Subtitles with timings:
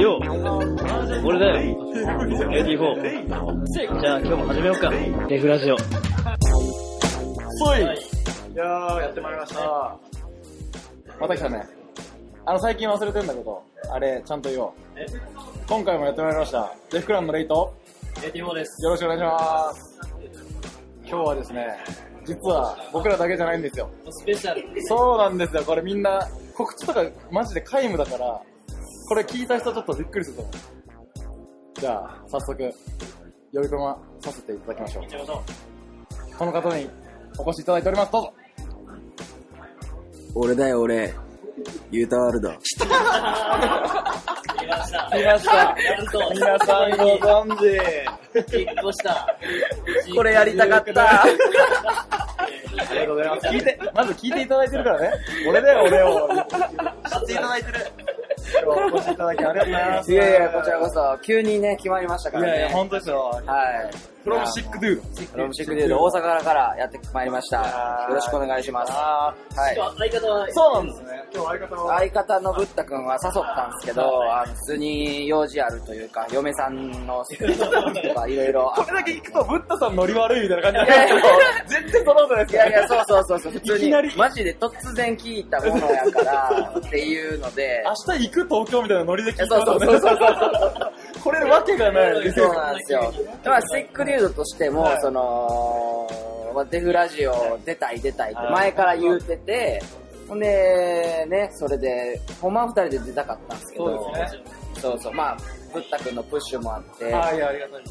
[0.00, 0.20] よう、
[1.26, 1.76] 俺だよ。
[2.48, 4.00] 84。
[4.00, 4.90] じゃあ今日も始めようか。
[5.28, 5.76] レフラジオ。
[5.78, 7.84] そいい
[8.54, 9.98] やー、やってまいりました。
[11.20, 11.66] また来たね。
[12.46, 13.62] あの、最近忘れてんだけど、
[13.92, 14.72] あれ、ちゃんと言おう。
[15.68, 16.72] 今回もやってまいりました。
[16.90, 17.26] デフクラン。
[17.26, 17.74] のレイト、
[18.16, 18.82] 84です。
[18.84, 20.00] よろしくお願いします。
[21.06, 21.76] 今日はですね、
[22.30, 23.90] 実は僕らだけじゃないんですよ。
[24.08, 24.62] スペシャル。
[24.86, 25.64] そうなんですよ。
[25.64, 28.40] これみんな、告知とかマジで皆無だから、
[29.08, 30.52] これ聞いた人ちょっとびっくりすると思う。
[31.80, 32.72] じゃあ、早速、
[33.52, 35.02] 呼び込まさせていただきましょう。
[35.02, 35.42] 行っちゃいましょ
[36.38, 36.88] この方に
[37.36, 38.12] お越しいただいております。
[38.12, 38.32] どうぞ。
[40.36, 41.12] 俺だよ俺。
[41.90, 42.50] ユータワールド。
[42.50, 42.58] う。
[42.60, 42.78] 来
[44.68, 45.10] ました。
[45.10, 45.52] 来ました。
[45.54, 47.80] なんと、皆さんご存知。
[48.34, 49.36] 引っ越した。
[50.14, 51.22] これやりたかった。
[51.22, 51.26] あ
[52.92, 53.46] りがとうございます。
[53.48, 55.12] 聞いて、まず聞いていただいてるからね。
[55.48, 56.28] 俺だよ、俺を。
[56.28, 57.86] 知っていただいてる。
[58.62, 60.12] 今日お越しいただきありがとうございます。
[60.12, 62.48] いやいや、こちらこそ、急にね、決まりましたからね。
[62.48, 63.42] いやいや、本当ですよ。
[63.46, 64.09] はい。
[64.22, 65.00] フロムシックドゥ
[65.32, 68.06] フロムシックデュード、大阪からやってまいりました。
[68.08, 68.92] よろしくお願いします。
[68.92, 69.76] あはい。
[69.76, 71.24] 相方はー、そうなんですね。
[71.32, 71.98] 今日相方は。
[71.98, 78.72] 相方のブッダ君は誘ったんですけど、あの普通に用事あるというか、嫁さんのとかいろいろ。
[78.76, 81.28] これだけ聞くと、ブッダさんノリ悪いみたいな感じいやいやだけど、
[81.80, 92.32] 全然そんなことないですいやいや、そうそうそうそう、普通にいきなり、マジで突然聞いたものやから、っていうので、明日行く東京みたいなノリで聞いたそうそうそうそうこれわけがない。
[92.32, 93.12] そうなんですよ。
[93.44, 96.08] まあ、スティックリュードとしても、はいその、
[96.54, 99.82] まあデフラジオ出たい出たいって前から言うてて、
[100.28, 104.42] ほんで、ね、それで、ほんまは二人で出たかったんですけど、そうですね。
[104.80, 105.36] そうそう、まあ、
[105.72, 107.82] ブッダ君のプッシュもあって、はい、ありがたい。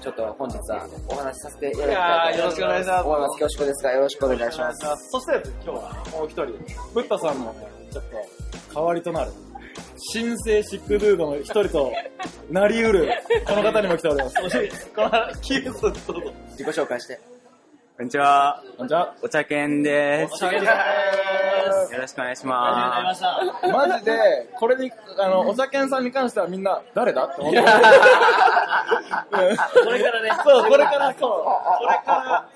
[0.00, 3.38] ちょっと本日はお話しさせていただきたいとーよろしくお願いします思います。
[3.40, 5.08] 恐縮ですが、よろしくお願いします。
[5.10, 6.46] そして今日はもう一人、
[6.94, 9.32] ブッダさんもね、ちょっと代わりとなる、
[10.02, 11.92] 新生シックドゥードの一人と
[12.50, 13.12] なりうる、
[13.46, 14.34] この方にも来ております。
[14.36, 14.50] この
[15.42, 16.32] キースどうぞ。
[16.52, 17.20] 自己紹介して。
[17.98, 18.62] こんにちは。
[18.78, 19.14] こんにちは。
[19.20, 20.34] お茶犬です。
[20.34, 20.72] おしゃれでよ
[21.98, 23.68] ろしくお願いしました。
[23.70, 27.66] マジで、これに、あの、お酒さんに関してはみんな、誰だって思ってる。
[27.66, 27.70] こ
[29.90, 31.44] れからね、そう、これからそう。
[31.44, 32.48] これから、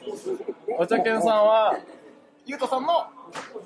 [0.79, 1.77] お茶犬さんは、
[2.47, 3.07] ゆうとさんの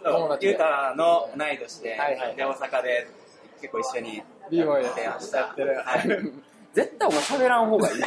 [0.02, 0.30] 友す。
[0.30, 0.48] 達で。
[0.48, 3.06] ゆうたの同い年で、はいはいで、大阪で
[3.60, 4.16] 結構一緒に
[4.50, 5.54] やってました。
[6.74, 7.98] 絶対お前喋らん方がいい。
[7.98, 8.00] い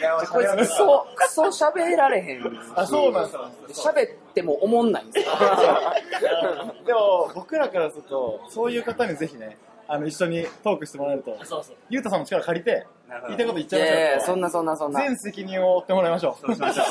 [0.00, 2.48] やこいつクソ、クソ喋られへんし。
[2.74, 3.30] あ、そうなんで
[3.74, 3.92] すよ。
[3.92, 5.34] 喋っても思んないんですよ。
[6.86, 9.58] でも、僕らからすると、そういう方にぜひね、
[9.92, 11.76] あの、一緒にトークしてもらえると、そうそう。
[11.88, 12.86] ゆうたさんの力借りて、
[13.26, 15.00] 言いたいこと言っちいゃいましょうやいや、そんなそんなそんな。
[15.00, 16.46] 全責任を負ってもらいましょう。
[16.46, 16.86] そうしましょう。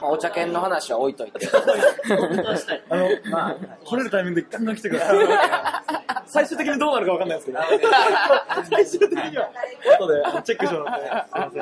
[0.00, 1.46] まあお茶犬の話は置いといて。
[2.88, 5.18] あの、 まあ、来れるタイミングでガンガン来てください。
[6.24, 7.58] 最終的にどうなるかわかんないですけど、
[8.70, 9.50] 最終的には、
[9.98, 11.60] 後でチェックしてもらって、すい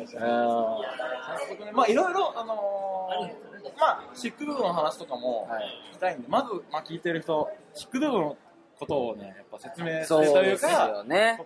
[0.00, 1.74] ません。
[1.74, 8.36] まあいろいろ、あのー、まあ、シックドゥの話とかもはい聞きたいんで、まず、まあ聞いてる人、シックドゥの
[8.80, 11.38] ことをね、やっぱ説明すそうるというですか、よね。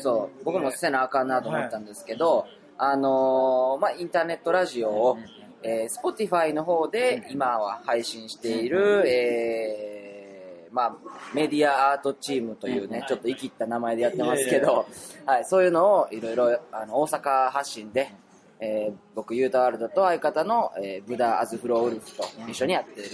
[0.00, 0.44] そう。
[0.44, 2.46] 僕もせなあかんなと思ったんですけど、
[2.78, 5.18] あのーまあ、インターネットラジオを、
[5.62, 10.96] えー、Spotify の方で今は配信している、えー、まあ、
[11.34, 14.86] メディアアートチームというね、ちょっと生きった名前でやってますけど、
[15.26, 18.12] はい、そういうのをいろいろ、あの、大阪発信で、
[18.60, 23.08] えー、僕、ユータワールドと相方の、えー、ブダ・アズフローウルフと一緒にやってる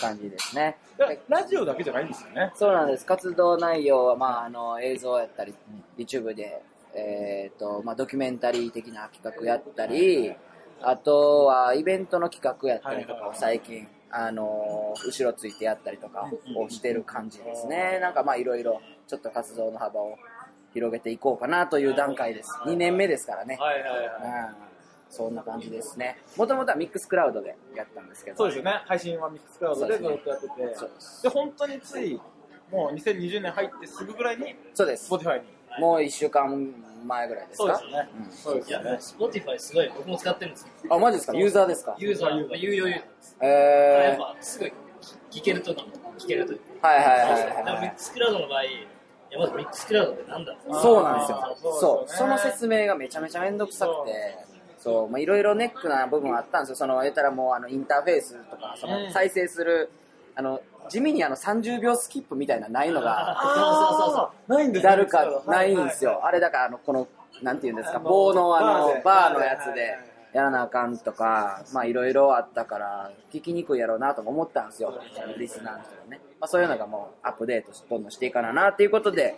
[0.00, 0.76] 感じですね。
[0.96, 2.52] でラジオだけじゃないんですよね。
[2.54, 3.04] そうなんです。
[3.04, 5.54] 活動内容は、まあ、あの、映像やったり、
[5.98, 6.62] YouTube で、
[6.94, 10.34] えっ、と、まあ、ドキュメンタリー的な企画やったり、
[10.82, 17.98] あとは、イベントの企画やったりとかを最近、あの、後ろついてやったりとかをしてる感じですね。
[18.00, 20.16] なんか、まあ、いろいろ、ちょっと活動の幅を
[20.74, 22.50] 広げていこうかなという段階です。
[22.66, 23.56] 2年目ですからね。
[23.60, 24.48] はいはいはい。
[24.48, 24.54] うん。
[25.10, 26.18] そんな感じですね。
[26.36, 28.36] もともとはミックスクラウドでやったんですけど。
[28.36, 28.80] そうですよね。
[28.86, 30.74] 配信はミックスクラウドでずっとやってて。
[30.76, 30.90] そう
[31.24, 32.20] で、本当につい、
[32.70, 35.12] もう2020年入ってすぐぐらいに、そうです。
[35.12, 35.48] Spotify に。
[35.80, 36.72] もう1週間
[37.06, 37.78] 前ぐらいですか？
[37.78, 38.08] そうですよね。
[38.30, 38.90] そうですいや、よね。
[39.00, 40.68] Spotify すごい、僕も使ってるんですよ。
[40.94, 41.36] あ、マジですか？
[41.36, 41.96] ユーザーですか？
[41.98, 43.36] ユーザー、まあ有料ユーザーです。
[43.40, 44.72] やえっぱ、すごい、
[45.32, 45.82] 聞けるとき、
[46.18, 46.60] 聞けるとき。
[46.80, 48.62] ー、はいはいはいでもはいミックスクラウドの場合、
[49.30, 51.56] いや、まずミックスクラウドってなんだそうなんですよ。
[51.80, 54.38] そうその説明がめちゃめちゃめんどくさくて、
[54.78, 56.76] そう、まあいろいろネックな部分あったんですよ。
[56.76, 59.04] その、言ったらもうあの、インターフェースとか、そうん。
[59.04, 59.90] の、再生する、
[60.34, 63.36] あの、地味にあの、30秒スキップみたいなのないのが、
[64.48, 66.20] ないんですだるかないんですよ。
[66.24, 67.06] あれだからあの、この、
[67.42, 69.72] なんていうんですか、棒のあの、バーのやつ。
[69.74, 74.98] で、やらなあかんとか、まあいろいろあったから、聞きにくいやろうなとか思ったんですよ。
[75.38, 76.20] リスナーの人がね。
[76.40, 79.36] まあそういうのがもうアップデートどんどんしていかななっていうことで、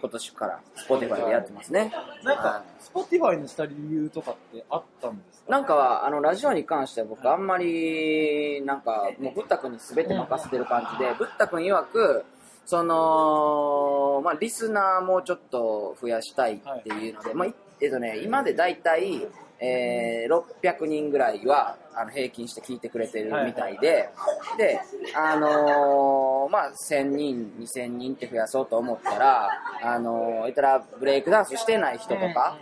[0.00, 1.90] 今年から Spotify でやってますね。
[1.92, 5.50] はなんか、 Spotify にした理由とかってあったんですか？
[5.50, 12.24] なんか、あの、ラジオに関しては僕あんまり、なんか、もう、ブッダ君に全て任せてる感じで、ブッダ君曰く、
[12.66, 19.26] その、まあ、リスナーもうちょっと増やしたいっていうので、まあ、いえっとね、今で大体、
[19.60, 24.08] えー、600人ぐらいは、あの、平均して聞いてくれてるみたいで、
[24.56, 24.80] で、
[25.14, 29.50] あのーまあ、1000人、2000人って増やそうと思ったら、
[29.82, 32.56] あのー言ったら、ブレイクダンスしてない人とか、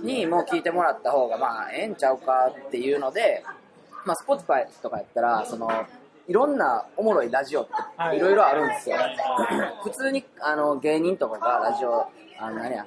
[0.00, 3.42] にもう聞いてもらった方がまあええんちゃうかっていうので、
[4.04, 5.70] まあ、Spotify とかやったらその
[6.28, 7.66] いろんなおもろいラジオっ
[8.10, 8.20] てい。
[8.20, 8.96] ろいろあるんですよ、
[9.84, 12.06] 普通にあの芸人とかがラジオ
[12.38, 12.86] あの何や。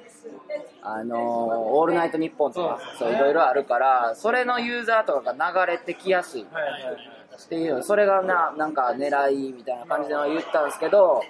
[0.82, 6.42] あのオールナイトニッポンとかそういろいろあるからそれのユーザーとかが流れてきやすい。
[6.42, 11.22] っていうそれがななんか狙いみたいな感じで言ったんですけど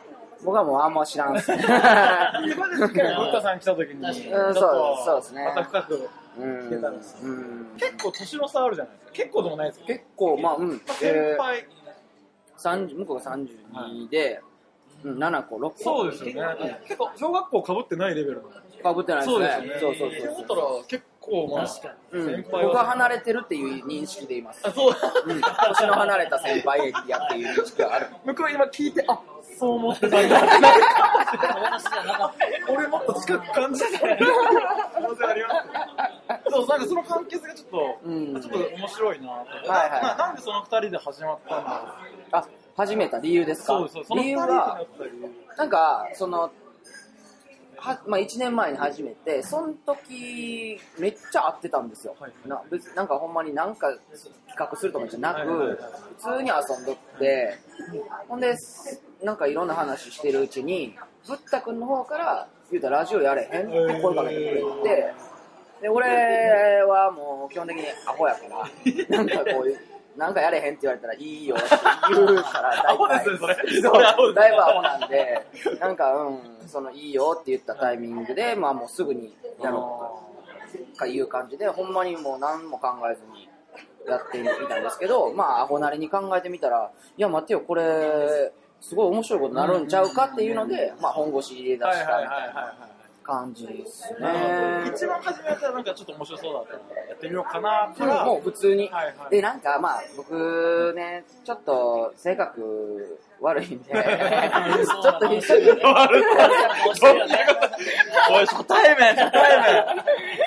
[0.45, 1.55] 僕はもうあんま知らんっす。
[1.55, 5.45] ねこれでしっかりブッダさん来た時に、うんとそうそうですね。
[5.45, 6.09] また深く、
[6.39, 6.59] うん。
[6.69, 9.13] 聞けたんですうん結構年の差あるじゃないですか。
[9.13, 10.69] 結構でもないですけど、結構まあうん。
[10.69, 11.67] まあ先えー輩、
[12.59, 14.50] 30向こうが32で、うん、
[15.05, 15.75] 7個、6個。
[15.77, 16.79] そうですよね。
[16.85, 18.51] 結構、小学校かぶってないレベルの。
[18.83, 19.35] かぶってないですね。
[19.35, 19.81] そうですよね。
[19.81, 24.61] そうそうそう思ったら、結構、まあ、うん、先輩僕は離れてるっていう認識でいます。
[24.65, 24.95] あ、そう。
[25.27, 28.07] うん、年の離れた先輩やっていう認識はある。
[28.25, 29.21] 向こう今聞いて、あ、
[29.59, 30.41] そう思ってたんだ。
[32.69, 34.17] 俺もっと近く感じてた。
[34.17, 36.51] 可能性あります。
[36.51, 41.91] そう、なんかその関係性がちょっと、うんちょっと面白いなと思ってはいはいななんでその二人で始まったんだろう。
[42.33, 42.49] あ、
[42.81, 43.87] 始めた理由ですか？
[44.15, 44.81] 理由は。
[45.59, 46.51] なんか、その、
[47.77, 52.17] はまあ、1年前に始めて、その時、めっちゃ会ってたんですよ。
[52.19, 53.89] はいな別なんかほんまになんか
[54.49, 55.79] 企画するとかじゃなく、
[56.19, 57.59] 普通に遊んどって、
[58.29, 58.55] ほんで、
[59.23, 60.95] なんかいろんな話してるうちに、
[61.29, 63.69] ぶったくんの方から、言うたらラジオやれへん？
[63.69, 65.15] って声かけてくれて、
[65.83, 68.69] で、俺はもう基本的にアホやから、
[69.17, 69.79] なんかこういう、
[70.17, 71.69] なんかやれへんって言われたらいいよって
[72.15, 74.35] 言うから、 大体ですね、それ。
[74.35, 75.47] だいぶアホなんで、
[75.79, 80.21] なんか、うん、そのいいよって言ったタイミングで、まあもうすぐにやろ
[80.75, 83.49] うとかいう感じで、ほんまにもう何も考えずに
[84.07, 93.00] やってみたんですけど、まあアホなりに考えてみたら、いや待てよ、これ、すごい面白いことになるんちゃうかっていうので、まあ本腰入れ出したみたいな。
[93.31, 94.91] 感じですね。
[94.93, 98.89] 一番初めやったらなんかちょっと面白そうだったらやってみようかなから、もう普通に。
[98.89, 105.71] はいはいで、なんかまあ、僕ね、ちょっと性格悪いんで、ちょっと一緒に。
[105.71, 105.75] お
[108.43, 109.67] い、初対面、初対面。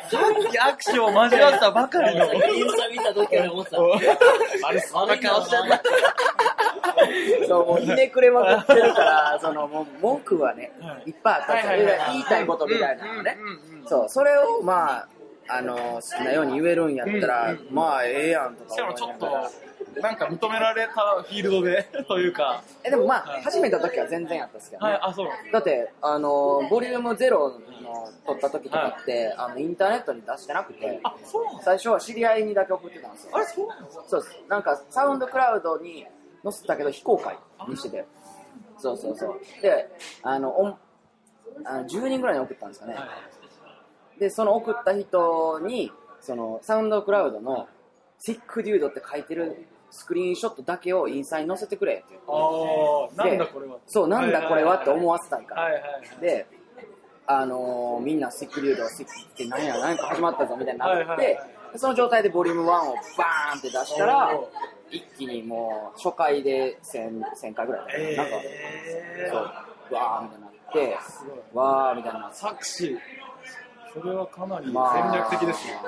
[0.10, 0.20] さ
[0.68, 2.34] っき握手を交わったばかりの。
[2.34, 3.78] インスタ見た時から思ってた。
[4.68, 5.82] あれ、そんな顔してんだ。
[7.48, 10.72] そう、もうひねくれまくってるから、その、もう文句はね、
[11.06, 13.38] いっぱいあった言いたいことみたいなのね。
[13.88, 15.08] そう、それをまあ、
[15.48, 19.28] あの、好きなように言えるんやったら、まあ、ええやんとかしかもちょっと
[20.02, 22.64] なんか認められたフィールドで、というか。
[22.84, 24.94] え、でもまあ、始めた時は全然やったんですけどね。
[24.94, 33.32] はい、あ、そうだって、あの、ボリュームゼロの撮った時とかって、あの、インターネットに出してなくて、あ、そう最初は知り合いにだけ送ってたんですよ。
[33.34, 34.38] あれ、そうなんですかそうです。
[34.48, 36.06] なんか、サウンドクラウドに
[36.44, 38.06] 載せたけど、非公開にしてて。
[38.78, 39.42] そうそうそう。
[39.62, 39.90] で、
[40.24, 40.78] あの、おん
[41.66, 42.96] あの10人ぐらいに送ったんですかね。
[44.20, 47.68] で、その送った人に、その、サウンドクラウドの、
[48.20, 52.28] シックデュードって書いてるスクリーンショットだけをインスタに載せてくれって言って。
[52.28, 53.78] ああ、なんだこれは。
[53.86, 55.62] そう、なんだこれはって思わせたいから。
[55.62, 56.22] はいはいはい。
[56.22, 56.48] で、
[57.28, 61.40] あのーみんなシックリュード、シックって何や、何か始まったぞみたいになって、はいはいはいで
[61.76, 64.30] その状態でボリューム1をバーンって出したら
[64.92, 70.98] 一気にもう初回で 1000, 1000回ぐらい、えーなんか、そう、わーみたいになって。
[71.54, 72.98] わーみたいになって、作詞。
[73.92, 75.80] それはかなり戦まあ略的ですね。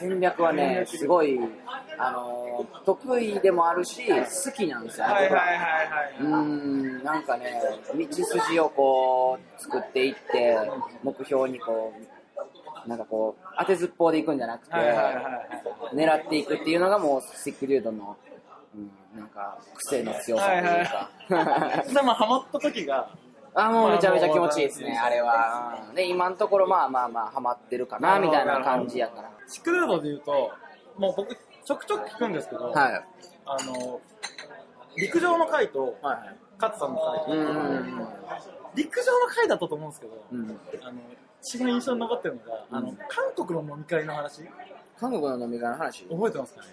[0.00, 1.38] 戦略はね、すごい、
[1.98, 6.16] あのー得意でもあるし、好きなんですよ、僕ははいはいはいはい。
[6.20, 6.36] うー
[7.00, 7.60] ん、なんかね、
[7.94, 10.58] 道筋をこう、作っていって、
[11.02, 11.92] 目標にこ
[12.86, 15.20] う、なんかこう、当てずっぽうでいくんじゃなくて、はいはいはいは
[15.92, 15.94] い。
[15.94, 18.16] 狙っていくっていうのがもう、シックリュードの、
[18.74, 21.84] うん、なんか、癖の強さというか。
[21.92, 23.10] でもハマった時が、
[23.54, 25.84] あ、もうめちゃめちゃ気持ちいいですね、あれは。
[25.88, 29.30] うんで、今のところまあまあまあ、ハマってるかな、みたいな感じやから。
[29.48, 30.50] シックルードで言うと、
[30.96, 33.04] もう僕、ちょくちょく聞くんですけど、はい。
[33.46, 34.00] あの、
[34.96, 36.36] 陸上の回と、はいはい。
[36.60, 38.08] 勝さんの回と、うん。
[38.74, 40.60] 陸上の回だったと思うんですけど、うん。
[40.82, 41.00] あの、
[41.42, 44.42] 一番印象に残ってるのが、あの、韓国の飲み会の話
[45.00, 46.04] 韓国の飲み会の話？
[46.04, 46.66] 覚えてますかね？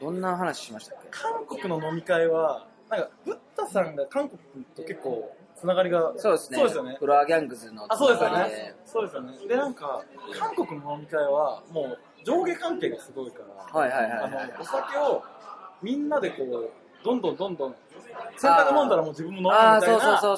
[0.00, 1.08] どんな話しましたっけ？
[1.10, 4.40] 韓国の飲み会は、なんか、ブッダさんが韓国
[4.74, 6.12] と結構、つながりが。
[6.16, 6.58] そうですね。
[6.58, 6.96] そうですよね。
[6.98, 8.74] フロアギャングズのあ、そうですよね。
[8.86, 9.32] そうですよね。
[9.46, 10.02] で、なんか、
[10.38, 13.40] 韓国の飲み会は、もう、上下関係がすごいか
[13.74, 15.22] ら、はいはいはい、あのお酒を
[15.82, 16.70] みんなでこう、
[17.04, 17.74] どんどんどんどん、
[18.36, 20.36] 洗濯飲んだらもう自分も飲むみたいな感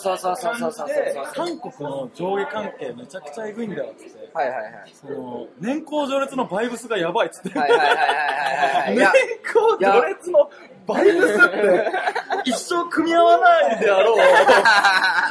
[0.87, 7.89] じで、韓国の上下関係めちゃくちゃえぐいんだよって、はいはいはい、その年功序列のバイブスがやばいっつって、はいはいはい、
[8.87, 9.09] はい、 年
[9.51, 10.51] 功序列の
[10.87, 11.93] バイブスって、
[12.45, 14.19] 一生組み合わないであろう、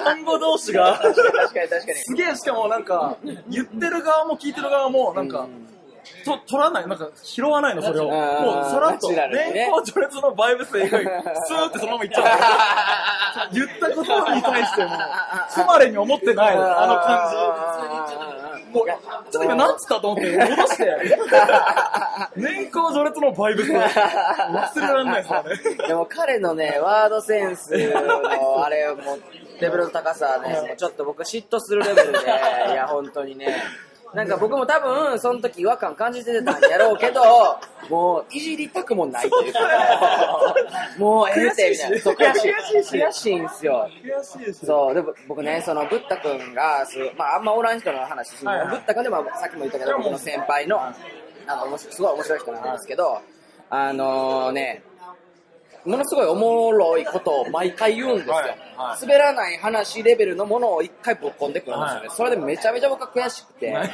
[0.04, 1.00] 単語同士が。
[2.06, 3.18] すげえ、しかもなんか、
[3.50, 5.48] 言ってる側も聞いてる側も、なんか、
[6.26, 8.10] と取らない、なんか拾わないの、それを。
[8.10, 11.00] もうさらっと、年功序列のバイブスで スー
[11.70, 13.54] ってそのままいっちゃう。
[13.54, 14.92] 言ったことに対しても、
[15.50, 18.01] 不まれに思ってない、あの感じ。
[18.72, 21.18] もう、ちょっと今何つったと思って戻して。
[22.36, 23.72] 年功序列のバイブス。
[23.72, 25.88] 忘れられないですね。
[25.88, 29.22] でも彼のね、ワードセンスの、あれ、もう、
[29.62, 33.56] レベルの高さはね、ちょっと僕嫉妬するレベルで、いや、本当にね。
[34.14, 37.22] なんか僕も多分、その時違和感感じてたんやろうけど、
[37.90, 39.60] もう、いじりたくもないというか、
[40.98, 42.00] もう、ええって、みたいな。
[42.00, 42.52] そう、悔しい。
[43.02, 43.90] 悔しいんすよ。
[44.04, 44.68] 悔しいですよ。
[44.68, 50.94] そう、で、僕ね、その、ブッダ君が、すまあ、あんまおらん人の話するの、はいはいブッダ君でも、さっきも言ったけど、僕の先輩の、あ
[51.48, 53.22] の、すごい面白い人なんですけど、
[53.70, 54.84] あのーね、
[55.86, 58.36] ものすごいおもろいことを毎回言うんですよ。
[58.36, 58.58] はいはい
[59.02, 62.08] 滑らない話レベルのものを一回ぶっ込んでくるんですよね。
[62.08, 63.92] はいそれでめちゃめちゃ僕は悔しくて、はい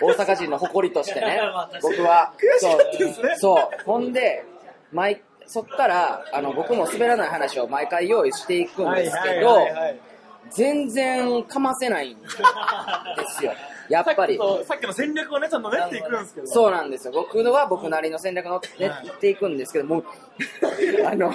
[0.00, 1.40] 大阪人の誇りとしてね、
[1.82, 2.32] 僕は。
[2.38, 3.84] 悔しかったですねそう。
[3.84, 4.44] ほんで、
[4.92, 9.66] 毎、そっから、あの、僕も滑らない話を毎回用意していくんですけど、
[10.50, 13.52] 全然かませないんですよ。
[13.90, 14.38] やっぱり。
[14.64, 16.46] さっきの戦略をね、ちゃんと練っていくんですけど。
[16.46, 17.12] そうなんですよ。
[17.12, 20.04] 僕のは僕なりの戦略の練っていくんですけども、
[21.04, 21.32] あの、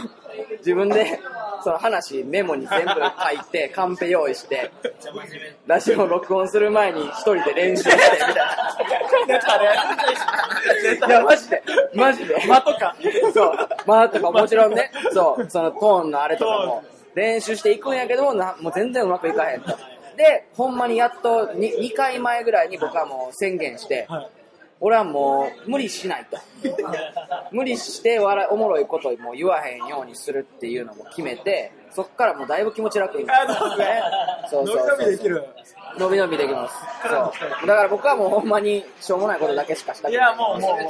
[0.59, 1.19] 自分で、
[1.63, 2.97] その話メモに全部書
[3.33, 4.71] いて、 カンペ用意して、
[5.67, 9.59] ラジオを録音する前に一人で練習して、みたい
[10.99, 11.07] な。
[11.07, 12.35] いや、マジで、マジで。
[12.47, 12.95] 間とか。
[13.33, 16.83] そう、間とかもちろんね、そう、そのトーンのあれとかも
[17.15, 19.75] 練習していくんやけども、なもう全然うまくいかへんと。
[20.15, 24.29] で、ほんまにやっと 2, 2回前ぐらいに僕はもう宣言して、はい。
[24.81, 26.37] 俺はもう無理しないと。
[27.51, 34.03] 無理して笑いおもろいことも言わへんようにするっていうのも決めて、そっからもうだいぶ気持ち楽になあ、そうですね。
[34.49, 35.45] そうそう伸び伸びできる。
[35.97, 36.75] 伸び伸びできます。
[37.07, 37.07] そ
[37.63, 37.67] う。
[37.67, 40.13] だから僕はもうほんまにしょうもないことだけしかしたくない。
[40.13, 40.81] いや、もう、もう、もう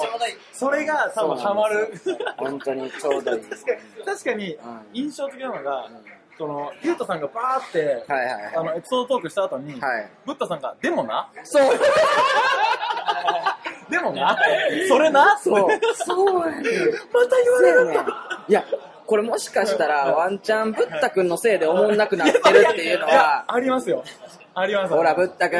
[0.52, 1.94] それが多分ハマる。
[2.38, 3.42] 本当にちょうどいい。
[3.44, 5.90] 確かに、確かにうん印象的なのが、
[6.38, 11.64] この、ゆうとさんがバーって、はいはいはいあの、エピソードトークした後に、はいブッダさんが、でもな、そう。
[13.90, 14.38] でもな、
[14.88, 15.68] それな、そう。
[15.96, 16.64] そうやねん。
[16.64, 16.68] ま
[17.28, 17.94] た言われるん。
[17.94, 17.98] い
[18.50, 18.64] や、
[19.06, 22.40] これもしかしたらワンチャンブッダ君のせいで思んなくなってる
[22.70, 24.04] っていうのは、ありますよ。
[24.56, 24.94] あります。
[24.94, 25.60] ほら、ブッダ君、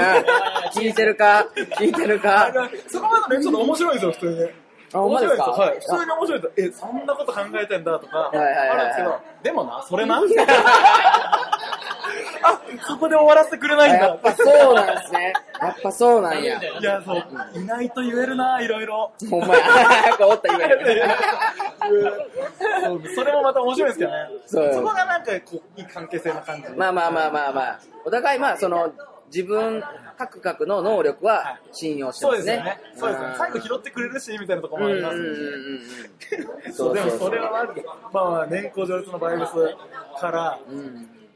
[0.74, 1.46] 聞いてるか？
[1.78, 2.52] 聞いてるか？
[2.88, 4.65] そこまでのエピソード面白いですよ、普通に。
[4.94, 5.80] あ面白いですよはい。
[5.80, 6.68] 普通に面白いですよ。
[6.68, 10.22] え、そんなこと考えてんだとか、あるんですけど、でもな、それな。
[12.44, 14.20] あ、そこで終わらせてくれないんだやっ。
[14.20, 15.34] ぱそうなんですね。
[15.62, 16.60] やっぱそうなんや。
[16.62, 17.24] いや、そう、
[17.56, 19.12] いないと言えるな、いろいろ。
[19.30, 19.64] ほんまや。
[20.22, 21.02] おった言える。
[23.16, 24.18] それもまた面白いですけどね。
[24.46, 26.70] そうそこがなんか、こう、いい関係性な感じ。
[26.76, 27.80] まあまあまあまあまあ。
[28.06, 28.92] お互いまあその、
[29.28, 29.84] 自分、
[30.18, 32.54] 各々の能力は信用してそうますね。
[32.56, 32.80] ですよね。
[32.96, 33.36] そうですよね。
[33.38, 36.74] 最後拾ってくれるし、みたいなところもありますうん。
[36.74, 37.86] そう、でもそれはある。
[38.14, 39.52] まあまあ、年功序列のバイブス
[40.20, 40.60] から。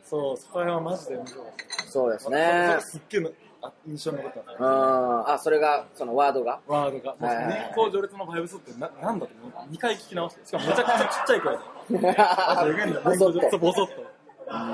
[0.03, 1.45] そう、そこら辺はマジで面白い。
[1.87, 2.81] そうですそねれ。
[2.81, 4.67] すっげえあ印象に残ったうな。
[4.67, 5.29] ん。
[5.33, 6.59] あ、それが、そのワードが？
[6.65, 7.15] ワードが。
[7.19, 10.45] 年功序列のバイブスってななんだと思う ?2 回聞き直して。
[10.47, 11.57] しかもめちゃくちゃちっちゃい声
[11.99, 12.15] で。
[12.17, 13.01] あ、えぐいんだ。
[13.05, 14.08] 年功序列、ボソッと。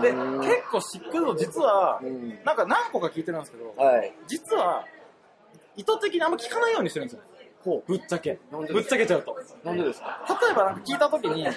[0.02, 4.14] で、結構しっくりと実はうん、なんか何個か聞いてるんですけど、はい。
[4.28, 4.86] 実は、
[5.76, 7.22] 意図的にあんま聞かないようにしてるんですよ。
[7.64, 8.40] ほう、ぶっちゃけ。
[8.52, 9.36] ぶっちゃけちゃうと。
[9.64, 10.26] なんでですか？
[10.42, 11.48] 例えばなんか聞いたときに、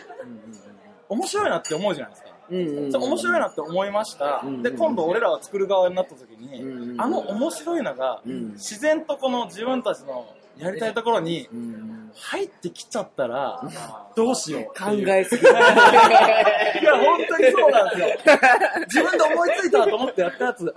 [1.08, 2.28] 面白いなって思うじゃないですか。
[2.98, 8.52] 面白いなって思いました、うんで今度俺らは作る側になった時に、あの面白いのが、うん。
[8.52, 13.62] 自然とこの自分たちのやりたいところにうん入ってきちゃったら、
[14.16, 15.42] どうしよう考えすぎ。
[15.42, 15.54] いや
[16.98, 18.08] 本当にそうなんですよ。
[18.86, 20.62] 自分で思いついたと思ってやったやつ。
[20.62, 20.72] うんあ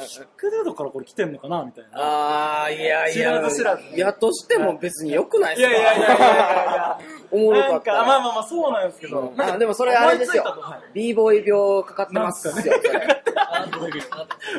[0.00, 1.98] れシックデードからこれ来てんのかなみたいな。
[1.98, 3.14] ああ、いやいや。
[3.14, 5.76] 知らず知らずいや、としても別に良くないですか。
[5.76, 6.98] いやいやいやいやいや
[7.30, 7.92] おもろかった。
[7.92, 9.32] まあまあまあ、そうなんですけど。
[9.34, 9.40] うん。
[9.40, 10.44] あでもそれあれですよ。
[10.92, 12.54] b ボーイ病かかってますよ。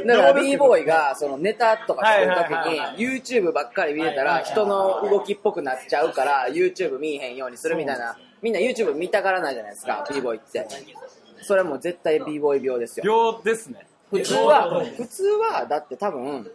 [0.06, 2.48] だから b ボーイがそのネタとかするとき
[2.98, 8.18] に YouTube ばっかり見てたら人の動きっぽくなっちゃうから YouTube 見えへんようにするみたいな。
[8.42, 10.68] みんな YouTube 見たがらないじゃないですか、b ボーイって。
[11.42, 13.06] それはもう絶対 b ボーイ病ですよ。
[13.06, 13.88] 病ですね。
[14.10, 16.50] 普通は、普通はだって多分、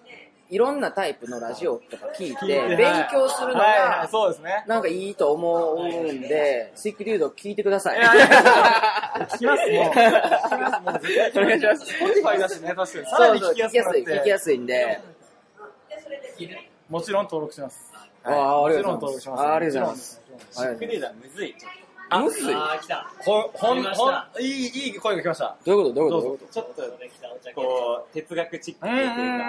[0.52, 4.64] いろんなタイプのラジオとか聞いて、勉強するのが、そうですね。
[4.66, 7.98] なんかいいと思うんで、スイックリュード聞いてください。
[7.98, 8.26] いやいや
[9.30, 9.84] 聞きます、もう。
[9.92, 11.42] 聞きます、もう絶対。
[11.42, 12.04] お願いします。
[12.04, 13.06] Spotify だしね、確かに。
[13.06, 14.02] さらに聞き聞きやすい。
[14.04, 15.00] 聞きやすいんで。
[16.88, 17.91] もちろん登録します。
[18.24, 19.30] ああ、ありがとうもございます。
[19.30, 20.20] あありがとうございます。
[20.26, 21.54] ありがとうございクリーダーむずい。
[22.12, 22.54] むずい？
[22.54, 23.10] あー、来た。
[23.20, 25.56] ほほん、ほんた、いい、いい声が来ました。
[25.64, 25.94] どういうこと？
[25.94, 26.22] どういうこと？
[26.22, 29.44] どういうこちょっと、こう、哲学チックうんうんっていううんか、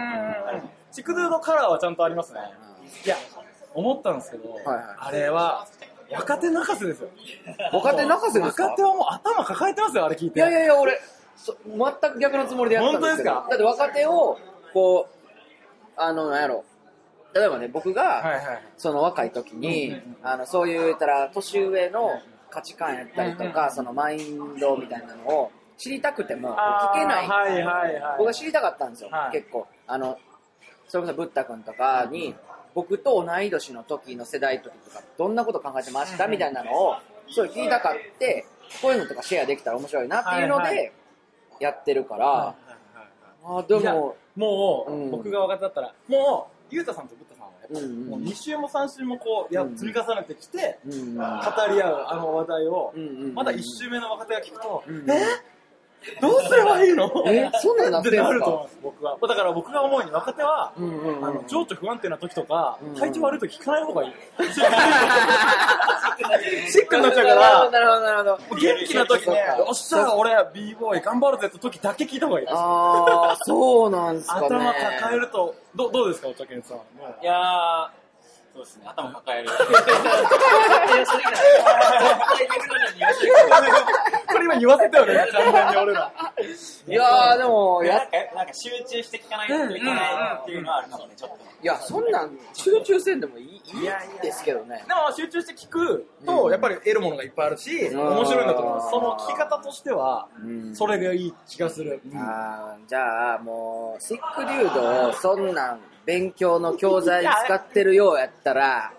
[0.53, 0.69] うん。
[0.91, 2.39] チクドゥのカラーはちゃんとありますね。
[3.05, 3.17] いや、
[3.73, 4.63] 思ったんですけど、はい
[4.97, 5.67] あれは、
[6.11, 7.09] 若手泣かせですよ。
[7.71, 8.63] と若手泣かせですか？
[8.63, 10.39] 若手はもう頭抱えてますよ、あれ聞いて。
[10.39, 10.99] いやいやいや、俺、
[11.35, 13.31] そ全く逆のつもりでやったんですけど。
[13.31, 13.49] 本当ですか？
[13.49, 14.37] だって若手を、
[14.73, 15.15] こう、
[15.97, 16.63] あの、なんやろ。
[17.33, 18.23] 例えばね、僕が。
[18.77, 28.15] その若い時に、あのそういうたら年上の価値観やったりとか、そのマインドみたいなのを知りたくても聞けない、はいはいはい。
[28.17, 29.31] 僕は知りたかったんですよ、はい。
[29.31, 29.67] 結構。
[29.87, 30.17] あの
[30.87, 32.35] それこそブッダ君とかに、
[32.75, 36.27] 僕と同い年の時の世代の時とかどんなこと考えてました？
[36.27, 36.95] みたいなのを
[37.29, 38.45] すごい聞いたかって
[38.81, 40.91] こういうのとかシェアできたら面白いなっていうので
[41.59, 42.55] やってるから、
[43.43, 45.11] あーでももう、うん。
[45.11, 48.05] 僕が若手だったら、もう、ゆうたさんとブッダさんはやっぱ、うんうん。
[48.07, 51.15] もう2週も3週もこう、やうん積み重ねてきて、うんうん。
[51.15, 51.21] 語
[51.73, 53.33] り合うあの話題を、うんうんうん。
[53.35, 55.13] まだ1週目の若手が聞くと、うんえ？
[56.19, 57.09] どうすればいいの？
[57.27, 57.49] え？
[57.61, 59.17] そんなんなってると思うんです、僕は。
[59.21, 61.25] だから僕が思うに若手は、うんうんうん。
[61.25, 64.13] あの情緒不安定な時とかうん、体調悪い時聞かない方がいい。
[66.69, 68.37] シックになっちゃうかなら、るほどなるほどなるほど。
[68.57, 72.47] 元気な時ねそっか、よっしゃ、俺、b ボーイ頑張るぜって時だけ聞いた方がいい。
[72.49, 74.47] ああ、そうなんすかね。
[74.47, 76.77] 頭抱えると、どどうですか、お茶けんさん。
[76.77, 77.87] いやー、
[78.53, 79.49] そうですね、頭抱える。
[84.33, 86.11] これ今言わせたよね、完全に俺ら。
[86.87, 89.95] いやー、でも、やなん、か、なんか集中して聞かないといけない
[90.41, 91.37] っていうのはあるかもね、ちょっと。
[91.37, 93.61] いや、そんなん、集中せんでもいい、いい
[94.21, 94.83] ですけどね。
[94.87, 98.89] でも集中して聞くと、やっぱり得るものがいっぱいあるし、ん面白いんだと思います。
[98.89, 102.01] その聞き方としては、うんそれがいい気がする。
[102.15, 108.91] あーじゃあ、もう、シックリュードを、そんなん、勉強の教材に使ってるようやったら、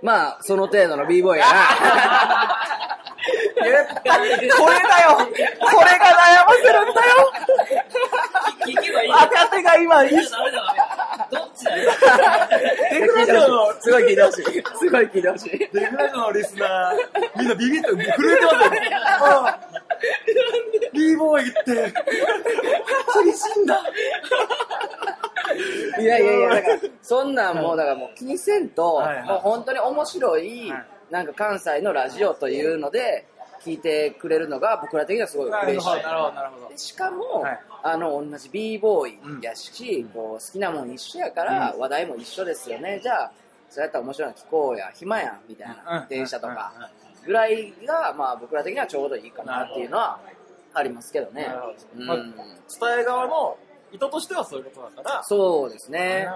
[0.00, 2.97] まあ、その程度の b ボーイやな。
[3.58, 7.28] これだよこれが悩ませるんだよ
[8.64, 9.10] 聞けばいい。
[9.10, 10.10] 若手が今、いい。
[10.10, 10.20] どっ
[11.56, 11.90] ちだよ。
[12.90, 14.44] デフラジオの、すごい聞いてほしい。
[14.44, 15.58] すごい聞いてほしい。
[15.72, 18.64] デフラジオのリスナー、みんなビビって震えてます
[19.24, 19.58] よ
[20.92, 21.94] b ボーイって、
[23.24, 23.82] 厳しいんだ。
[25.98, 33.26] いやいやいや、だから、そんなんもう、だからもう気にせんと、はいはいもう本当に面白いはい、なんか関西のラジオというので、
[33.68, 36.02] 聞いてくれるのが僕ら的にはすごい嬉しい。
[36.02, 36.68] なるほど、なるほど。
[36.68, 37.60] でしかも、はい。
[37.82, 43.00] あの、同じ b ボーイやし、こう好きなもん一緒やから、話題も一緒ですよね。
[43.02, 43.32] じゃあ、
[43.68, 46.08] そうやったら面白いの聞こうや、暇やん、みたいな、うん。
[46.08, 46.72] 電車とか。
[46.76, 46.82] うん。
[46.82, 50.18] うん、ぐらいが、まあ僕ら的にはちょうどいいかなっていうのは
[50.72, 51.46] ありますけどね。
[51.46, 51.74] なるほど。
[51.96, 52.06] うん。
[52.06, 53.56] まあ伝え側の
[53.92, 56.26] 意図としてはそういうことだから、そうですね。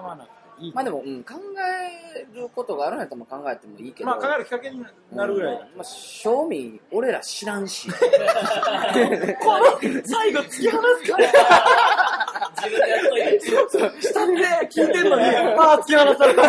[0.63, 0.73] いい。
[0.73, 1.35] まあでも、うん、考
[2.15, 4.11] えることがあるんやったら考えてもいいけど。
[4.11, 5.67] まあ、考えるきっかけになるぐらいだ。
[5.77, 7.89] まあ、正味、俺ら知らんし。
[7.91, 7.97] こ
[9.59, 11.33] の、最後突き放すから。
[12.63, 13.41] 自分でやっといて。
[14.03, 14.33] 下で
[14.69, 16.43] 聞いてんのに、ああ、突き放された。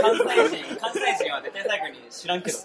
[0.00, 2.58] 関西人、関西人は絶対最後に知らんけど。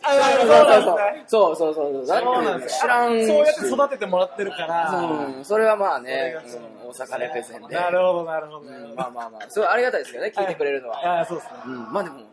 [1.28, 2.06] そうそうそうそう。
[2.08, 3.28] だってそうなんですよ知らんし。
[3.28, 4.92] そうやって育ててもらってるから。
[4.92, 7.76] うん、それはまあね、うん大阪レペゼンで。
[7.76, 8.60] なるほど、なるほど。
[8.62, 11.18] うんまあまあまあ、すごいありがたいですけどね、聞いてくれるのは。
[11.18, 11.54] ああ、そうですね。
[11.66, 12.24] うん、まあでも、な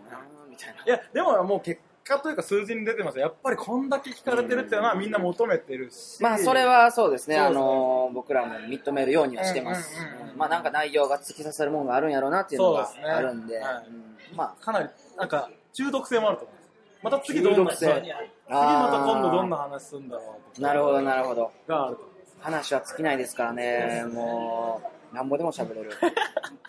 [0.48, 0.84] みたいな。
[0.84, 3.18] いや、でももう結果というか数字に出てます。
[3.18, 6.22] よやっぱりこんだけ聞かれてるっていうのはみんな求めてるし。
[6.22, 7.46] まあそれはそうですね、すね。
[7.46, 9.94] あのー僕らも認めるようにはしてます。
[10.36, 13.86] まあなんか内容が突き刺さるものがあるんやろうなっていうのがあるんで、はい。
[13.86, 14.36] うん。
[14.36, 16.68] まあかなり、なんか、中毒性もあると思います。
[17.02, 18.04] また次どんな、次また
[18.48, 20.68] 今度どんな話するんだろうとか。
[20.68, 21.52] なるほどなるほど。
[21.66, 21.98] がある。
[22.40, 24.80] 話は尽きないですからね、も
[25.12, 25.90] う、なんぼでも喋れる。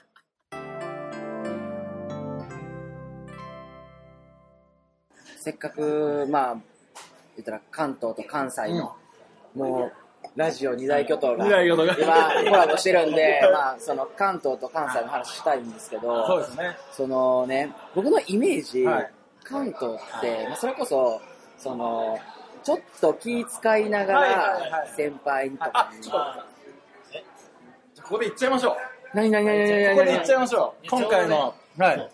[5.50, 6.54] せっかく、まあ、
[7.36, 8.96] 言ったら関東と関西の、
[9.56, 9.92] もう、
[10.36, 16.78] ラジオ二大巨頭が、今、コラボしてるんで、まあ、その関東と関西の話したいんですけど、そうですね。
[16.92, 21.20] そのね、僕のイメージ、はい関東って、まあ、それこそ、
[21.58, 22.20] その、
[22.64, 26.36] ちょっと気遣いながはいはいはい、ら先輩とあか、にちょっ
[27.96, 28.04] と。
[28.04, 28.76] ここで行っちゃいましょう。
[29.16, 30.88] 何何何何何ここで行っちゃいましょう。
[30.88, 32.12] 今回の、はい、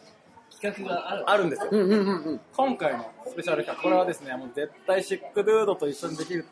[0.71, 1.30] 企画がある。
[1.30, 1.69] あるんですよ。
[1.71, 2.41] うんうんうんうん。
[2.56, 6.45] 今回のスペシャル企画、これはですね、もう絶対シックドゥードと一緒にできる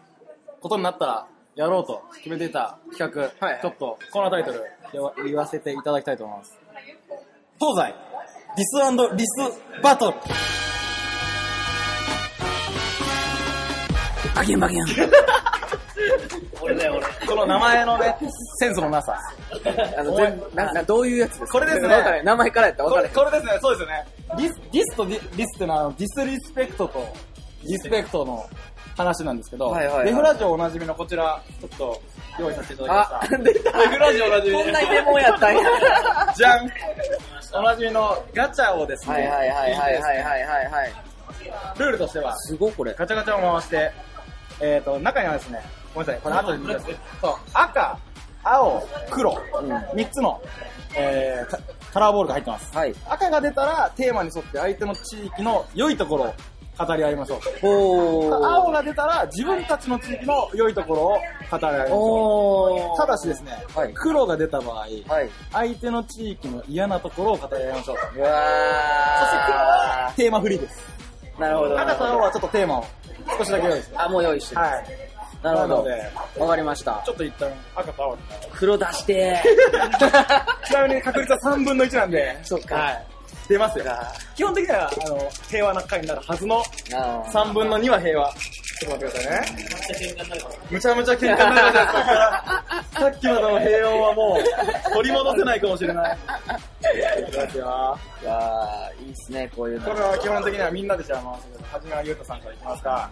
[0.62, 4.63] ことになったら、やろうと決めていた企画、はいちょっとこのタイトル
[5.23, 6.60] 言わせていただきたいと思います。
[7.60, 7.95] 東西、
[8.58, 10.17] リスリスバトル。
[14.36, 14.86] バキンバキン。
[16.62, 17.27] 俺だよ、俺。
[17.27, 18.17] この名前のね、
[18.60, 19.17] センスのなさ。
[19.97, 21.47] あの、全な、な、どういうやつですか？
[21.47, 22.21] これですね。
[22.23, 22.89] 名前からやったか。
[22.89, 24.08] これですね、そうですよね。
[24.38, 27.08] ディス、ディスとディスってのは、ディスリスペクトと、
[27.63, 28.45] リスペクトの
[28.97, 32.01] 話なんですけど、はいはいはいはい、デフラジオおなじみのこちら、ちょっと
[32.39, 33.77] 用意させていただきました。
[33.84, 34.56] デフラジオおなじみ。
[34.56, 35.63] こんなデモやったんや。
[36.36, 36.71] じゃん。
[37.56, 40.91] おなじみのガチャをですね、はいはいはいはいはいはいはい、
[41.77, 42.93] ルールとしては、すごこれ。
[42.93, 43.91] ガチャガチャを回して、
[44.60, 45.62] えっ、ー、と、中にはですね、
[45.93, 46.95] ごめんなさい、これ後で見てください。
[47.21, 47.99] そう、赤、
[48.43, 50.41] 青、黒、うん3つの、
[50.95, 51.60] えーカ
[51.93, 52.75] カラーボールが入ってます。
[52.75, 52.95] はい。
[53.08, 56.34] 赤が出たらテーマに沿って相手の地域の良いところを
[56.86, 57.39] 語り合いましょう。
[57.62, 58.47] おー。
[58.47, 61.19] 青が出たら自分たちの地域の良いところを
[61.51, 62.93] 語り合いましょ。
[62.95, 62.97] う。
[62.97, 64.99] ただしですね、はい黒が出た場合、はい。
[65.51, 67.95] 相手の地域の嫌なところを語り合いましょう。
[67.95, 70.79] うそして黒はわテーマフリーです。
[71.38, 71.41] ー。
[71.41, 71.79] なるほど。
[71.79, 72.86] 赤と青はちょっとテーマを
[73.38, 73.97] 少しだけ用意して。
[73.97, 74.62] あ、もう用意してる。
[74.62, 75.12] はい。
[75.43, 75.86] なるほど。
[76.39, 77.10] わかりましたち。
[77.12, 78.21] ょっと一旦赤と青に。
[78.53, 79.43] 黒出して
[80.65, 82.38] ちなみに確率は3分の1なんで。
[82.43, 83.06] そっかはい。
[83.49, 83.86] 出ますよ。
[84.36, 88.34] 基本的には、あの、平和な回になるはずのあー3分の2は平和。
[88.79, 90.15] ちょっと待ってくださいね。
[90.71, 92.73] むちゃむちゃ喧嘩になるか。
[92.93, 96.17] さっきまでの平穏はもう、取り戻せないかもしれない。
[97.27, 97.99] いきますよ。
[98.21, 99.89] いやーいいっすね、こういうの。
[99.89, 103.10] これは基本的にはみんなでじゃあ回すけど、はじめはゆうたさんからいきますか。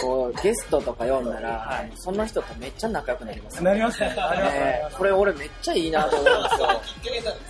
[0.00, 3.64] こう、ゲストとか読んだら、その人とめっちゃ仲良くなりますね。
[3.70, 4.08] なりますね。
[4.08, 4.82] なりますねね。
[4.96, 6.82] これ俺めっちゃいいなと思うんですよ。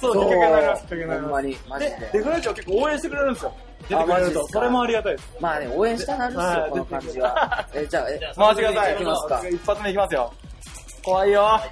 [0.01, 0.83] そう、きっかけになります。
[0.83, 1.23] きっかけになります。
[1.23, 2.11] ほんまに、マジで、で。
[2.13, 3.53] デフライチは結構応援してくれるんですよ。
[3.89, 4.15] 出てくれると。
[4.15, 4.47] あマジですか？
[4.53, 5.29] それもありがたいです。
[5.41, 7.69] まあね、応援したなるっすよは、いこの感じは。
[7.75, 8.95] え、じゃあ、え、回してください。
[8.95, 10.33] いきますか一発目いきますよ。
[11.05, 11.45] 怖いよ。
[11.47, 11.63] あ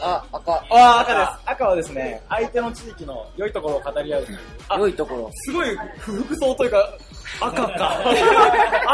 [0.00, 0.52] あ、赤。
[0.70, 1.50] あ、赤です。
[1.50, 4.26] 赤はですね、相手の地域の良いところを語り合う。
[4.68, 5.30] あ良いところ。
[5.32, 6.92] すごい不服装というか、
[7.40, 8.00] 赤か。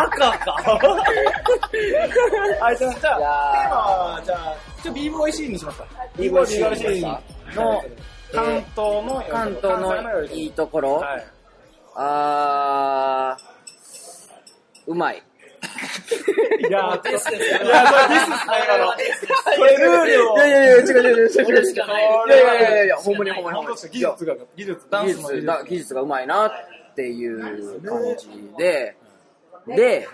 [0.07, 0.57] 赤か。
[2.61, 5.87] 相手の、じゃあ、テーマは、じゃあ、ちょ、b ボーイシーンにしますか。
[6.16, 7.83] b ボーイシーン b ボーイシーンの、
[8.33, 10.94] 関東の、関東のいいところ。
[10.96, 11.27] はい。
[11.94, 15.22] あー、うまい。
[15.62, 18.92] いやー、ディスですいや、それディスっすね、今の。
[19.57, 20.37] これルールを。
[20.37, 21.64] いやいやいや、違う違う違う違う違う。
[21.64, 26.51] いいやいやいやいや、ほんまにほんまに技術が、技術、ダン技スの技術術だ技術がうまいなっ
[26.94, 28.27] ていう感じ
[28.59, 28.96] で、
[29.66, 30.09] で、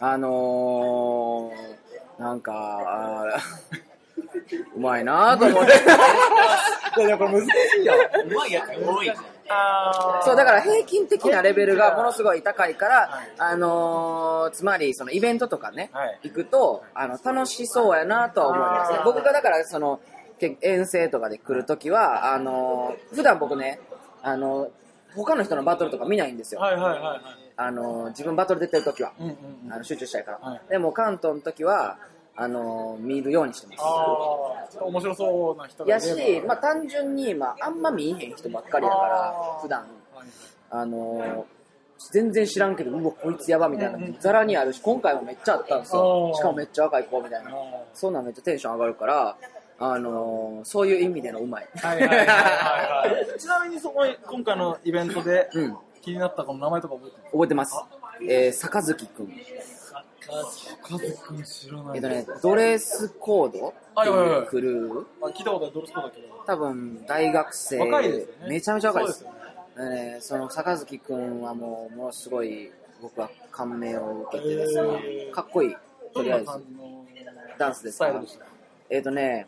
[0.00, 3.40] あのー、なんか、
[4.76, 5.72] うまいなと思って。
[7.00, 7.48] い やいや、これ難し
[7.80, 7.94] いよ。
[8.24, 9.10] うまいやつが多い。
[9.10, 9.37] あー
[10.24, 20.00] そう、だから平均的なレベルがものすごい高いから、あのー、つまりそのイベントとかね、はい行くと、あの、楽しそうやなとは思いますね僕がだからその、
[20.38, 23.80] け遠征とかで来るときは、あのー、普段僕ね、
[24.22, 24.70] あの、
[25.14, 26.60] 他の人のバトルとか見ないんですよ。
[26.60, 27.20] はいはいはいはい。
[27.56, 29.72] あの、自分バトル出てるときは、うんうんうん。
[29.72, 30.38] あの集中したいから。
[30.38, 31.98] はいでも関東のときは、
[32.40, 33.78] あの、見るようにしてます。
[33.80, 39.88] ああ、面白そうな人がやし、まあ単純に、まああんま見えへん人ばっかりだから普段、はい
[40.70, 41.46] あの
[42.12, 46.30] 全然知らんけど、うわ、こいつやばみたいな、ざらにあるし、今回もめっちゃあったんですあよ。
[46.32, 47.50] ーしかもめっちゃ若い子みたいな。
[47.92, 49.36] そんなんめっちゃテンション上がるから、
[49.80, 51.68] あのそういう意味でのうまい。
[53.36, 56.94] ちなみにそこに今回のイベントでうん、気になったこの名前とか
[57.32, 57.74] 覚えてます？
[57.74, 58.32] 覚えてます。
[58.32, 59.32] えー、坂月くん。
[61.94, 66.28] えっとね、ドレスコードっていうクルー、あ聞いたことあるドルスコーだけど。
[66.46, 68.48] 多分大学生、若いですよね。
[68.48, 69.24] めちゃめちゃ若いです。
[69.24, 69.32] です
[69.80, 75.76] えーその坂月くんはもう、ものすごい僕は感銘を受けてですね、かっこいい、
[76.14, 76.46] とりあえず。
[77.58, 78.06] ダンスですか？
[78.06, 78.44] スタイルでした？
[78.90, 79.46] えっ、とね、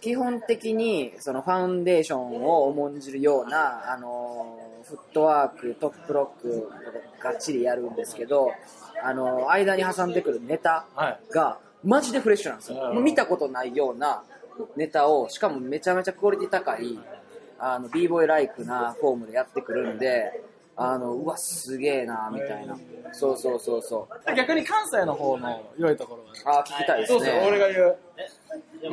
[0.00, 6.70] 基本的にそのファンデーションを重んじるような、あのーフットワーク、トップロック
[7.22, 8.52] がっちりやるんですけど、
[9.02, 11.20] あのー間に挟んでくるネタはい。
[11.30, 12.78] がマジでフレッシュなんですよ。
[12.88, 14.22] うんもう見たことないような
[14.76, 16.98] ネタを、しかもめちゃめちゃクオリティ高い、
[17.58, 20.42] あの、b ボーイライクなフォームでやってくるんで、
[20.76, 22.76] あの、うわ、すげえな、みたいな。
[23.12, 24.34] そうそうそうそう。
[24.34, 27.44] 逆に関西の方の良いところはあー、聞きたいですどうぞ、ね。
[27.46, 27.96] 俺が言う。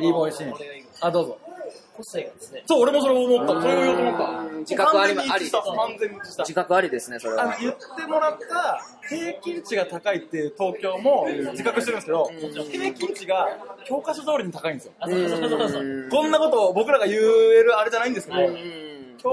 [0.00, 0.54] b ボーイシーン。
[1.00, 1.38] あ、どうぞ。
[1.96, 2.62] 個性がですね。
[2.66, 3.60] そう、俺もそれ思った。
[3.62, 4.24] それを言おうと思った。
[4.24, 5.62] うん自覚ありあり完
[6.00, 6.54] 全に一致した自。
[6.54, 7.54] 覚ありですね、それは。
[7.60, 12.30] 言ってもらった平均値が高いっていう東京も自覚してるんですけど、
[12.70, 13.48] 平均値が
[13.84, 14.92] 教科書通りに高いんですよ。
[15.00, 15.82] あ、そうそうそうそうそう。
[15.82, 17.18] うんこんなことを僕らが言え
[17.62, 18.80] るあれじゃないんですけど、うん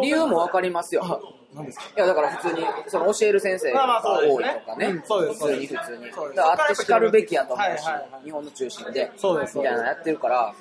[0.02, 1.02] 理由もわかりますよ。
[1.04, 1.20] あ、
[1.54, 1.86] 何ですか？
[1.98, 5.04] いや、だから普通に、その教える先生まあまあがそうですね多いとかねうん。
[5.06, 6.12] そうです普通に普通に。
[6.14, 10.54] そうですだからあってしかるべきやと思うしはいはいはい、日本の中心で、そうですみたいなのやってるから、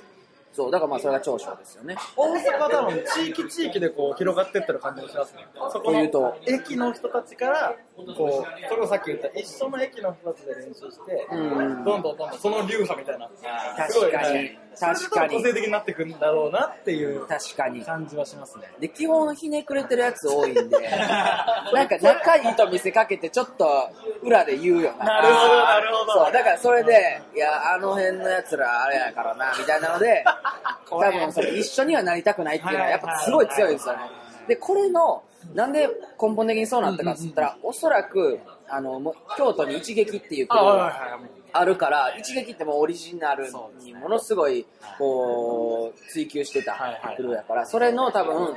[0.53, 1.97] そう、だからまあそれが長所ですよね。
[2.17, 5.47] 大阪多分地域地域でこう広がってってる感じがしますね。
[5.73, 6.37] そこのというと。
[6.47, 7.77] 駅の人たちから、
[8.17, 11.85] こう、それをさっき言った一緒の駅の人たちで練習して、うん。
[11.85, 13.31] どんどんどんどんその流派みたいな、
[13.77, 14.51] 確すごい確かに
[14.81, 17.85] それで個性的になってくるんだろうなっていう確かに。
[17.85, 18.73] 感じはしますね。
[18.81, 20.63] で、基本ひねくれてるやつ多いんで、
[21.73, 23.91] なんか仲いいと見せかけてちょっと
[24.23, 25.05] 裏で言うよな。
[25.05, 30.25] なるほどなるほどそう、だからそれで、いや、あの辺のやつらあれやからな、みたいなので、
[30.89, 34.01] 多分それ一緒にはなりたくないっていうのはやっぱすごい強いですよね。
[34.49, 35.23] で、これの、
[35.55, 35.89] なんで
[36.21, 41.40] 根本的にそうなったかっつったら、おそらく、あの、もう京都に一撃っていうあ、国がはいはいはい。
[41.53, 43.49] あるから、一撃ってもうオリジナル
[43.83, 44.67] にものすごい、
[44.99, 48.55] こう、追求してたはいはいクルーやから、それの多分、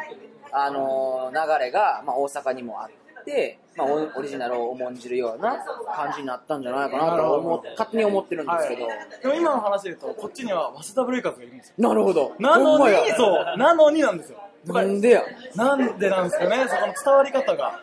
[0.52, 5.58] あのー流れが、まあ、大阪にもあって、まあ、オオリジナルを重んじるような
[5.96, 8.88] 感じになったんじゃないかなとは思っ勝手に思ってるんですけど。
[9.22, 11.76] でも今の話で言うと、こっちには早稲田ブレイカーズがいるんですよ。
[11.78, 12.34] なるほど。
[12.40, 14.40] なのにそう、なのになんですよ。
[14.66, 15.24] なんでや。
[15.56, 17.82] なんでなんですかね、そこの伝わり方が。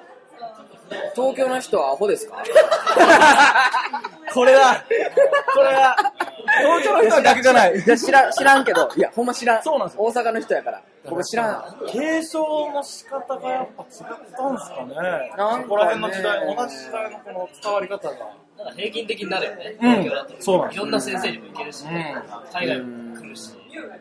[1.14, 2.42] 東京の人はアホですか？
[4.34, 4.84] これだ
[5.54, 5.96] これだ
[6.60, 9.62] 東京の人は逆じゃないいや、知らん、知らんけど、いや、ほんま知らん。
[9.62, 10.82] そうなんですよ大阪の人やから。
[11.08, 11.64] 僕知らん。
[11.88, 13.88] 継承の仕方がやっぱ違っ
[14.36, 14.94] たんですかね。
[15.36, 18.16] なんかねそこら辺の時代、同じ時代のこの伝わり方が。
[18.58, 19.76] なんか平均的になるよね。
[19.80, 20.34] うん東京だと。
[20.40, 21.88] そうなんですいろんな先生にも行けるし、ん
[22.52, 23.50] 海外も来るし。
[23.52, 23.98] まあ、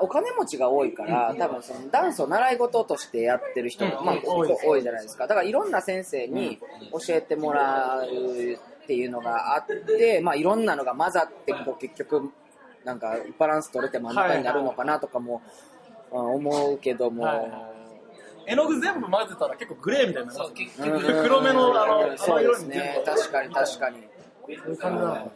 [0.00, 4.06] お金持ちが多いから、多分そのダンスを習い事としてやってる人も、うん。
[4.06, 5.26] まあ、多いじゃないですか。
[5.26, 6.58] だからいろんな先生に
[6.92, 12.30] 教えてもらうっていうのがあって、まあいろんなのが混ざって、こう結局、
[12.84, 15.42] なんかバランス取れて真ん中になるのかなとかも、
[16.12, 17.70] あ思うけども、はい
[18.46, 21.00] 絵の具全部混ぜたら結構グレーみたいになう、結うん。
[21.00, 23.96] 局、黒目のあのあのそうで色にすね確かに確かに。
[24.42, 25.32] そういう感じなの。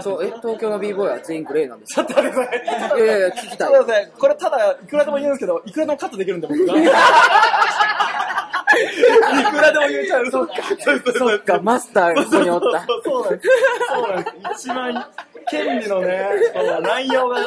[0.00, 3.02] そう、え、東京の b ボーイは全員グレーなんですちょっと待ってください。
[3.02, 3.58] いやいや聞きたいちょっ。
[3.58, 4.12] と待ってください。
[4.18, 6.78] これただ、いくらでも言うんですけど、いくらでもカットできるんで、僕が。
[6.78, 6.82] い
[9.50, 10.30] くらでも言えちゃう。
[10.30, 10.54] そっか。
[11.14, 12.86] そっか、マスターがここにおった。
[12.86, 13.48] そうそうなんです。
[13.88, 14.68] そうなんです。
[14.68, 15.06] 一番、
[15.50, 17.38] 権利のね、そう乱用が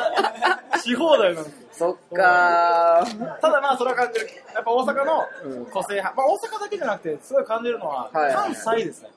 [0.84, 1.66] し放題なんです。
[1.72, 3.40] そっかー。
[3.42, 4.30] ただまあ、それは感じる。
[4.54, 5.26] やっぱ大阪の
[5.72, 6.16] 個性派。
[6.16, 9.10] まあ、大阪だけじゃなくて、すごい感じるのは、はい関西ですね。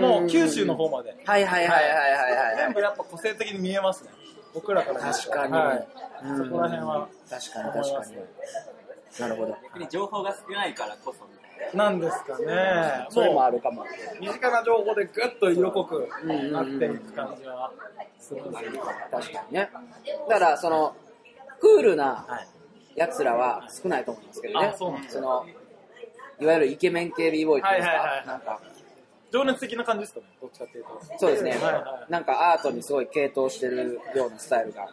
[0.00, 1.16] もう九州の方まで。
[1.24, 2.56] はいはいはいはいはいはい。
[2.56, 4.10] 全部やっぱ個性的に見えますね。
[4.52, 5.52] 僕らから確かに
[6.36, 9.20] そこら辺は、確かに確かに。
[9.20, 9.56] なるほど。
[9.64, 13.06] 逆に情報が少ないからこそみたいなんですかね。
[13.10, 13.82] それももあるかも。
[13.82, 13.86] う、
[14.20, 16.08] 身近な情報でぐっと色濃く
[16.50, 17.72] なっていく感じは
[18.18, 18.80] するんですけど。
[19.10, 19.70] 確かにね。
[20.28, 20.94] だから、その、
[21.60, 22.48] クールなはい。
[22.96, 24.76] 奴らは少ないと思うんですけどねあ。
[24.76, 25.46] そうなんですその、
[26.40, 28.60] いわゆるイケメン系 b ボーイっていうか、なんか、
[29.32, 30.90] 情熱的な感じですかね、どっちかっていうと。
[31.18, 32.06] そうですねはいは。
[32.08, 34.88] いなんかアートにすごい傾倒してるようなスタイルが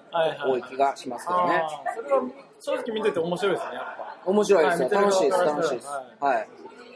[0.45, 1.63] 多い気がしますけどね。
[1.95, 2.21] それは
[2.59, 4.29] 正直見てて面白いですね、やっぱ。
[4.29, 4.89] 面白いですよ。
[4.89, 5.87] はい楽しいです、楽しいです。
[5.87, 6.47] ははい。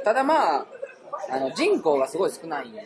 [0.04, 0.66] ただまあ、
[1.30, 2.86] あの、人口がすごい少ないんで、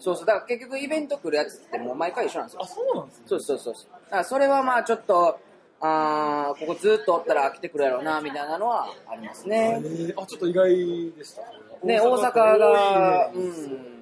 [0.00, 2.66] そうそう、だから結局イベント来るやつってもう毎回一緒なんですよあ、。
[2.66, 3.24] そうなんですね。
[3.26, 3.92] そうそうそうそう。
[3.92, 5.38] だからそれはまあちょっと、
[5.80, 9.86] あーここずっとおったら飽きてくるやろうな、みたいなのはありますねえ。
[9.86, 11.42] ーあ、ちょっと意外でした。
[11.86, 13.98] ね、大阪が、うん。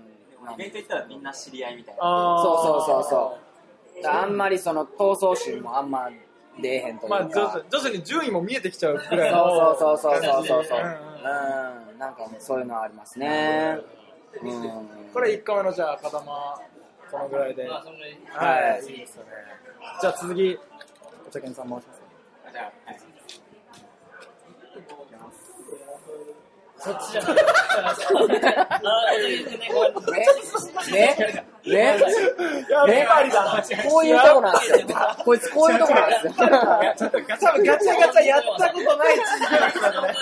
[0.46, 0.52] な。
[0.54, 2.00] イベント行ったらみんな知り合いみたいな。
[2.02, 3.38] そうそうそうそ
[4.02, 4.06] う。
[4.08, 6.08] あんまりその闘争心もあんま
[6.60, 7.18] 出えへんというか。
[7.20, 9.76] まあ、徐々徐々に順位も見えてきちゃうくらいの。
[9.76, 10.78] そうそうそうそうそうそう。
[10.78, 10.92] うんうん
[11.92, 13.78] うん、なんかね、そういうのはありますね。
[14.42, 14.88] うん。
[15.12, 16.24] これ1個目のじゃあ、風間、
[17.10, 17.68] このぐらいで。
[17.68, 19.30] はい、いいですよね。
[20.00, 20.75] じゃあ続き、お
[21.36, 22.00] 茶犬さん回します。
[22.50, 23.00] じゃあ、はい。
[26.78, 27.36] そっちじゃない。
[27.82, 30.22] あー、ごめん
[30.92, 31.16] ね
[31.66, 31.76] ね
[32.86, 33.64] ねだ。
[33.88, 34.86] こういうとこなんですよ。
[35.24, 36.32] こいつこういうとこなんですよ。
[36.32, 40.14] ちょっとガチャガチャやったことない地域の人だね。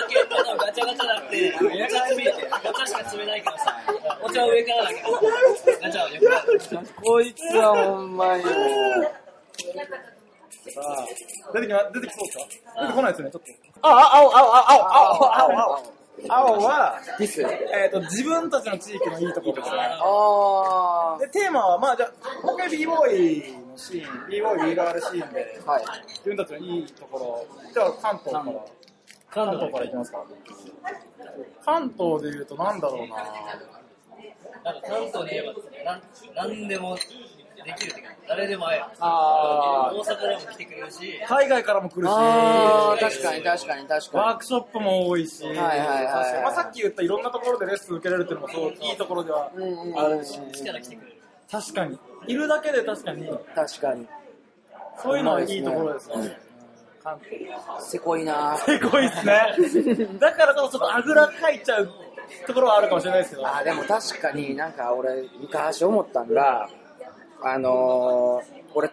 [0.57, 2.35] ガチャガチャなくて、お茶詰めて、
[2.67, 3.77] お茶しか詰めないからさ、
[4.21, 5.11] お茶は上からだけど、
[5.81, 6.33] ガチャは横か
[6.75, 6.83] ら。
[7.01, 8.43] こいつはほんまに。
[10.77, 11.05] あ、
[11.53, 12.81] 出てきま、出てきそうですか？
[12.81, 13.43] 出てこないですね、ちょっ
[13.81, 13.87] と。
[13.87, 15.95] あ、あ、青、青、青、青、青、青、青。
[16.29, 16.99] 青は。
[17.19, 19.77] えっと、自分たちの地域のいいところですね。
[20.01, 25.83] あで、テーマは、まあ、じゃあ、もう一回 b ボーイののシーン、b ボーイ b ガールシーンで、はい。
[26.07, 28.65] 自分たちのいいところ、じゃあ関東から、
[29.29, 30.23] 関東からいきますか。
[31.65, 33.15] 関東で言うとなんだろうな
[34.63, 36.01] なんか関東で言えばですね、なん
[36.35, 36.97] なんでも
[37.65, 38.85] できるって誰でも会える。
[38.99, 45.85] あ大阪でも来てくれるし、海外からも来るし、あー、確かに確かに確かワークショップも多いし、はいはいは
[46.39, 49.63] いまあ、さっき言ったいろんなところでレッスン受けれるっていうのもそういいところではに。
[49.63, 51.21] うんうんあるし、力来てくれる。
[51.51, 51.99] 確かに。
[52.27, 54.07] いるだけで確かに、確かに。
[55.01, 56.39] そういうのはいいところですよね。
[57.79, 60.07] せこいなすごいですね。
[60.19, 61.89] だからこそちょっとあぐらかいちゃう
[62.47, 63.47] ところはあるかもしれないですけど。
[63.47, 66.67] あーでも確かになんか俺昔思ったんが
[67.47, 68.89] あのー、俺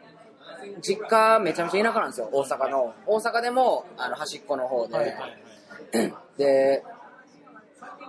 [0.82, 2.94] 実家めちゃめちゃ田舎なんですよ大阪の。
[3.06, 5.38] 大阪でもあの端っこの方で、はいはい
[6.36, 6.82] で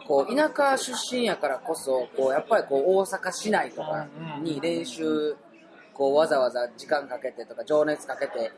[0.05, 4.05] こう田舎出身やからこそこうやっぱりこう大阪市内とか
[4.41, 5.35] に練習
[5.93, 8.51] こうわざわざ時間かけてとか情熱かけて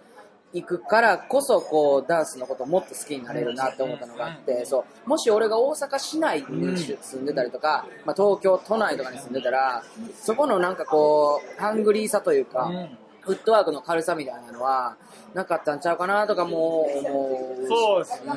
[0.54, 9.84] 行くからこそこうダンスのことをもっと好きになれるなって思ったのがあってそうもし俺が大阪市内に住んでたりとか、まあ、東京都内とかに住んでたら
[10.16, 12.98] そこのなんかこうハングリーさというか、うん。
[13.26, 14.98] フットワークの軽さみたいなのは
[15.34, 17.66] なかったんちゃうかなとかも思う。
[17.66, 18.34] しそうですね。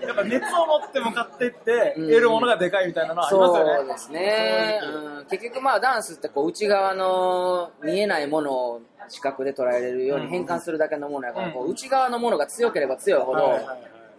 [0.00, 0.08] うん。
[0.08, 2.08] やっぱ熱を持って向かっていって、うん。
[2.08, 3.76] 得るものがでかいみたいなのはありますよね。
[3.76, 4.80] そうですね、
[5.18, 13.58] うん、結局まあダンスってこう内側の見えないものを視覚で捉えれるように変換するだけのものやから、うんこう内側のものが強ければ強いほど、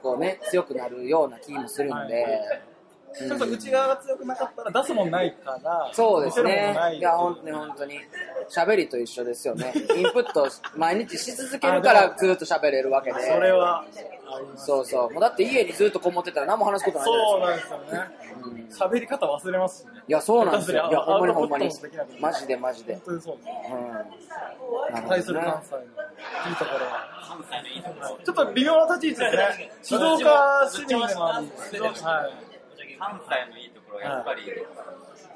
[0.01, 2.39] こうね強くなるような気もするんで、
[3.15, 7.99] ちょっと内側が強くなかったら出すもんないから、そうですねんないいや本当に本当に
[8.49, 13.85] 喋りと一緒ですよねインプット毎日し続けるからずっと喋れるわけでそれは。
[14.57, 17.85] そうそうもうだって家にずっとこもってたら何も話すことないじゃそうなないんですよね。
[18.67, 19.91] ですか、うん喋り方忘れますしね。
[20.07, 21.69] いやそうなんですよいやほんまにほんまに
[22.19, 23.53] マジでマジで本当にそうですね。
[24.91, 27.07] うん対するね関西のいいところは。
[27.27, 28.19] 関西のいいところ。
[28.23, 29.71] ちょっと微妙な立ち位置ですね。
[29.81, 32.46] 静岡市民でもあり、静岡はい。
[32.99, 34.57] 関西のいいところはやっぱり、なんで
[35.21, 35.35] すか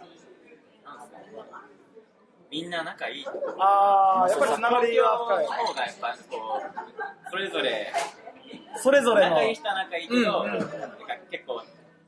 [2.51, 3.55] みんな仲いいところ。
[3.59, 5.45] あー、やっぱりつながりは深い。
[5.45, 6.61] の方がやっぱこ
[7.27, 7.93] う、それぞれ、
[8.75, 9.35] それぞれの。
[9.35, 10.67] 仲いい人は仲いいけど、うんなんか
[11.29, 11.61] 結構、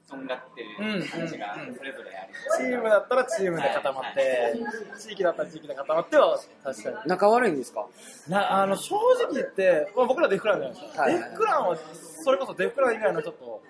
[0.10, 0.70] とんがってる
[1.08, 4.54] 人たちがそれぞれありチームだったらチームで固まって、
[5.00, 6.96] 地域だったら地域で固まっては確かに。
[7.08, 7.88] 仲悪いんですか？
[8.28, 11.14] なあの正直言って、まあ、僕らデフクランじゃないですか、はい。
[11.14, 11.78] デフクランは
[12.24, 13.62] それこそデフクラン以外の人と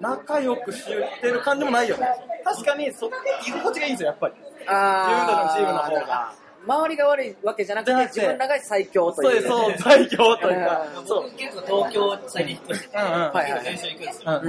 [0.00, 1.96] 仲良くしてる感じもないよ。
[1.96, 2.08] ね
[2.44, 3.06] 確かにそ
[3.46, 4.34] 居心地がいいんですよやっぱり。
[4.66, 6.42] あ自分たちのチームの方が。
[6.64, 9.42] 周りが悪いわけじゃなくて自分らが最強という。
[9.42, 10.86] そうですそう最強というか。
[10.96, 11.06] うん。
[11.06, 11.22] そう。
[11.24, 13.10] 僕結構東京最近引っ越して、うんうん。
[13.10, 14.30] はいはい練習行くんですよ。
[14.30, 14.44] やっぱ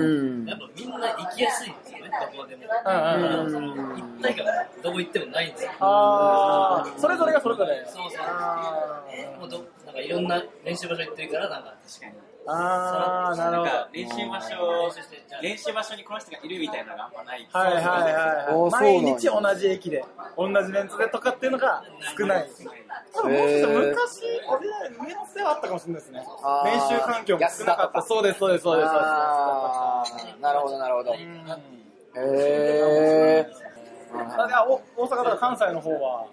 [0.77, 2.63] みんな行きやすいんですよね、どこでも。
[2.85, 3.45] うん。
[3.45, 5.71] うんうん一体感がどこ行ってもないんですよ。
[5.79, 7.83] ああそれぞれがそれぞれ。
[7.87, 8.21] そうそう。
[8.25, 9.03] あ
[9.39, 12.32] もうどなんかいろんな練習場所行ってるから、なんか、確かに。
[12.45, 13.69] ーあーなるほど。
[13.69, 17.47] なんか練習場所練習してじゃあ練習場所にこの人がいるみたいなのがあんまない。
[17.51, 20.03] はいはいはい毎日同じ駅で
[20.37, 21.83] 同じメンツでとかっていうのが
[22.17, 22.49] 少ない。
[23.13, 26.25] 多分もうちょっと昔俺ら上の世話あったかもしれないですね。
[26.65, 28.01] 練習環境も少なかった。
[28.01, 29.09] そうですそうですそうですそうです。
[29.09, 31.13] あーなるほどなるほど。
[31.13, 31.55] へうん
[32.15, 33.47] え
[34.95, 36.27] 大阪とか関西の方は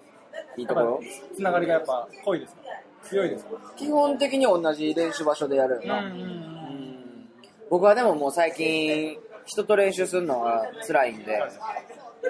[0.57, 1.01] いいところ
[1.35, 2.61] つながりがやっぱ濃いですか？
[3.03, 3.51] 強いですか？
[3.75, 7.27] 基本的に同じ練習場所でやるよな、うん
[7.69, 11.41] 僕はでももう最近人と練習するのが辛いんで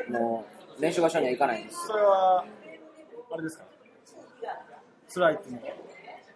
[0.09, 0.45] も
[0.77, 1.87] う練習場所には行かないんです。
[1.87, 2.45] それは
[3.31, 3.63] あれですか？
[5.13, 5.67] 辛いっていうのは？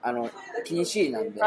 [0.02, 0.30] あの
[0.64, 1.40] 気にしいなんで。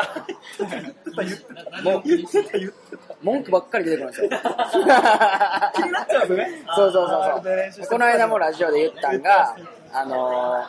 [3.22, 4.29] 文句ばっかり出てくるんですよ。
[4.31, 6.64] 気になっちゃうんですよね。
[6.77, 7.87] そうそうあそうそう。
[7.88, 9.57] この間もラジオで言ったんが
[9.92, 10.64] あのー、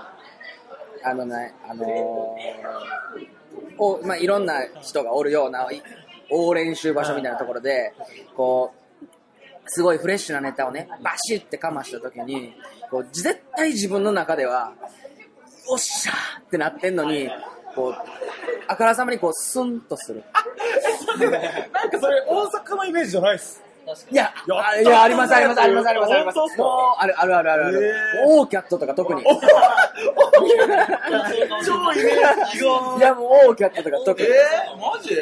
[1.03, 3.39] あのねあのー
[3.77, 5.67] おまあ、いろんな人がおるような
[6.29, 7.93] 大練習場所みたいなところで
[8.35, 9.05] こう
[9.67, 12.53] すごいフレッシュなネタをねバシッてかました時に
[12.91, 14.73] こう絶対自分の中では
[15.69, 17.29] おっしゃーってなってんのに
[17.75, 17.95] こう
[18.67, 20.23] あからさまにこうスンとする。
[21.73, 23.63] なんかそれ大阪のイメージじゃないっす。
[24.12, 26.38] いや、やったあいや、あります、あります、あります、あります、あります。
[26.38, 26.47] もう、
[26.97, 27.93] ある、ある、ある、ある。
[28.28, 29.23] オーキャットとか特に。
[29.23, 29.30] 超
[31.93, 32.15] イメー
[32.52, 32.65] ジが
[32.97, 34.28] いや、もうオーキャットとか特に。
[34.28, 35.16] えー、マジ？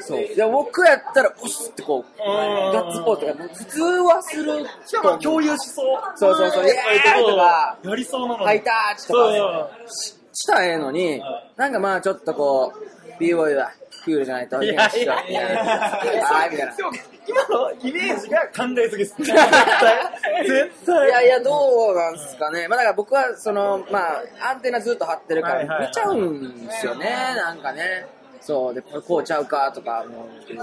[0.00, 0.20] そう。
[0.22, 4.66] いや、僕やったら、うっすってこう、ガッツポーズとか、もう普通はする。
[4.86, 5.86] しかも共有しそう。
[6.16, 6.64] そうそうそう。
[6.64, 6.74] イエー
[7.22, 7.76] イとか。
[7.82, 8.46] やりそうなのに。
[8.46, 9.32] ハイタッチとそう。
[9.32, 11.20] かししたらええのに、
[11.56, 12.78] なんかまあちょっとこう、
[13.18, 13.72] b ボーイは、
[14.10, 15.02] クールじゃないといけないっしょ。
[15.02, 16.76] いやいやいやはい、みたいな。
[16.76, 16.90] でも
[17.26, 19.14] 今のイメージが考えすぎです。
[19.18, 20.46] 絶対。
[20.46, 21.08] 絶対。
[21.08, 22.66] いやいや、どうなんすかね。
[22.68, 27.06] まあだから僕は、その、まあ、アンテナずっと張ってるから見ちゃうんですよね、
[27.36, 28.06] なんかね。
[28.40, 30.54] そう、で、こうちゃうかとか、もう、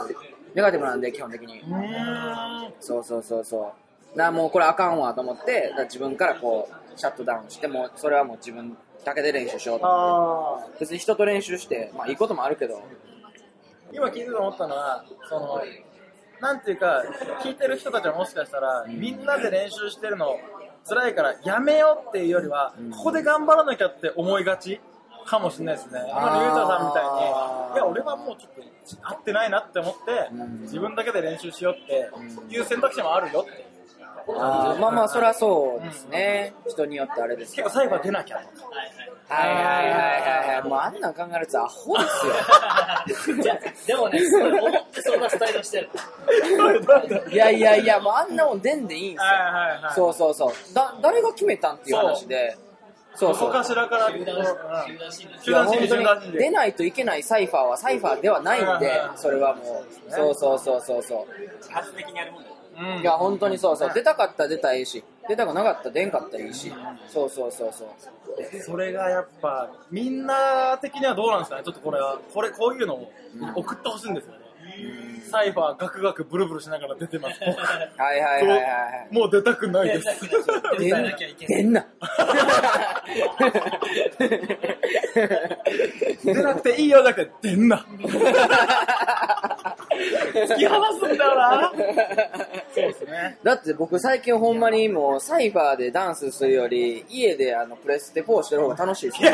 [0.54, 1.64] ネガティブなんで、基本的に。
[2.80, 4.18] そうそうそうそう。
[4.18, 8.76] だからもうこれあかんわと思って、自分からこう、シャットダウンして、もうそれはもう自分
[9.06, 9.86] だけで練習しようと。
[9.86, 10.68] ああ。
[10.80, 12.82] 別に人と練習して、まあいいこともあるけど、
[13.94, 15.62] 今聞いてて思ったのは、その、
[16.40, 17.04] なんていうか、
[17.44, 20.40] 聞いてる人たちはもしかしたら、みんなで練習してるの
[20.88, 24.80] 辛いからやめようっていうよりは、ここで頑張らなきゃって思いがち
[25.26, 26.00] かもしれないですね。
[26.10, 30.30] 今のゆうたさんみたいに、いや、俺はもうちょっと合ってないなって思って、
[30.62, 32.10] 自分だけで練習しようって
[32.56, 33.77] いう選択肢もあるよって。
[34.30, 36.54] あーまあまあそりゃそうですね。
[36.68, 38.68] 人によってあれですけど結構最後は出なきゃとか。
[39.30, 40.70] はいはいはいはいはい。
[40.70, 42.04] もうあんなん考えるとアホで
[43.14, 43.36] すよ。
[43.38, 45.90] いや、でもね、すごい思ってそんなスタイルしてる。
[47.32, 49.24] いやいやいや、もうあんなもん出んでいいんすよ。
[49.24, 49.94] はいはいはい。
[49.94, 50.74] そうそうそう。
[50.74, 52.58] だ、誰が決めたんっていう話で。
[53.16, 53.52] そうそう。
[53.52, 60.12] かしらから、集団うん集団心理いや本当に集団心理出ないといけないサイファーはサイファーではないんで、それはもう。
[60.12, 61.42] そうそうそうそうそう。
[61.58, 62.54] 自発的にやるもんだよ。
[62.54, 62.57] うん
[63.02, 63.92] いや、本当にそうそう。
[63.94, 66.72] 出たかったら出たらいいし、出たくなかったら出んかったらいいし。
[67.10, 68.62] そうそうそうそう。
[68.62, 73.12] それがやっぱ、みんな的にはどうなんですかねちょっとこれは、これ、こういうのを
[73.56, 74.47] 送ってほしいんですよね。
[75.30, 77.40] サイファーガクガクブルブルしながら出てます。
[77.42, 77.56] はいは
[78.16, 78.68] いはいはいは
[79.12, 79.14] い。
[79.14, 80.08] もう出たくないです。
[80.80, 81.18] 出んな。
[81.48, 81.86] 出んな。
[86.24, 87.86] 出なくていいよだけど出んな。
[90.48, 91.72] 突き放すんだよな。
[92.74, 93.38] そうですね。
[93.44, 99.32] だって僕最近ほんまにもうサイファーでダンスするより家であのプレステ4してる方が楽しいですね。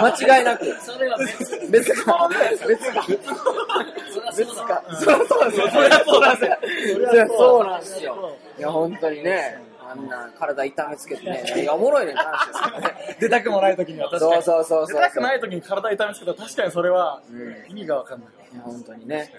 [0.00, 0.64] 間違いなく。
[0.80, 1.70] それは別。
[1.70, 2.28] 別か。
[2.66, 3.06] 別か。
[4.32, 4.64] それはそうだ。
[4.64, 4.84] か。
[4.90, 5.70] そうそうそう。
[5.70, 6.58] そりゃそうなんですよ。
[6.94, 8.36] そりゃそうなんですよ。
[8.58, 13.16] いや、本当にね、あんな体痛めつけてね、いや、おもろいね話ですからね。
[13.20, 14.42] 出たくもない時には確かに。
[14.42, 14.94] そうそうそう。
[14.94, 18.28] 出たくない時に体痛めつけたら確かにそれはうん意味がわかんない。
[18.52, 19.32] いや、本当にね。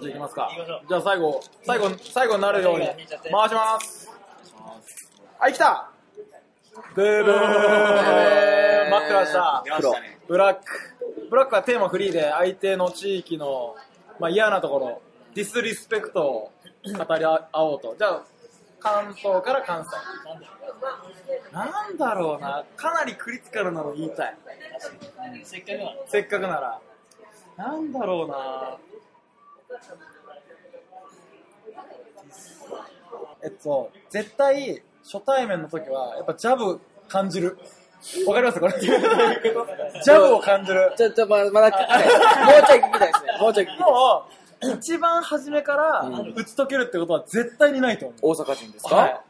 [0.00, 0.50] じゃあ行きますか。
[0.88, 4.10] じゃあ最後、最後、最後になるように回します。
[5.38, 5.90] はい、来た
[6.94, 9.64] ブーブー待ってました。
[10.26, 10.62] ブラック。
[11.28, 13.74] ブラックはテーマフリーで相手の地域の、
[14.18, 15.02] まあ、嫌なところ、
[15.34, 16.52] ディスリスペクトを
[16.84, 17.94] 語り合おうと。
[17.98, 18.22] じゃあ、
[18.80, 19.90] 関東から関西。
[21.52, 22.64] なんだろうな。
[22.76, 24.36] かなりクリティカルなの言いたい。
[25.44, 25.96] せっかくなら。
[26.06, 26.80] せっかくなら。
[27.56, 28.78] なんだろうな。
[33.44, 37.58] えっと、絶対、初対面の時は、やっぱジャブ感じる。
[38.26, 38.58] わかります？
[38.60, 38.74] これ。
[38.80, 40.92] ジャブを感じる。
[40.96, 42.06] ちょっとままだ聞きたい。
[42.06, 42.12] も
[42.58, 43.38] うちょい聞きたいですね。
[43.40, 43.86] もうちょい聞きたい。
[43.90, 44.24] も
[44.62, 48.18] う、一番初めから打ち解けるってことは絶対にないと思う。
[48.40, 49.10] 大阪人ですか、はい。
[49.10, 49.22] ああ、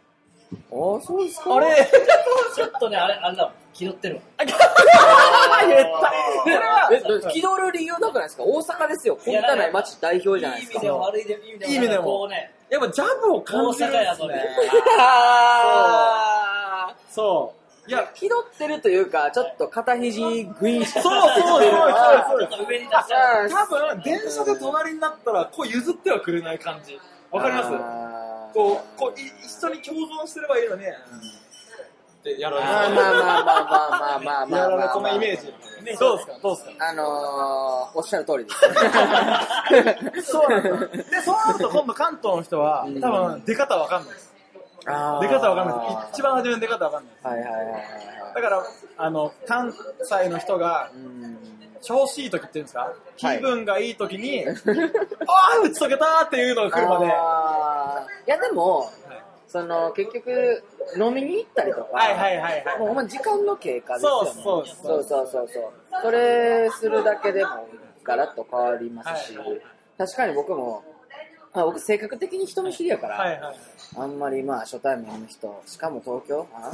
[0.70, 1.54] そうですか？
[1.56, 1.88] あれ？
[2.54, 3.52] ちょっとね、あれ、あれだわ。
[3.72, 4.22] 気取ってるわ。
[4.38, 4.64] 言った。
[6.42, 7.00] それは、え、
[7.32, 8.42] 気取る理由なくないですか？
[8.44, 9.16] 大阪ですよ。
[9.24, 10.80] 小汚い街代表じゃないですか。
[10.82, 11.42] いい意味でも悪い意味でも。
[11.66, 14.34] いい意味でもこうね、やっぱジャブを感じるん大阪やそれ
[17.10, 17.61] そう。
[17.87, 20.20] いや、ー気取ってるというか、ちょっと肩肘
[20.61, 23.49] グイーンしてそうそうそうそうそう上に出しちゃう。
[23.51, 27.01] 多分、電車で隣になったら、こう譲ってはくれない感じ。
[27.30, 27.70] わかります
[28.55, 35.53] こう、こう、い一緒に共存してればいいのに、ってやられまあまあまあまあまあまあまあまあやられまあそのイメージ。
[35.99, 38.51] どうですかどうですかあのー、おっしゃる通りで
[40.22, 40.30] す。
[40.30, 44.32] そうなんですで、そうなると今度関東の人は、多分出方わかんないです。
[44.85, 46.09] 出方わかんない。
[46.12, 47.26] 一番初めの出方わかんないです。
[47.26, 48.35] はいはいはいはいはい。
[48.35, 48.62] だから、
[48.99, 49.72] あの、関
[50.03, 51.39] 西の人が、うん
[51.85, 52.80] 調子いい時っていうんですか？
[52.83, 57.07] はい気分がいい時に、 ああ、打ち解けたーっていうのが来るまで。
[57.07, 57.09] い
[58.30, 58.89] やでも、
[59.49, 60.62] その結局
[60.97, 64.30] 飲みに行ったりとか、はいはいはいはいもうほんま時間の経過ですよね。
[64.30, 65.70] そうそうそうそうそうそう
[66.03, 67.66] それするだけでも
[68.05, 69.61] ガラッと変わりますし、はい
[69.99, 70.85] 確かに僕も、
[71.53, 73.57] まあ、僕性格的に人見知りやから、はいはい。
[73.95, 76.47] あんまりまあ初対面の人、しかも東京？
[76.57, 76.72] ああっ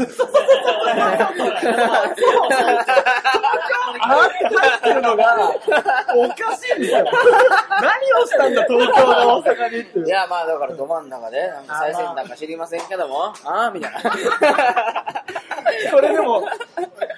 [4.39, 5.51] て入ってるのが、
[6.15, 7.05] おかしいんですよ。
[7.83, 10.09] 何をしたんだ、東京が大阪にってい。
[10.09, 14.01] やまあだからど真ん中で、なんか最先端か知りませんけども、ああみたいな。
[15.91, 16.45] それでも、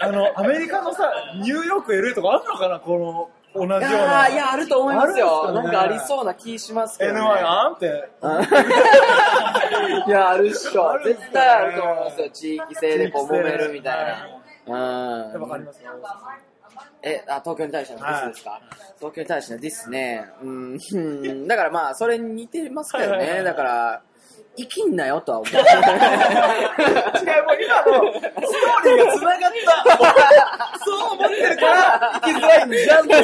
[0.01, 2.80] あの、アメリカのさ、ニューヨーク LA とかあるのかな？
[2.80, 4.24] この、同じよういやな。
[4.26, 5.53] ーいや、あると思いますよ。
[5.53, 7.20] なんかありそうな気しますけど、ね。
[7.20, 8.09] NY あんって？
[10.07, 12.30] いや、あるっしょ絶対あると思いますよ。
[12.30, 14.16] 地域性でこう揉めるみたい
[14.66, 14.74] な。
[14.74, 15.32] うん。
[15.32, 15.90] やっぱありますよ。
[17.03, 18.61] え、あ、東京に対してのディスですか、
[18.98, 20.28] 東京に対してのディスね。
[20.42, 23.42] うん、う んだからまあ、それに似てますけどね。
[23.42, 24.03] だから、
[24.57, 25.53] 生きんなよとは思う。
[25.53, 25.72] 違う、もう
[27.62, 30.78] 今のストーリーが繋がった。
[30.84, 33.14] そう思ってるから、生きづらいんじゃんって。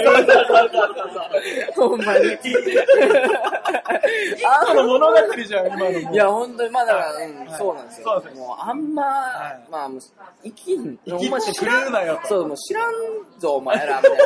[1.76, 2.38] ほんまに。
[4.44, 6.12] あの物語じゃん、今のも。
[6.12, 8.06] いや、本当に、まあだから、うん、そうなんですよ。
[8.06, 10.00] そうですねもう、あんま、はいまあ、もう、
[10.44, 12.28] 生きん、生きお前てくれるなよと。
[12.28, 12.92] そう、もう知らん
[13.38, 14.24] ぞ、お前ら、みたいな。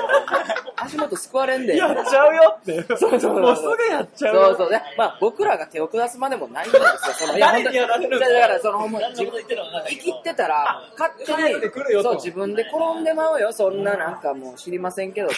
[0.77, 1.77] 足元救われんで。
[1.77, 2.83] やっちゃうよって。
[2.83, 4.45] そうそうそうもうすぐやっちゃうよ。
[4.49, 4.83] そうそうね。
[4.97, 7.15] まあ、僕らが手を下すまでもないんですよ。
[7.15, 13.53] そのいや、本当誰にやられるんだから、その、ほんま、何のこと言ってるのか分生きってたら、勝手帰ってくるよに、とそう、自分で転んでまうよ。
[13.53, 15.29] そんな、なんかもう知りませんけど、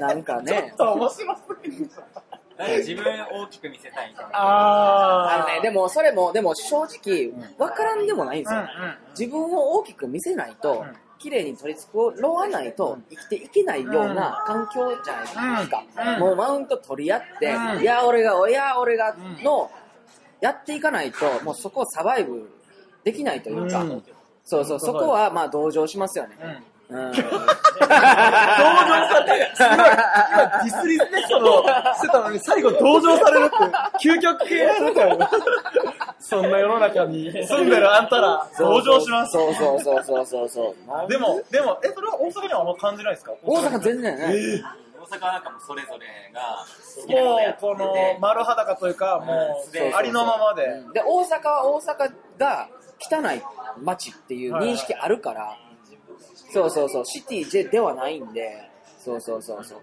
[0.00, 0.74] なんかね。
[0.78, 1.22] 面白す
[1.62, 1.90] ぎる。
[2.78, 4.30] 自分を大きく見せたいみたいな。
[4.32, 5.34] あー。
[5.36, 8.62] あのね、でも、それも、でも正直、わからんでもないんですよ。
[9.18, 15.84] 自分を大きく見せないとん、綺麗に取り繕わないと生きていけないような環境じゃないですか。
[16.14, 19.70] うんもうマウント取り合って、うんいや、俺が、いや、俺がんの、
[20.40, 22.48] やっていかないと、もうそこをサバイブ
[23.04, 24.02] できないというか、うん
[24.48, 26.36] そうそう、そこはまあ同情しますよね。
[26.88, 27.10] うん。
[27.10, 27.30] 同情さ
[29.26, 29.84] れて、すごい、今
[30.62, 31.64] ディスリスペクトの
[31.94, 33.56] してたのに最後同情されるって、
[34.08, 35.28] 究極系だったよね。
[36.20, 39.32] そんな世の中に住んでるあんたら、同情します。
[39.32, 40.74] そうそうそうそうそうそ
[41.06, 41.10] う。
[41.10, 43.32] でも、でも、え、それは大阪にはあんま感じないですか？
[43.44, 44.26] 大阪全然ね。
[44.26, 44.32] 大
[45.06, 46.64] 阪はなんかもうそれぞれが
[46.96, 50.66] 好きなことやもう、このってて、丸裸というか、もう、ありのままで。
[50.92, 53.42] で、大阪は大阪が汚い
[53.82, 55.56] 街っていう認識あるから、
[56.52, 59.80] そうそうそう、シティでではないんで、そうそうそうそう。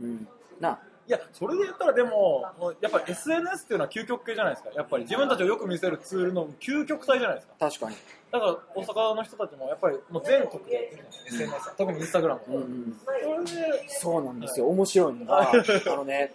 [0.00, 0.28] うん。
[0.60, 2.50] な、いや、それで言ったらでも、
[2.80, 4.70] やっぱり SNS っていうのは究極系じゃないですか。
[4.74, 7.54] やっぱり自分たちをよく見せるツールの究極体じゃないですか。
[7.58, 7.96] 確かに。
[8.34, 12.40] だから大阪の人たちもやっぱりもう全国でやってるじゃない SNS、特にインスタグラム。
[12.48, 13.00] うんうん。
[13.04, 14.66] それで、そうなんですよ。
[14.66, 15.52] 面白いのが、あ
[15.96, 16.34] のね、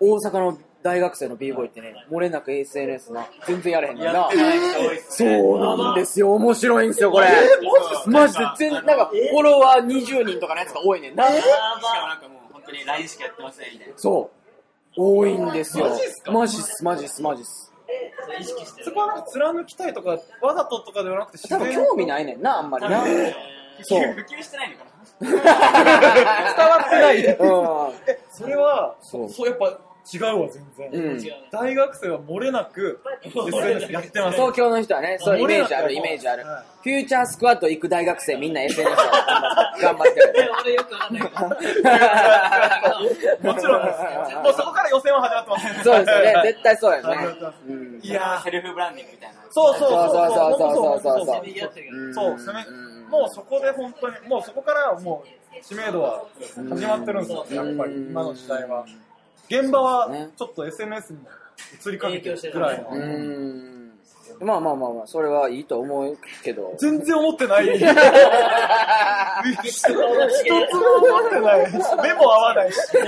[0.00, 4.28] 大阪の大学生の b ボーイってね、漏れなく SNS な、全然やれへんねんな。
[5.08, 6.34] そうなんですよ。
[6.34, 7.28] 面白いんですよ、これ。
[8.06, 8.44] マジで？
[8.58, 11.28] 全、なんか、フォロワー20人とかのやつが多いねんな。
[11.28, 11.36] しか
[11.80, 13.94] もなんかもう本当に LINE しかやってませんみたいな。
[13.96, 14.36] そう。
[14.98, 16.22] 多いんですよマジっす。
[16.24, 16.32] か？
[16.32, 17.65] マジっす、マジっす、
[18.40, 18.84] 意識してる。
[18.86, 23.00] そこはなんか貫きたいとか、わざととかではなくて自多分興味ないねんな、あんまりな。
[23.00, 23.34] 普
[23.84, 27.24] そう及普及してないのかな 伝わってない。
[27.24, 27.30] う
[28.06, 29.78] え、それは、そうそう、やっぱ
[30.12, 30.90] 違うわ、全然。
[30.90, 30.94] ん。
[30.94, 31.20] うん。
[31.50, 34.36] 大学生は漏れなく SNS やってます。
[34.36, 36.44] 東京の人はね、そういうイメージある、イメージある。
[36.44, 38.94] フューチャースクワット行く大学生みんな SNS を
[39.82, 40.52] 頑張ってえる。
[40.62, 41.28] 俺よくわかんないけ
[43.42, 43.52] ど。
[43.52, 43.98] もちろんです。
[44.36, 45.84] もうそこから予選は始まってます。
[45.84, 47.08] そうですよね、絶対そうやね。
[48.02, 49.36] いやーセルフブランディングみたいな。
[49.50, 52.14] そうそうそうそうそうそうそうそうせめぎ合ってるけど。
[52.14, 52.64] そう、攻め、
[53.10, 56.24] もうそこで本当に、もうそこからもう知名度は
[56.70, 58.84] 始まってるんですよ、やっぱり、今の時代は。
[59.48, 61.28] 現場はねちょっと SNS にも
[61.86, 62.88] 移りかけてるぐらいの。
[62.90, 63.76] うーん。
[64.40, 66.74] まあまあまあまあ、それはいいと思うけど。
[66.78, 67.66] 全然思ってない。
[67.78, 67.84] 一つ
[69.94, 70.16] も思
[71.26, 71.66] ってない。
[72.02, 72.76] 目も合わないし。
[72.94, 72.98] い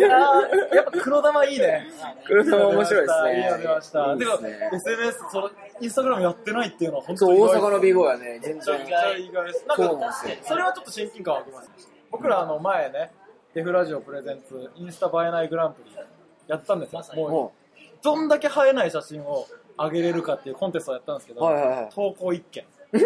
[0.00, 1.86] やーやっぱ黒玉いいね。
[2.26, 4.14] 黒玉面白いですねいいの出ました。
[4.16, 4.32] でも
[4.72, 5.50] SNS、その、
[5.80, 8.94] インスタグラムやってないっていうのは本そう、当に意外大阪の b ボーイはね、全然めっち。
[8.94, 9.64] ゃ意外です。
[9.66, 10.12] なんか
[10.44, 11.74] それはちょっと親近感湧きました。
[12.10, 13.12] 僕らあの前ね、
[13.54, 15.90] デフラジオプレゼンツインスタ映えないグランプリ
[16.46, 17.02] やったんですよ。
[17.14, 17.52] もう、も
[18.02, 19.46] どんだけ映えない写真を
[19.78, 21.88] 上げれるかっていうコンテストをやったんですけう、ど、はいはいはい。
[21.94, 22.64] 投稿一件。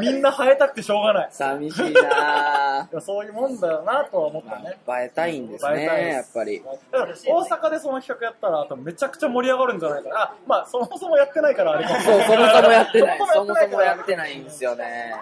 [0.00, 1.28] みんな映えたくてしょうがない。
[1.32, 2.92] 寂しいなぁ。
[2.92, 4.78] いやそういうもんだよなとは思ったね。
[4.88, 6.62] 映えたいんですね、映えたいですやっぱり。
[6.92, 10.20] だから大阪でその企画やったら、多分めちゃくちゃ盛り上がるんじゃないかな。
[10.22, 12.28] あ、まあ、そもそもやってないからあれかもしれそう、ない。
[12.28, 13.18] そもそもやってない。
[13.18, 15.14] そそもそもやってないんですよね。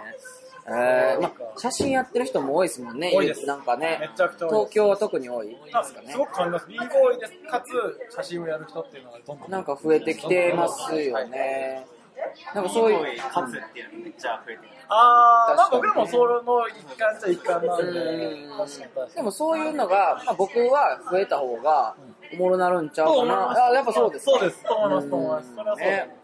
[0.70, 3.12] えー、まあ、写真やってる人も多いですもんね。
[3.14, 4.08] 多いですなんかねめ。
[4.14, 6.18] ちゃくちゃ東京は特に多いですかねす。
[6.18, 6.66] ごく感じます。
[6.68, 7.32] b ボーイです。
[7.50, 9.50] かつ、写真をやる人っていうのがどんどん。
[9.50, 11.86] なんか増えてきてますよね。
[12.54, 13.16] なんかそういう。
[13.16, 14.68] 勝つっていうのがめっちゃ増えてる。
[14.88, 19.14] あー、まあ確かに僕らもその一環じゃ一環なんで。
[19.14, 21.94] でもそういうのが、まあ、僕は増えた方が
[22.34, 23.66] おもろなるんちゃうかな。
[23.68, 24.32] あ、やっぱそうですか。
[24.32, 24.64] そうです。
[24.64, 25.54] と思います、と思います。
[25.54, 26.17] それはそうだね。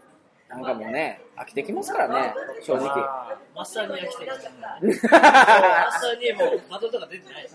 [0.55, 2.89] なんかもうね、飽きてきますからね、正直。
[2.91, 4.33] あマッサーに飽きてる。
[4.33, 7.49] マッサーにもう窓とか出てない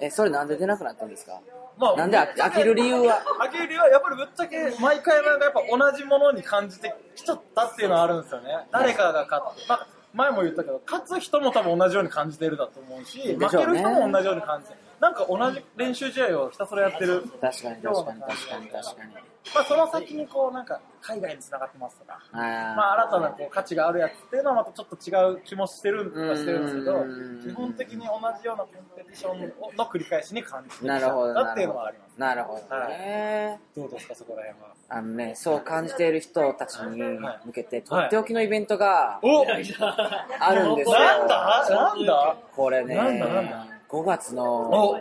[0.00, 1.40] え、それなんで出なくなったんですか？
[1.78, 3.22] ーまあ、なんで飽きる理由は？
[3.40, 5.60] 飽きる理由はやっぱりぶっちゃけ毎回なんかやっぱ
[5.92, 8.66] 同じものに感じてきちゃったっていうのはあるんですよね。
[8.72, 9.62] 誰かが勝って。
[9.68, 14.80] まあ前も言ったけど、勝つ人も多分同じように感じてるだと思うし、負ける人も同じように感じてる。
[15.00, 17.22] なんか同じ練習試合をひたすらやってる。
[17.40, 19.12] 確かに確かに確かに確かに。
[19.54, 22.36] まあ、その先にこう、なんか、海外に繋がってますとか、あ
[22.76, 28.04] まあ、新たなこう価値があるやつっていうのはまたちょっと違う気もしてるしてるんですけどうん、基本的に同
[28.40, 31.34] じようなコンペティションの繰り返しに感じてきなるほど。
[31.34, 32.18] たっていうのはあります。
[32.18, 33.60] なるほどね。
[33.76, 34.74] どうですか、そこら辺は？
[34.88, 37.00] あのね、そう感じている人たちに
[37.44, 40.96] 向けて、とはいっておきのイベントがおあるんですよ。
[40.98, 41.66] なんだ？
[41.70, 42.36] なんだ？
[42.56, 43.26] これね、なんだ？
[43.28, 43.66] なんだ？
[43.88, 45.00] 5月のお、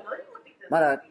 [0.70, 1.02] まだ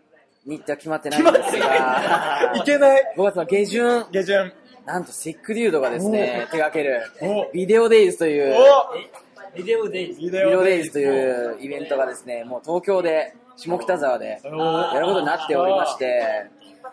[0.47, 3.15] 日程は決まってないんですが、 いけない。
[3.17, 4.53] 5月の下旬、下旬。
[4.85, 9.57] なんとセックデュードがですね、手掛けるお、ビデオデイズという、お。
[9.57, 10.21] ビデオデイズ。
[10.21, 16.47] ビビデオデイズというイベントがですね、もう東京で、下北沢でやることになっておりまして、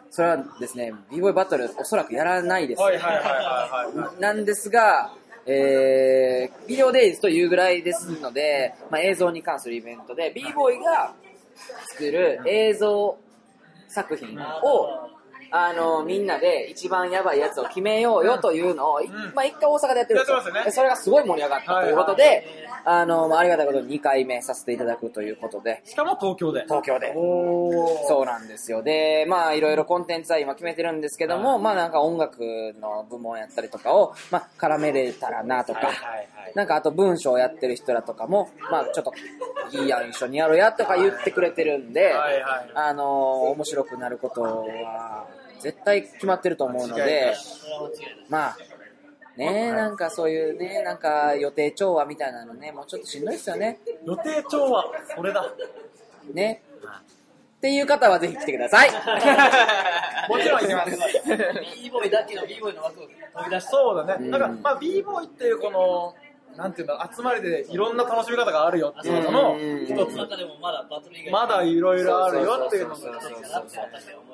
[0.09, 2.81] それはですね、b ボーイバトルおそらくやらないです。
[2.81, 4.21] はいはいはいはいはい。
[4.21, 5.11] なんですが、
[5.45, 6.30] えー、
[6.67, 11.13] ビデオデイズというぐらいですので、まあ、映像に関するイベントで、b ボーイが
[11.89, 13.17] 作る映像
[13.87, 15.09] 作品を、
[15.51, 20.41] あの、みんなで一番やばいやつを決めようよというのを、いんまあ一回大阪でやってるんですよ。
[20.41, 22.45] すよねでそれがすごい盛り上がったということで、
[22.85, 26.63] あの、まあありがたいことに2回目させていただくということで、しかも東京で。
[26.63, 27.13] 東京で。
[27.15, 28.81] おそうなんですよ。
[28.81, 32.39] で、まあいろいろコンテンツは今決めてるんですけども、まあなんか音楽
[32.79, 36.53] の部門やったりとかを、まあ絡めれたらなとか、はいはいはい。
[36.55, 39.13] なんかあと文章をやってる人らとかも、まあちょっと
[39.77, 45.27] いいやん一緒にやろうやとか言ってくれてるんで、はいはいあの面白くなることは
[45.61, 47.33] 絶対決まってると思うので。
[48.29, 48.57] まあ、
[49.37, 53.79] ねなんかそういうね、なんか予定調和みたいなのね、もうちょっとしんどいですよね。
[54.05, 54.85] 予定調は、
[55.15, 55.53] それだ。
[56.33, 56.63] ね。
[57.57, 58.89] っていう方はぜひ来てください。
[60.27, 60.91] もちろん行きます。
[61.83, 63.69] b ボーイだけの b ボーイの枠を飛び出して。
[63.69, 64.25] そうだね。
[64.25, 66.15] うんなんか、まあ、b ボーイっていうこの、
[66.55, 69.85] なんていうんだ、集まりでいろんな楽しみ方があるよっていうののうん。
[69.85, 70.37] 一つ。
[70.37, 73.01] でもまだバトル以外まだいろいろあるよっていうのが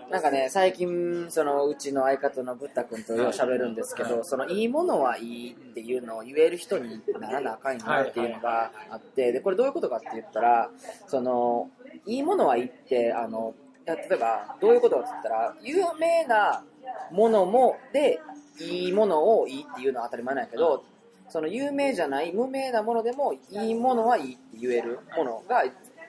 [0.09, 10.70] なんかね、最近、そのうちの相方のブッダ君とよう喋るんですけど、そのいいものはいいっていうのを言える人にならなあかんよなっていうのがあって、で、これどういうことかって言ったら、
[11.07, 11.70] その、
[12.05, 13.53] いいものはいいって、あの、
[13.86, 16.63] 例えば、どういうことかって言ったら、有名な
[17.11, 18.20] ものも、で、
[18.59, 20.84] いいものをいいっていうのは当たり前なんやけど、
[21.30, 25.63] その有名じゃない無名なものでもいいものはいいって言えるものが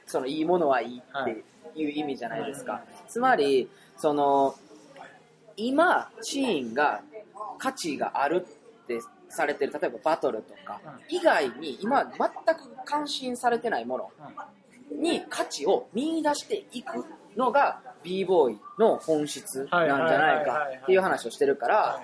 [0.06, 1.44] そのいいものはいいって
[1.80, 4.54] いう意味じゃないですか、つまりその
[5.56, 7.02] 今シーンが
[7.58, 8.46] 価値がある
[8.84, 14.10] ってされてる例えばバトルとか以外に今全く関心されてないもの
[14.92, 17.04] に価値を見出していく
[17.36, 22.00] のが b ボーイの本質なんじゃないかっていう話をしてるから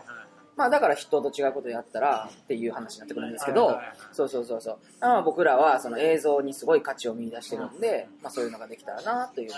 [0.56, 3.80] まあだから人と違うことやったらっていう話になってくるんですけど
[4.12, 4.78] そうそうそうそう。
[5.00, 9.50] まあ僕らはその映像にすごい価値を見出してるんで、まあそういうのができたらなという。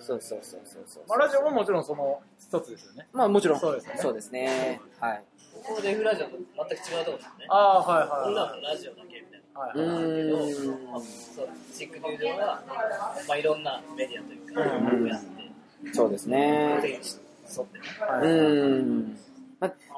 [0.00, 1.02] そうそうそうそうそう。
[1.08, 3.08] まあ、ラジオももちろんその一つですよね。
[3.12, 3.60] まあもちろん。
[3.60, 4.80] そうですねそうですね。
[5.00, 5.22] はい。
[5.64, 7.46] ここでフラジオと全く違うところですね。
[7.48, 8.60] ああ、はいはい俺らはい。
[8.60, 9.60] もラジオだけみたいな。
[9.60, 11.02] はういはいーん。
[11.02, 12.62] そう、チックデュードは、
[13.28, 15.26] まあ、いろんなメディアというか、うんやって、
[15.92, 16.80] そうですね。
[16.82, 19.18] うーん。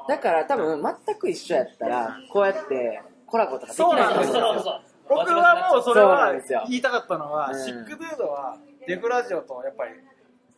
[0.07, 4.41] まあだから多分全く一緒やったら、こうやってコラボとかできないと思うんですよ。
[4.41, 4.81] そうそうそう。
[5.07, 6.33] 僕はもうそれは
[6.67, 7.63] 言いたかったのは、うん。
[7.63, 9.91] シックドゥードはデフラジオとやっぱり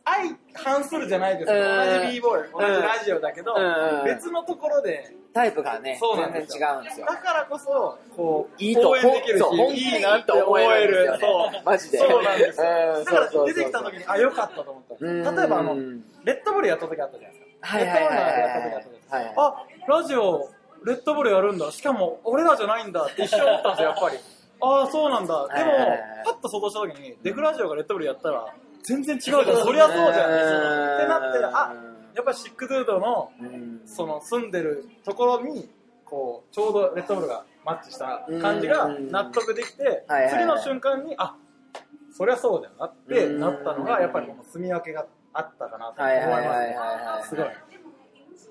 [0.04, 2.00] 相反するじゃないですか、うん。
[2.00, 4.04] 同じ b ボーイ同じラジオだけど、うん。
[4.04, 5.14] 別のところで。
[5.34, 6.68] タイプがね、そうな全然んですよ。
[6.68, 7.06] 違うんですよ。
[7.06, 11.62] だからこそこういいと応援できるしいいなって思えるいいと思えるんですよね。
[11.64, 11.98] マジで。
[11.98, 12.66] そうなんですよ。
[12.98, 13.04] うん。
[13.04, 13.46] だからそうそうそう。
[13.46, 15.06] 出てきた時にあよかったと思った。
[15.06, 15.36] うん。
[15.36, 15.76] 例えばあの
[16.24, 18.16] レッドブルやった時あったじゃないですかはいはいはいはい。
[19.10, 20.50] はいはいあラジオ
[20.84, 21.70] レッドブルやるんだ。
[21.72, 24.16] しかも俺らじゃないんだって一瞬思ったんですよやっぱり。
[24.60, 25.48] ああそうなんだ。
[25.48, 25.70] でも
[26.24, 28.46] パッと想像した時にデフラジオがレッドブルやったら
[28.82, 29.44] 全然違うじゃん。
[29.44, 30.96] そりゃそうじゃん。
[30.96, 31.72] ってなってあ
[32.14, 33.82] やっぱシックドゥードのうん。
[33.86, 35.68] その住んでるところに
[36.04, 41.34] こうちょうどレッドブルがマッチした感じが納得できて次の瞬間にあ
[42.10, 45.06] そりゃそうだよなってなったのがやっぱりこの住み分けが
[45.38, 47.22] あったかなと思はいいはいまはいはいはい。
[47.22, 47.46] すすごい。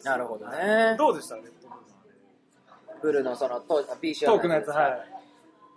[0.04, 0.96] なるほどね。
[0.98, 1.36] どうでした？
[1.36, 1.52] レッド
[3.02, 5.14] ブルのそのトークのやつはい。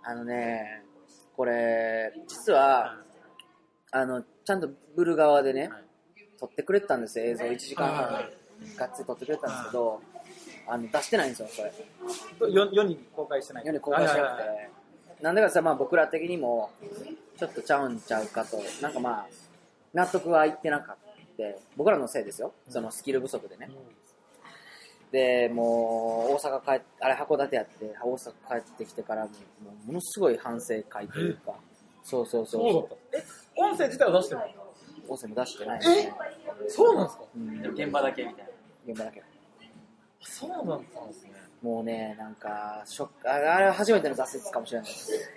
[0.03, 0.83] あのね、
[1.35, 2.95] これ、実は、
[3.91, 5.69] あの、ちゃんとブル側でね、
[6.39, 8.05] 撮ってくれてたんですよ、映像1時間半。
[8.05, 8.33] はいはい
[8.77, 10.01] がっつり撮ってくれてたんですけど、
[10.67, 11.73] あの出してないんですよ、それ。
[12.39, 13.65] と世世に公開してない。
[13.65, 14.69] 世に公開してなくはいはいはい。
[15.17, 15.23] て。
[15.23, 16.69] なんでかさ、まあ僕ら的にも、
[17.37, 19.27] ちょっとちゃうんちゃうかと、なんかまあ、
[19.95, 20.97] 納得はいってなかっ
[21.53, 21.59] た。
[21.77, 23.69] 僕らのせいですよ、そのスキル不足でね。
[25.11, 29.35] で、もう、大阪帰っあれ函館やって、大阪帰ってきてからも、も
[29.83, 31.53] うものすごい反省会というか、
[32.03, 32.89] そうそうそうそう。
[32.89, 33.17] だった。
[33.17, 33.23] え、
[33.57, 34.55] 音声自体は出してない
[35.07, 35.79] 音声も出してない。
[35.79, 36.13] ですね、
[36.69, 37.23] そうなんですか？
[37.35, 38.51] うん、現場だけみたいな。
[38.87, 39.23] 現場だけ。
[40.21, 41.31] そうなんですね。
[41.61, 45.29] もうねなんかショックああれは初めての挫折かもしれないです。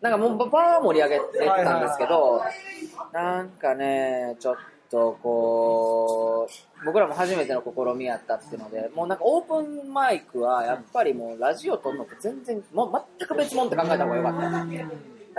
[0.00, 2.42] なんかもうバー盛り上げてたんですけど、
[3.12, 4.56] なんかねちょっ
[4.94, 14.62] とこう僕らも初めての試みやったっていうのでもうなんかオープンマイクはやっぱりもうラジオ撮るのと全然もう全く別物って考えた方がよかったな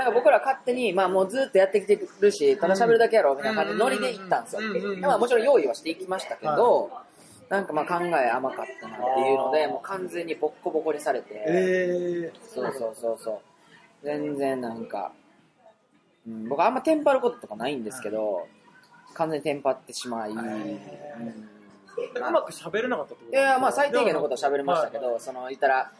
[0.04, 4.62] んか僕ら勝手に、まあもうずっとやってきてるし、ただ喋るだけやろ、みたいな感じでノリで行ったんですよ。
[5.00, 6.92] まあもちろん用意はしていきましたけど、
[7.48, 14.06] なんかまあ考え甘かったなっていうので、もう完全にボッコボコにされて、えそうそうそうそう。
[14.06, 15.14] 全然なんか、
[16.28, 18.50] うん、僕あんまテンパることとかないんですけど、
[19.16, 20.40] 完全にテンパってしまい、うん。
[20.40, 20.80] ー。
[22.16, 23.38] うまく喋れなかったってこと？
[23.38, 25.92] いやまあ最低限のことは喋れましたけど、その、言ったら、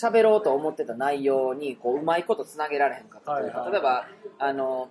[0.00, 4.06] 喋ろうと思ってた内容に、こう、うまいことつなげられへんかったというか、例えば、
[4.38, 4.90] あの、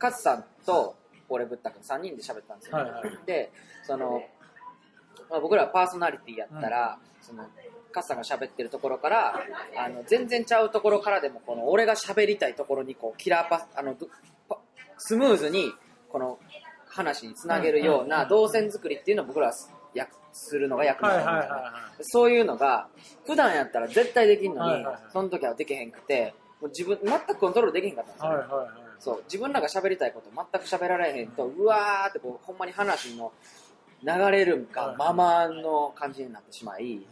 [0.00, 0.96] 勝さんと、
[1.28, 2.78] 俺ぶったくん3人で喋ったんですよ、
[3.26, 3.52] で、
[3.84, 4.22] その、
[5.30, 7.44] まあ、僕らパーソナリティやったら、その、
[7.94, 9.34] 勝さんが喋ってるところから、
[9.76, 13.96] あの、全然ちゃうところからでも、この、俺が喋りたいところに、こう、キラーパス、あの、
[14.98, 15.72] スムーズに、
[16.14, 16.38] この、
[16.86, 19.54] 話につなげるような動線作りっていうのを僕らは
[19.94, 22.86] やするのが役目はないんだよねはいはいはそういうのが、
[23.26, 28.28] 普段やったら絶対できんのにはいその時はできへんくて、もう自分、全くコントロールできへんかったんですい。
[28.28, 28.68] よ。
[29.00, 33.32] そう、自分らが喋りたいこと全く喋られへんと、うわーってこう、ほんまに話の
[34.04, 37.06] 流れるんか、ままの感じになってしまい、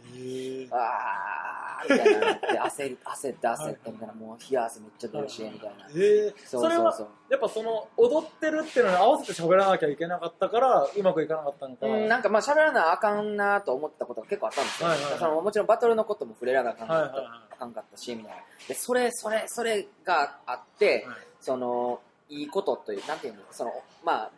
[0.71, 5.87] あーみたいななって、焦り、焦って焦ってみたいな、もう冷や汗めっちゃ出るし、みたいな。
[5.95, 14.89] ええそうそれはそうやっぱその踊ってるっていうのに合わせて喋らなきゃいけなかったからうまくいかなかったのかうん、なんかまあ喋らなあかんなと思ったことが結構あったんですよ。
[14.89, 18.37] はいはいはいそのもちろんバトルのことも触れなあかんかった,、はいはいはいあかんかったし、みたいな。
[18.67, 23.71] で、それ、それ、それがあって、はいその、いいことという、なんていうの、その、
[24.03, 24.29] ま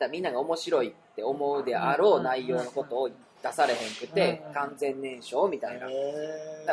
[0.00, 3.10] あ、みんなが面白いって思うであろう内容のことを
[3.42, 5.86] 出されへんくてうん、完全燃焼みたいな。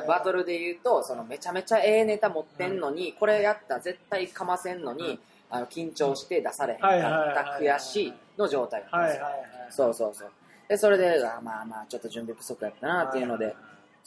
[0.02, 5.20] バトルで言うと、そのめちゃめちゃええネタ持ってんのに、これやったら絶対かませんのに、
[5.50, 7.64] あの緊張して出されへんかはいはいはいったはい。
[7.64, 9.24] 悔しいの状態なんですよ。
[9.24, 10.32] はいはいはいそうそうそう。
[10.68, 13.56] で、それで、あまあまあ、ちょっと準備不足やったなっていうので、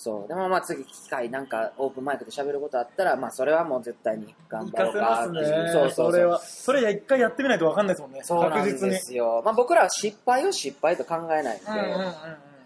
[0.02, 0.28] そう。
[0.28, 5.42] でもまあ次機会なんかオープンマイクで喋ることあったら、まあそれはもう絶対に頑張ろう活かっていう。
[5.42, 9.42] ますねそうそうそれはそれ一回やってみないと分かんないですもんねそうなん確実にですよ。
[9.44, 12.14] まあ僕らは失敗を失敗と考えないんで、うんうんうんうん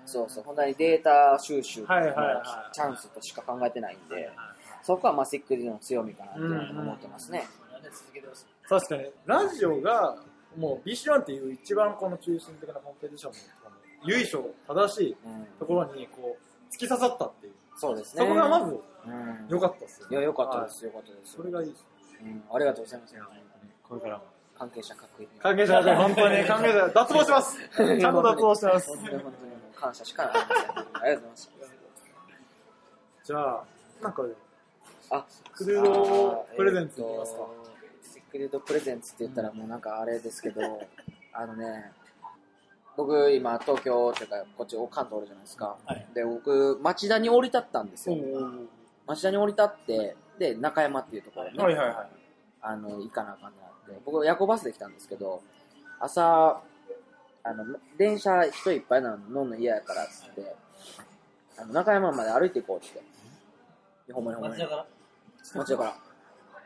[0.06, 0.44] そうそう。
[0.44, 4.30] 本当にデータ収集のはいはいはいチャンスとしか考えてないんで、
[4.82, 7.44] そこはまあセックリの強みかなって思ってますね。
[8.68, 10.16] 確かにラジオが
[10.56, 13.38] もう BC1 っていう一番この中心的なコンペティションの
[14.04, 15.46] 由緒正しいうん。
[15.58, 18.22] ところにこう突き刺さったっていうそうですね。
[18.22, 18.72] そこがまず
[19.06, 19.46] うん。
[19.48, 21.36] 良かったですよいや、よかったです、よかったです。
[21.36, 21.84] それがいいです
[22.22, 22.42] うん。
[22.52, 23.14] ありがとうございます。
[23.88, 24.24] これからも
[24.58, 25.28] 関係者各位。
[25.40, 30.58] 関係者は本当に関係者脱帽します ちゃんと脱帽してます本当に本当にもう感謝しかありません。
[30.58, 31.50] ありがとうございます。
[33.24, 33.64] じゃあ
[34.02, 34.22] なんか
[35.10, 37.40] あ、クルードプレゼンツいきますか
[38.02, 40.60] シクレットプレゼンツって言ったらもうなんかあれですけど、
[41.32, 41.92] あのね、
[42.96, 45.76] 僕今東京というかこっち関東おるじゃないですか。
[46.14, 48.16] で、僕町田に降り立ったんですよ。
[49.06, 51.96] 町田に降り立って、で、中山っていうところに、ねはいはいはい
[52.66, 53.52] あの、行かなあかんなっ
[53.94, 54.00] て。
[54.06, 55.42] 僕夜行バスで来たんですけど、
[56.00, 56.62] 朝、
[57.42, 60.56] あの、電車人いっぱいなの乗んの嫌やからっつって、
[61.58, 63.02] あの、中山まで歩いて行こうって。
[64.12, 64.62] ほんまにほんまに。
[64.62, 64.86] 町田から？
[65.54, 65.94] 町田から。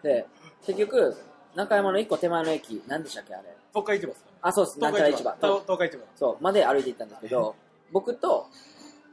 [0.03, 0.27] で、
[0.65, 1.17] 結局、
[1.57, 3.57] 中山の一個手前の駅、何でしたっけあれ？
[3.75, 4.79] 東海市場ですかあ、そうです。
[4.79, 5.35] なんちゃら市場。
[5.41, 7.55] 東東海市場そう、まで歩いて行ったんですけど、
[7.93, 8.47] 僕と、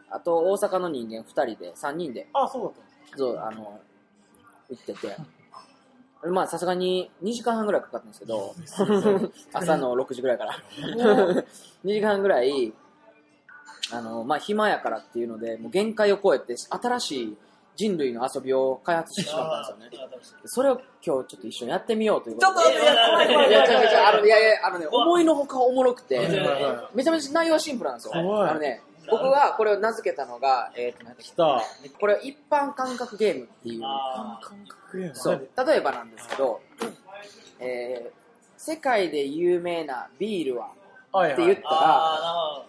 [0.10, 2.72] あと大阪の人間2人で、3人で、あそうだっ
[3.12, 3.80] たそう、あの、
[4.70, 5.18] 行ってて、
[6.28, 8.56] まあさすがに2時間半ぐらいかかったんですけど、
[9.54, 10.60] 朝の6時ぐらいから。
[10.80, 11.46] 2
[11.84, 12.74] 時間半ぐらい、
[13.92, 17.38] あの、まあ暇やからっていうので、もう限界を超えて、新しい
[17.76, 20.44] 人類の遊びを開発してしまったんですよね。
[20.46, 22.64] それを今日ちょっと一緒にやってみようということで。
[22.64, 26.20] ちょっと待っていや怖い怖いいや、めちゃめちゃ、あの、いやいや、あのね、思いのほかおもろくて、
[26.94, 28.28] めちゃめちゃ内容はシンプルなんですよ。
[28.28, 28.50] はい。
[28.52, 31.16] あのね、僕がこれを名付けたのが、えっ、と、なん
[32.00, 35.16] これは一般感覚ゲームっていう、あ感覚ゲーム。
[35.16, 36.62] そう、例えばなんですけど、
[37.60, 38.26] えー
[38.58, 40.72] 世界で有名なビールは？
[41.12, 42.66] はいって言ったら、あ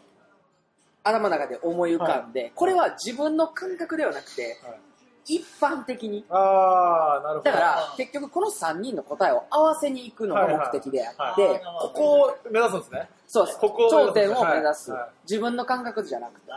[1.05, 4.81] 頭の中で思い浮かんで、これは自分の感覚ではなくて、はい
[5.27, 6.25] 一般的に。
[6.31, 7.51] ああなるほど。
[7.51, 13.09] だから、結局この3人の答えを合わせに行くのが目的であって、はいここを目指すんですね。
[13.27, 13.59] そうです。
[13.59, 14.93] ここを頂点を目指す、
[15.25, 16.53] 自分の感覚じゃなくて。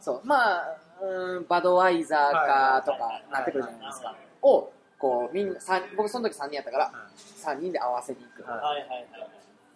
[0.00, 0.20] そう。
[0.24, 4.14] まあ、うーん、バドワイザーかとかなってくるじゃないですか。
[4.42, 5.58] を、ここうみんな
[5.96, 6.92] 僕その時3人やったから
[7.44, 8.60] 3人で合わせに行く、はい。
[8.60, 9.06] はい。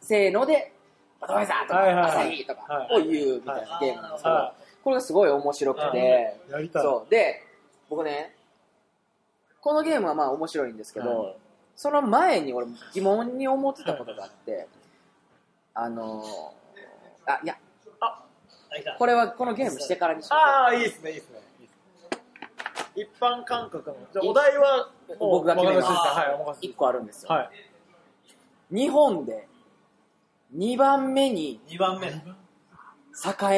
[0.01, 0.73] せーので
[1.21, 2.11] 「おとめさん」とか「はいはいはい。
[2.11, 6.51] 朝いい」とかはいを言うみたいなゲームなんですけど、はこれがすごい面白くて、い。
[6.53, 6.83] やりたい。
[6.83, 7.11] そう。
[7.11, 7.43] で
[7.89, 8.35] 僕ね
[9.61, 11.37] このゲームはまあ面白いんですけど、はい
[11.79, 14.67] その前に俺疑問に思ってたことがあって、
[15.75, 17.57] あのーあいや
[18.99, 21.39] これはこのゲームしてからにしようああ、いいですね、いいですね。
[22.97, 23.97] 一般感覚の。
[24.13, 27.51] じゃあお題は、僕が決めますはい、お任せ1個あるんですよ、はい。
[28.75, 29.47] 日本で
[30.57, 32.09] 2番目に2番目。
[32.09, 32.21] 栄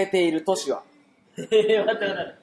[0.02, 0.82] えている都市は？
[1.38, 2.39] えー、待って待って。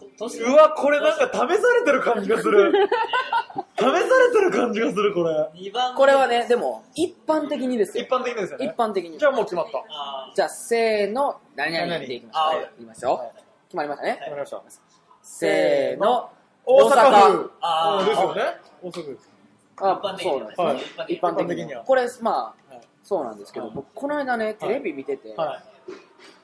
[0.00, 2.72] うわ、これなんか試されてる感じがする。
[3.78, 4.00] 試され
[4.32, 5.30] てる感じがする、これ。
[5.54, 5.96] 2番目。
[5.96, 8.04] これはねでも一般的にですよ。
[8.04, 8.66] 一般的ですよね。
[8.66, 9.18] 一般的に。
[9.18, 9.78] じゃあもう決まった。
[9.78, 12.04] あじゃあせーの何々何々。
[12.04, 12.26] っていき
[12.84, 13.38] ましょう。
[13.68, 14.62] 決まりましたね、わかりました。
[15.22, 16.30] せーの。
[16.66, 17.32] 大阪。
[17.32, 17.52] 府。
[17.60, 18.06] あー。
[18.06, 18.42] ですよね。
[18.82, 19.14] 大阪府。
[19.14, 19.30] です。
[19.82, 21.14] あ一般的にはそうなんですね、はい。
[21.14, 21.80] 一般的には。
[21.80, 22.80] にこれまあ、はい。
[23.02, 23.74] そうなんですけど、はい。
[23.74, 25.92] 僕この間ねテレビ見てて、はい。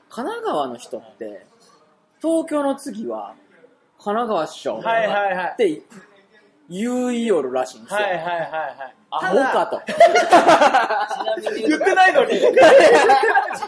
[0.09, 1.45] 神奈川の人って
[2.19, 3.35] 東京の次は
[4.03, 4.77] 神奈川市長。
[4.77, 5.51] はいはいはい。
[5.53, 5.81] って
[6.69, 8.95] 言いよるらしいんですよ、はいはいはいはい。
[9.09, 9.81] アホかと。
[9.85, 12.39] ちなみに言ってないのに。
[12.39, 12.41] ち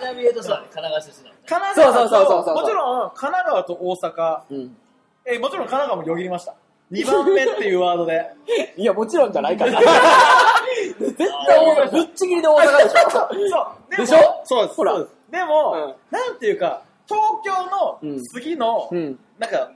[0.01, 1.43] なみに言うとそうだね、神奈川出身だもんね。
[1.47, 2.55] 神奈川そうそうそうそうそう。
[2.55, 4.77] ともちろん、神奈川と大阪、うん。
[5.25, 6.53] えもちろん神奈川もよぎりました。
[6.91, 8.31] 2番目っていうワードで。
[8.75, 9.79] いやもちろんじゃないから。
[10.99, 13.09] 絶対大阪ぶっちぎりで大阪でしょ。
[13.09, 13.95] そう。
[13.95, 14.41] でしょ？
[14.43, 14.75] そうです。
[14.75, 14.93] ほら。
[14.93, 15.15] そうです。
[15.31, 15.95] でも、うん。
[16.17, 17.99] なんていうか、東京の
[18.33, 19.19] 次の、うん。
[19.37, 19.69] なんか、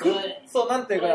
[0.00, 1.06] これそう、なんていうか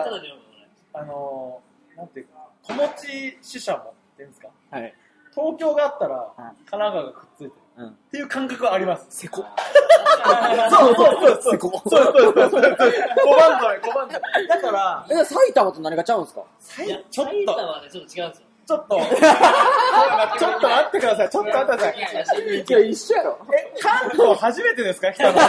[0.94, 2.32] あのー、なんていうか、
[2.64, 4.48] 子持ち死者もっていうんですか。
[4.72, 4.94] はい
[5.36, 7.52] 東京があったら、ん神奈川がくっついてる。
[7.78, 9.06] うんっていう感覚はあります。
[9.10, 9.44] せこ
[10.72, 11.52] そうそうそうそう。
[11.52, 12.62] せこそうそうそうそう。
[12.62, 14.48] 小判止め、小判止め。
[14.48, 16.42] だから、え埼玉と何がちゃうんですか？
[16.86, 18.46] いや、ちょっ埼と、玉はね、ちょっと違うんですよ。
[18.66, 18.96] ちょっと、
[20.40, 21.30] ちょっと待ってください。
[21.30, 21.78] ちょっと待ってくだ
[22.26, 22.40] さい。
[22.46, 25.12] いや一緒やろえ、関東初めてですか？
[25.12, 25.38] 来たの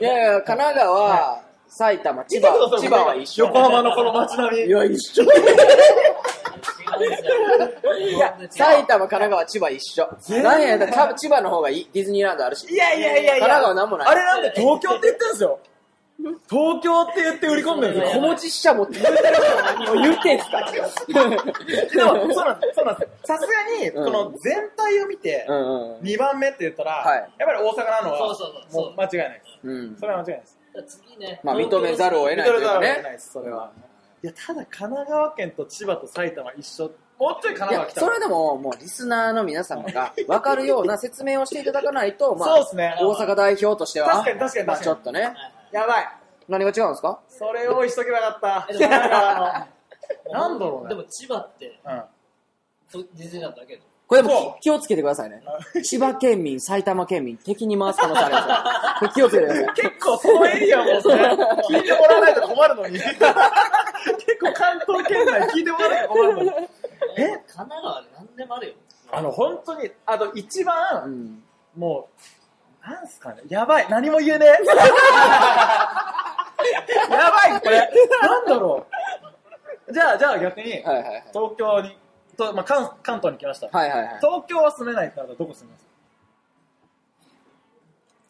[0.00, 1.40] いやいや神奈川、
[1.70, 2.48] 埼玉千葉
[2.80, 4.66] 千葉は一緒横浜のこの街並み。
[4.66, 5.24] いや一緒。
[5.24, 5.28] い
[8.18, 10.06] や埼玉神奈川千葉一緒
[10.42, 13.30] 何やだから千葉の方がいいディズニーランドあるしいやいやいやいや。
[13.32, 15.58] 神奈川なんもないあれなんで東京って言ってんすよ。
[16.50, 18.20] 東京って言って売り込んでるんですよ。
[18.22, 21.24] 小持ちしちゃ持って言ってるから何を言ってんすかでも、そう
[22.44, 22.76] なんですよ。
[22.76, 23.14] そうなんですよ。
[23.24, 25.60] さすがに、うんこの全体を見てう、んう
[25.98, 29.50] ん2番目って言ったら、はいやっぱり大阪なのは、そうそうそうもう間違いないです。
[29.64, 30.59] うんそれは間違いないです。
[30.86, 31.40] 次ね。
[31.42, 33.72] まあ認めざるを得ないというかねそれは。
[34.22, 36.90] いや、ただ神奈川県と千葉と埼玉一緒。
[37.18, 42.96] もうちょい神い奈川来たそれでももうリスナーの皆様が分かるような説明をしていただかないとまあそうですね。
[43.00, 45.34] 大阪代表としては確かに確かにまあ確かにちょっとね
[45.72, 46.08] やばい。
[46.48, 47.20] 何が違うんですか？
[47.28, 49.68] それをしとけばよかった。
[50.32, 51.78] なんだろうねでも千葉って、
[52.92, 53.82] ディズニーランドだけど。
[54.10, 55.40] これでそも気気をつけてくださいね
[55.84, 62.98] 千葉県民埼玉県民敵に回す可能性あります気をつけてください結構そのエリアもね、 聞いてもらわないと困るのに。
[62.98, 63.14] 結
[64.40, 66.50] 構関東圏内聞いてもらわないと困るのに。
[67.18, 67.28] え？
[67.28, 68.74] 神奈川で何でもあるよ。
[69.12, 71.44] あの、本当に、あと一う番、ん
[71.76, 72.08] も
[72.84, 74.48] う、なんすかね、やばい、何も言えねえ。
[77.14, 77.88] やばい、これ。
[78.22, 78.84] なんだろ
[79.88, 79.92] う。
[79.92, 81.96] じゃあ、じゃあ逆に、はいはいはい東京に、
[82.46, 83.68] とまあ、関関東に来ました。
[83.68, 84.18] はいはいはい。
[84.20, 85.86] 東京は住めないってなったらどこ住みます？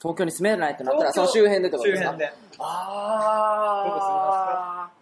[0.00, 2.10] 東京に住めないってなったらその周辺でってことですか？
[2.10, 2.32] 周辺で。
[2.58, 5.00] あどこ住みます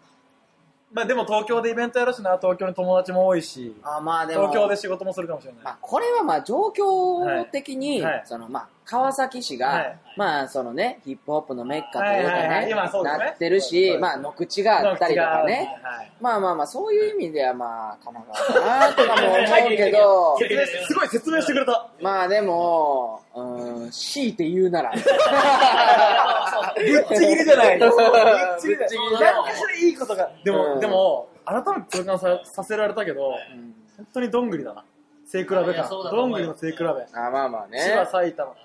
[0.91, 4.49] まあでも東京でイベントやるしな、東京に友達も多いし、あまあでも。
[4.49, 5.63] 東京で仕事もするかもしれない。
[5.63, 8.13] まあ、これはまあ状況的に、はい。
[8.15, 8.23] はい。
[8.25, 12.87] そのまあ、川崎市が、はいまあそのね、ヒップホップのメッカというかはいはいはいね、な
[13.31, 20.39] ってるしまあ、野口があったりとかね、はいまあまあまあ、そういう意味ではまあ、神奈川かなとかも思うけど、
[20.87, 21.91] すごい説明してくれた。
[22.01, 25.07] まあでも、うん、強いて言うなら、ぶっち
[27.27, 27.79] ぎりじゃない。
[27.79, 27.91] ぶっ
[28.59, 29.35] ちぎりじゃない。
[29.35, 30.31] なんかそれいいことが。
[30.43, 34.85] でも、うんでも、改めて痛感ささせられたけど、うん本当にどんぐりだな。
[35.27, 36.87] 背比べかどんぐりの背比べ。
[36.87, 36.95] あ
[37.31, 37.81] まあまあね。
[37.81, 38.57] 千葉、埼玉、うん、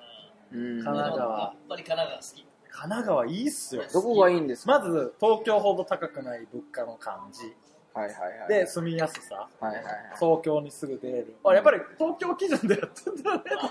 [0.54, 2.46] 神奈川やっぱり神奈川好き。
[2.70, 3.84] 神奈川いいっすよ。
[3.94, 4.80] どこがいいんですか？
[4.80, 7.54] まず、東京ほど高くない物価の感じ。
[7.94, 8.48] はいはいはい。
[8.50, 9.48] で、住みやすさ。
[9.60, 9.96] はいはいはい。
[10.20, 11.36] 東京にすぐ出れる。
[11.46, 13.44] あ、やっぱり東京基準でやってんだね。
[13.52, 13.70] 予算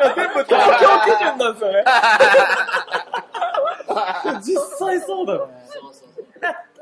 [0.00, 0.86] が全部東京
[1.16, 1.84] 基準なんですよね。
[4.42, 5.62] 実際そうだよね。
[5.66, 6.26] そうそうそう。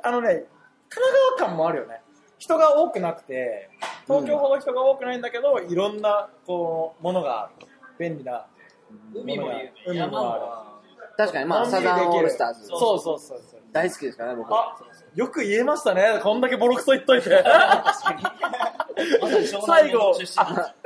[0.02, 0.44] あのね、
[0.88, 2.00] 神奈川感もあるよね。
[2.38, 3.68] 人が多くなくて、
[4.06, 7.66] 東京ほど人が多くないんだけど、いろんな、こう、ものがある。
[7.98, 8.46] 便利な。
[9.14, 9.72] 海もいいよね。
[9.86, 10.64] 海も山もあ
[11.16, 13.60] 確かにまあサザンオールスターズそうそうそうそう。
[13.72, 14.54] 大好きですからね、僕。
[14.54, 14.76] あ、
[15.14, 16.20] よく言えましたね。
[16.22, 17.28] こんだけボロクソ言っといて。
[19.66, 20.14] 最後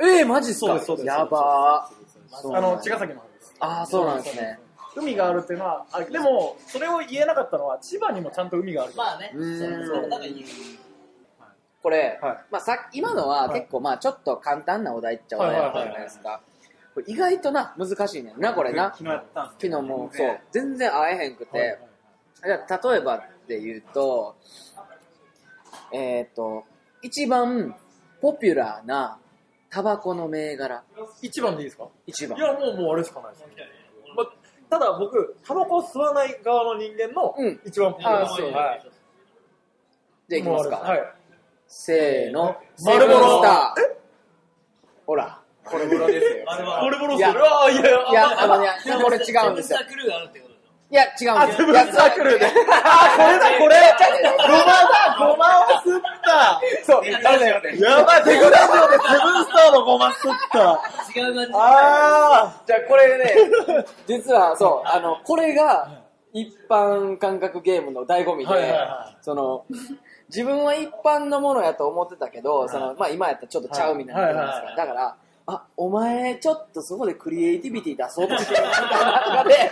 [0.01, 0.67] ええマジっすか？
[0.67, 2.35] そうですそうですやばー。
[2.41, 3.55] そうあの、なんや茅ヶ崎の方です。
[3.59, 4.59] ああ、そうなんですね。
[4.95, 8.93] 海があるっていうのは、あでも、それを言えなかったのは、千葉にもちゃんと海がある。
[8.95, 10.45] まあね、うーんそうそう、なんかいい。
[11.81, 16.41] これ、はいまあさ今のは結構まあちょっと簡単なお題っちゃお題だったじゃないですか。
[16.93, 18.91] これ意外とな、難しいねんな、これな。
[18.95, 21.79] 昨日やったんです昨日もう、そう、全然会えへんくて。
[22.45, 24.35] じゃあ例えばって言うと、
[25.91, 26.65] えっ、と、
[27.01, 27.75] 一番
[28.21, 29.17] ポピュラーな
[29.69, 30.83] タバコの銘柄。
[31.21, 31.87] 一番でいいですか？
[32.05, 32.41] 一番い。
[32.41, 33.45] や、もう、もうあれしかないです。
[34.15, 34.25] ま
[34.69, 38.81] ただ僕、タバコを吸わない側の人間のうん一番ポピュラーあそうはい。
[40.29, 40.75] じゃあいきますか。
[40.77, 41.13] はい。
[41.67, 42.55] せーの。
[42.85, 43.95] 丸ボロスター。
[45.05, 45.42] ほら。
[45.73, 46.45] これ黒ですよ。
[46.81, 47.43] ボルボロいやする？
[47.45, 48.69] ああ、いやいや、いや、あのね、
[49.03, 49.79] これ違うんですよ。
[50.91, 51.67] いや、違うんあ、ですよ。
[51.67, 52.45] セブンスタークルーで。
[52.45, 52.57] あ、こ
[53.23, 53.75] れだ、 これ。
[54.47, 56.61] ごまだ、ごまを吸った。
[56.85, 60.59] そう、あのね、やばい、テクラジオでセブンスターのごま吸った。
[61.19, 61.51] 違う感じ。
[61.55, 63.35] あじゃあこれね、
[64.05, 65.87] 実はそう、あの、これが
[66.31, 68.77] 一般感覚ゲームの醍醐味で、
[69.21, 69.65] その、
[70.29, 75.15] 自分は一般のものやと思ってたけど、その、まあ今やったらちょっとちゃうみたいなことなんですから、だから、
[75.45, 78.83] あ、お前ちょっとそこでクリエイティビティ出そうとしてるみたい
[79.35, 79.55] なので、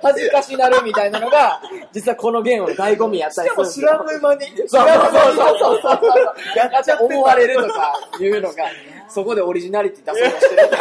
[0.00, 1.60] 恥ずかしなるみたいなのが、
[1.92, 4.20] 実はこのゲームの醍醐味やったりしかするんですよ。
[4.20, 4.46] も知らぬ間に。
[4.58, 4.76] そうそうそう
[5.34, 5.80] そうそう。
[5.82, 6.00] そう。
[6.56, 8.64] やっちゃ思われるとかいうのが、
[9.08, 10.80] そこでオリジナリティ出そうとしてるみたい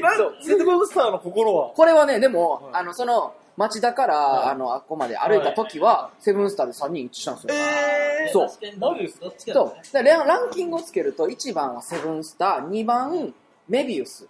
[0.00, 0.16] な。
[0.16, 1.68] そう、セブンスターの心は。
[1.74, 7.54] これはね、でも、はいあの、その、町田から、はいあの、あっこまで歩いた時は、セブンスターで3人一致したんですよ。
[7.54, 8.48] えそう
[8.78, 10.04] マジですかそう。
[10.04, 13.34] ランキングをつけると、1番はセブンスター、2番、
[13.68, 14.28] メビウス。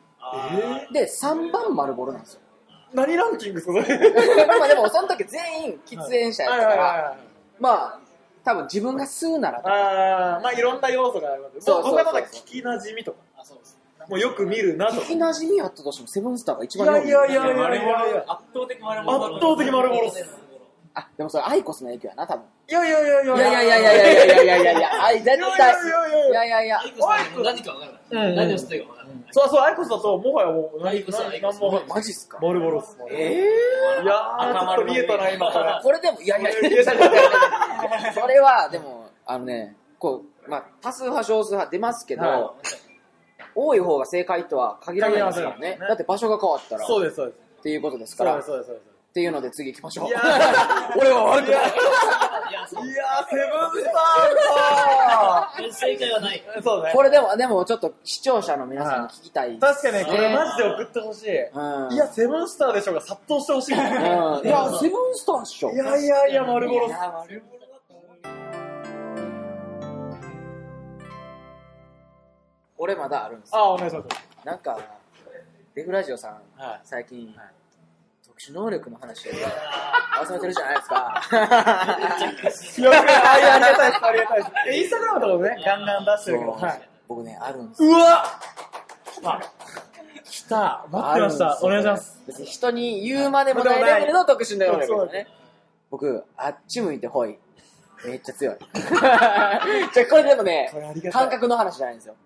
[0.91, 2.41] えで、3番、マルボロなんですよ。
[2.93, 4.47] 何ランキングですか、それ？
[4.59, 7.17] まあでも、その時全員喫煙者やったから、はい。
[7.59, 7.99] まあ、
[8.45, 11.61] 多分自分が吸うならと、あー、まあいろんな要素があります。
[11.63, 13.19] そうそうそう僕はただ聞き馴染みとか。
[14.09, 15.01] もうよく見るなとか。
[15.03, 18.25] 聞き馴染みやったとしても、セブンスターが一い番やいやいやいやい丸ボロやいや。
[18.29, 19.27] 圧倒的丸ボロ。
[19.27, 20.13] 圧倒的丸ボロ
[20.99, 22.45] あ、でもそれアイコスの影響やな、多分。
[22.69, 25.37] いやいやいやいやいやいやいやいやいやいやいやいやいや、あい、絶対。
[25.37, 28.31] いやいやいやいやいやいやいやアイコスは何か分からない。
[28.31, 29.17] うん何を知ってるか分からない。
[29.33, 32.97] そうそう、アイコスだと、もはやもう、アイコスはアイコス何も、マジっすかモルボロス。
[33.11, 33.43] え
[34.03, 35.81] いやー、ちょっと見えたな、今から。
[35.83, 36.51] これでも、いやいや
[38.15, 42.55] それは、でも、あのね、こう、まあ、多数派、少数派出ますけど、は
[43.57, 45.71] 多い方が正解とは限らないですよね限ら。
[45.71, 47.63] ねだって場所が変わったら、っそうです、そうです。
[47.63, 48.67] ていうことですから、そうです、そうです。
[48.69, 50.21] そうですっていうので次行きましょういや。
[50.95, 51.61] 俺は悪くない。
[51.61, 52.85] いや、セブン
[53.83, 53.95] スター
[54.53, 56.45] か正解はない。
[56.59, 56.93] ーそうね。
[56.95, 59.59] これでも、でもちょっと視聴者の皆さんに聞きたい。
[59.59, 61.43] 確かにね、これマジで送ってほしい。
[61.45, 61.93] うん。
[61.95, 63.75] いや、セブンスターでしょうが殺到してほしい。
[63.75, 65.71] うん、いや、セブンスターっしょ。
[65.71, 66.89] いやいやいや、丸ボロ
[72.79, 73.59] 俺まだあるんですよ。
[73.59, 74.09] あ、お願いします。
[74.45, 74.79] なんか、
[75.75, 77.35] デフラジオさん、はい最近、
[78.27, 79.33] 特殊能力の話を
[80.21, 81.23] 忘れてるじゃないですか。
[82.83, 84.53] よく、あありがたいです、ありがたいです。
[84.69, 86.53] え インスタグラムとかもね、ガンガン出してるけど。
[86.53, 86.89] はい。
[87.09, 88.25] 僕ね、あるんですうわ
[89.05, 89.41] 来た。
[90.25, 90.87] 来た。
[90.91, 91.59] 待ってました。
[91.63, 92.23] お願いします。
[92.27, 95.29] 別に人に言うまでもないレベルの特殊能力ですね。
[95.91, 97.39] 僕、あっち向いてほい。
[98.05, 98.57] めっちゃ強い。
[99.95, 100.71] じゃあこれでもね
[101.13, 102.17] 感覚の話じゃないんですよ。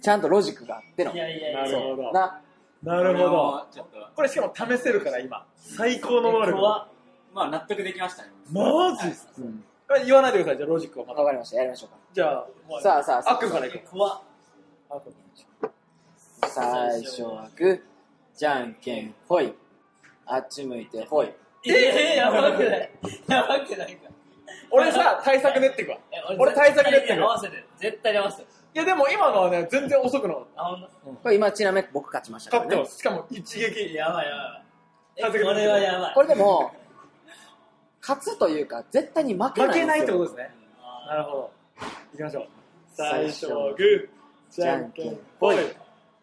[0.00, 1.16] ちゃんとロジックがあってのい。
[1.16, 1.62] やいやいや。
[1.64, 2.12] なるほど。
[2.12, 2.40] な、
[2.82, 3.66] なるほど。
[4.14, 5.46] これしかも試せるから、今。
[5.56, 6.52] 最高の能力。
[6.52, 6.88] 怖っ
[7.34, 8.30] まあ納得できましたね。
[8.50, 9.64] マジっすうん。
[9.86, 11.20] これ言わないでください、じゃあロジックをまた。
[11.20, 11.56] わかりました。
[11.56, 12.80] やりましょうじゃあ、か。
[12.82, 13.88] さあさあさあっくんからいこう。
[13.90, 14.22] 怖
[16.46, 17.80] 最初はグー、
[18.34, 19.52] じゃんけんほい。
[20.26, 21.32] あっち向いてほい。
[21.66, 22.90] ええ、やばくない？
[23.28, 24.08] やばくないか。
[24.70, 26.36] 俺さ、対策練ってくわえ。
[26.38, 27.64] 俺対策練ってく合わせて。
[27.78, 28.57] 絶対に合わせて。
[28.78, 30.64] いや、でも今のはね、全然遅くなかっあ、
[31.02, 32.58] ほんとこれ今ちなみに僕勝ちましたた。
[32.60, 32.94] からね勝ってま。
[32.94, 32.98] す。
[32.98, 33.94] しかも一撃。
[33.94, 34.26] やばい
[35.16, 35.42] やばい。
[35.42, 36.14] これはやばい。
[36.14, 36.70] これでも、
[38.00, 39.80] 勝つというか、絶対に負けないんですよ。
[39.80, 40.50] 負けないってことですね。
[41.08, 41.50] なるほど。
[42.12, 42.46] 行きましょう。
[42.94, 44.08] 最初はグー、
[44.54, 45.56] じゃんけんぽい。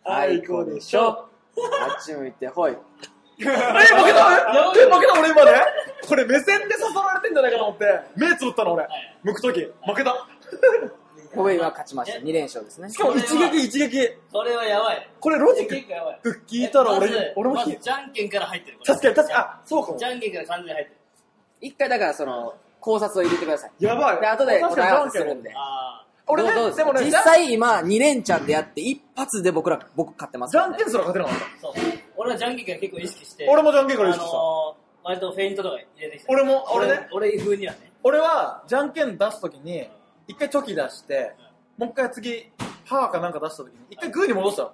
[0.06, 1.08] あいこでしょ。
[1.10, 2.72] あっち向いてほい。
[3.38, 5.52] え、負けたえ、負けた俺今ね。
[6.08, 8.88] これ目線で誘われてんじゃないかと思って、目つぶったの俺い。
[9.24, 9.60] 向くとき。
[9.62, 10.26] 負けた。
[11.36, 12.20] ホイは勝ちました。
[12.20, 12.98] 2連勝ですねし。
[12.98, 14.10] かも一撃一撃。
[14.32, 15.10] これはやばい。
[15.20, 16.44] これロジック。
[16.48, 18.80] 聞いたら俺まず、俺もじゃんけんから入ってる。
[18.86, 20.06] 確かに確かに、あ、そうかもじ。
[20.06, 20.98] ゃんけんから完全に入ってる。
[21.62, 23.72] 一回だからその、考察を入れてください。
[23.80, 24.22] やばい。
[24.22, 25.54] で、後で答え合わせするんで。
[25.56, 31.74] あ俺ねでもね、実際今2連チャンでやって一発で僕ら、僕勝ってますねゃんけんすら勝てなかっあ、そう。
[32.18, 33.48] 俺はじゃんけんから結構意識して。
[33.48, 36.34] 俺もじゃんけんから意識したあのー、割とフェイントとか入れてきた。
[36.34, 37.92] 俺も俺ね俺風にはね。
[38.02, 39.88] 俺は、じゃんけん出すときに、
[40.28, 41.36] 一回チョキ出して、
[41.78, 42.52] もう一回次、
[42.88, 44.72] パーかなんか出したときに、一回グーに戻したの。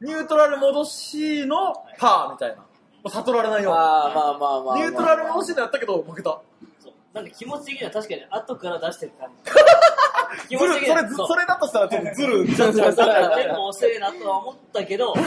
[0.00, 2.56] ニュートラル戻しのパーみたいな。
[2.56, 2.62] も
[3.04, 4.82] う悟られないようあーまあまあまあまあに。
[4.82, 6.30] ニュートラル戻しでやったけど、負けた。
[6.82, 6.92] そう。
[7.14, 9.52] なんか気持ち的には確かに後から出してる感じ。
[10.48, 15.24] 気ずる、それ、的にはずそれだとしたらちょっとずる、ジャッジそうそうそうテンポ遅いなとは思ったけど、テン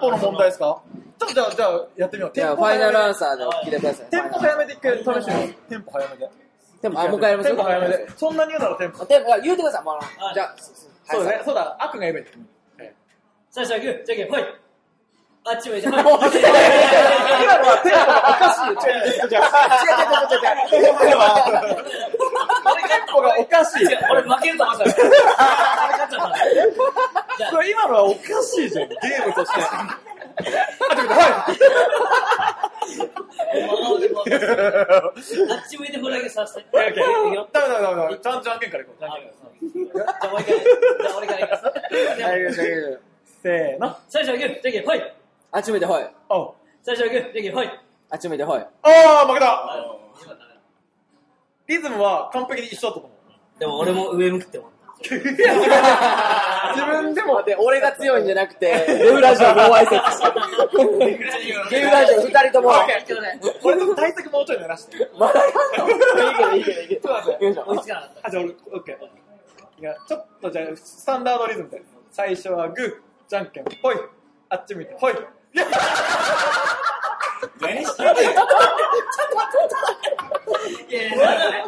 [0.00, 0.80] ポの問題ですか？
[1.18, 2.30] ちょっとじゃあ、じゃあ、やってみよう。
[2.34, 3.14] じゃあ、フテンポァイナルアンー。
[3.14, 4.06] サーで聞いてください。
[4.10, 5.54] テンポ早めで一回試してみます。
[5.68, 6.30] テンポ早めで。
[6.82, 8.08] でも、あ、もう一回やりますテンポ早めで。
[8.16, 9.06] そんなに言うならテンポ。
[9.06, 9.84] テンポ、あ言うてください。
[9.84, 10.00] もうあ。
[10.20, 10.34] のはい。
[10.34, 11.42] じゃあ、そうだね。
[11.44, 12.26] そうだ、悪が言えばいい。
[13.50, 14.24] 最初はグー、じゃんけ。
[14.24, 14.44] ん、ほい。
[15.48, 16.00] あっち向いて、ほい。
[16.00, 16.28] 今のは
[17.82, 18.76] テンポがおかしいよ。
[18.76, 19.08] 違う。
[19.08, 19.40] 違う。
[19.40, 19.40] 違う。
[19.40, 19.40] 違
[20.16, 20.36] う。
[20.36, 20.76] 違う。
[20.76, 21.06] 違う。
[21.06, 21.24] 違う。
[21.46, 21.86] 違う。
[22.86, 23.84] テンポがおかしい。
[23.84, 23.98] 違う。
[24.10, 24.82] 俺負けると思った。
[24.84, 25.06] 俺勝
[26.04, 26.32] っちゃっ
[27.50, 27.64] た。
[27.64, 28.88] 今のはおかしいじゃん。
[28.88, 29.60] ゲームとして。
[30.36, 30.42] あ
[35.56, 36.66] っち向いてほいだけさせて。
[36.72, 37.08] ダメダメ
[37.52, 38.18] ダメダメ。
[38.18, 38.98] ちゃんじゃんけんからいこう。
[39.00, 39.18] じゃあ
[41.16, 41.62] 俺からいきます。
[43.42, 43.96] せーの。
[44.08, 45.02] 最初はグー、じゃんけん、ほい。
[45.52, 46.06] あっち向いてほい。
[46.28, 47.70] おう最初はグー、じゃんけん、ほい。
[48.10, 48.60] あっち向いてほい。
[48.60, 49.84] あー、負けた
[51.66, 53.12] リズムは完璧に一緒だと思う。
[53.58, 54.75] でも俺も上向くって思った。
[55.02, 60.02] 自分でも、で、俺が強いんじゃなくて、 レフラジオの愛説。
[61.70, 62.72] レフラジオ二人とも。
[63.62, 65.08] 俺の対策もうちょい鳴らして。
[65.18, 65.50] まだや
[65.86, 66.04] んのいいけ
[66.44, 67.10] どいいけどいいけど。
[67.12, 68.28] よいしょ追いつかなかった。
[68.28, 68.96] あ、じゃあ俺、オッケー。
[69.78, 71.82] いや、ちょっとじゃあ、スタンダードリズムで。
[72.10, 72.94] 最初はグー、
[73.28, 73.96] じゃんけん、ほい。
[74.48, 75.14] あっち向いて、ほい。
[77.60, 78.16] 何してんねん
[80.78, 81.64] いやいや、なんだね。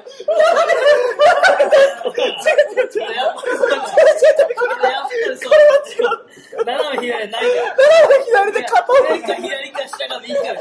[6.64, 7.76] 斜め左ないから。
[8.24, 10.42] 左で勝とう上か左か下か右か。
[10.42, 10.56] 斜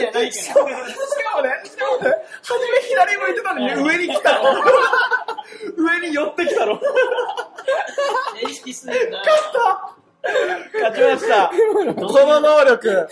[0.00, 0.32] めはないから。
[0.32, 0.74] しかもね、
[1.64, 2.10] しかもね、
[2.42, 4.42] 初め左向いてたのに上に来たの。
[5.76, 6.80] 上に寄ってきたの。
[8.48, 9.22] 意識するんだ。
[10.72, 11.50] 勝ちました。
[11.50, 13.08] この能力、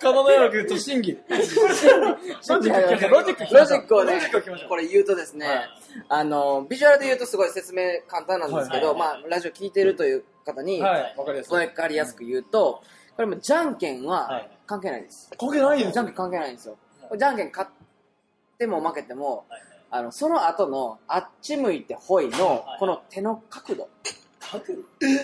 [0.00, 1.18] この能力、と審議。
[1.28, 4.20] ロジック、ロジック、ロジックをね。
[4.68, 5.46] これ言うとですね、
[6.08, 11.56] あの、ビジュアルで言うとすごい説明簡単なんですけど、はいはいまあ、ラジオ聞いてるという方に、はい、わかりやすい。
[11.56, 12.82] わかりやすく言うと、
[13.16, 15.30] これもじゃんけんははい関係ないです。
[15.36, 16.76] 焦げないんですよじゃんけん関係ないんですよ。
[17.16, 17.70] じゃんけん勝っ
[18.58, 19.46] ても負けても、
[19.90, 23.88] あの、その後のあっち向いてほいのはいこの手の角度？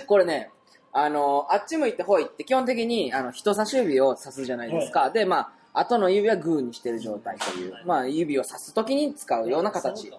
[0.06, 0.50] これね、
[0.92, 5.10] あの、あっち向いてほいって基本的にあの人差し指を指すじゃないですか。
[5.10, 10.10] で、まあ、後の指はグーにしてる状態という、まあ、指を指すときに使うような形。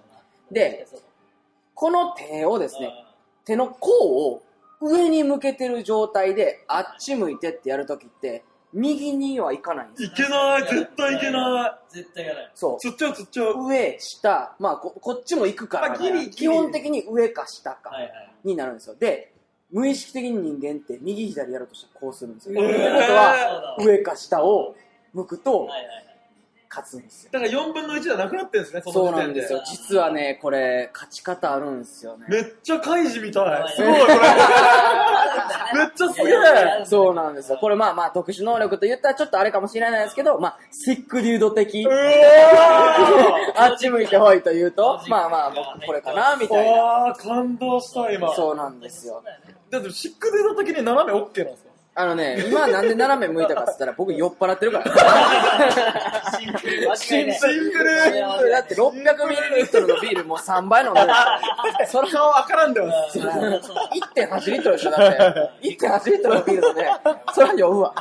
[0.51, 0.87] で、
[1.73, 2.91] この手をですね、
[3.45, 3.91] 手の甲
[4.29, 4.41] を
[4.81, 12.51] 上に向けてる状態で、あっち向いてってやるときって、右にはいかないんですよいけない、絶対いけな絶対やらない。
[12.53, 12.91] そうい。。
[12.91, 13.65] つっちゃう、つっちゃう。
[13.65, 18.29] 上、下、まあこ、こっちも行くから、まあギリギリ基本的に上か下かはいはい。
[18.43, 18.95] になるんですよ。
[18.95, 19.33] で、
[19.71, 22.61] 無意識的に人間って右左やるとしたらこうするんですよ。
[22.61, 24.75] えーってことは、上か下を
[25.13, 25.67] 向くと。
[26.71, 27.31] 勝つんですよ。
[27.31, 29.25] だから4分の1じゃなくなってるんですね、そそうの時点で。
[29.25, 29.63] なんですよ。
[29.65, 32.27] 実はね、これ、勝ち方あるんですよね。
[32.29, 33.69] めっちゃカイジみたい。
[33.75, 34.13] すいごい、これ。
[35.73, 36.85] めっちゃすげえ。
[36.85, 37.57] そうなんですよ。
[37.59, 46.71] これまあまあ特殊能力と言ったらちょっとあれかもしれないですけど、まあ、シックデュード的 あっち向いてほいと言うと、まあまあ僕これかな、みーたいな。
[46.71, 48.33] わー、感動した、今。
[48.35, 49.23] そうなんですよ。
[49.71, 56.31] だって、シックデード的に斜め OK なんですかあのね、今なんで斜め向いたかって言ったら僕酔っ払ってるから。
[56.31, 56.95] シンプル。
[56.95, 57.25] シン
[57.71, 58.93] プルだって600
[59.27, 61.07] ミリリットルのビールもう3倍飲んでる。
[61.87, 63.19] それ顔赤らんでます。
[63.19, 65.67] 1.8リットルでしょだって。
[65.67, 66.89] 1.8リットルのビールで、
[67.33, 67.93] それは酔うわ。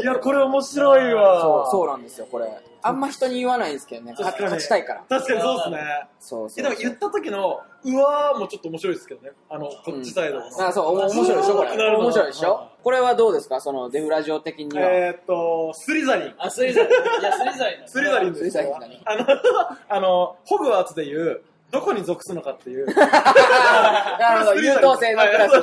[0.00, 1.40] いや、これ面白いわ。
[1.40, 2.46] そう、そうなんですよ、これ。
[2.82, 4.12] あんま人に言わないんですけどね。
[4.12, 5.02] 勝確かに勝ちたいから。
[5.08, 5.78] 確かにそうですね。
[6.20, 9.30] そうそうえでも言った時の、うわーもちょっと面白いですけどね。
[9.50, 10.46] あの、こっちサイドの。
[10.46, 11.96] あ、そう、面白いでしょ、これ。
[11.96, 12.68] 面白いでしょ？
[12.82, 13.60] これはどうですか？
[13.60, 14.84] その、デフラジオ的には。
[14.90, 16.34] えーっと、スリザリン。
[16.38, 16.90] あ、スリザリン。
[16.90, 17.88] いや、スリザリンだ。
[17.88, 19.26] スリザリンスですよリザリン何あの、
[19.96, 22.86] あの、ホグワーツでいう、どこに属すのかっていう。
[22.94, 25.62] なるほど、優等生のクラス。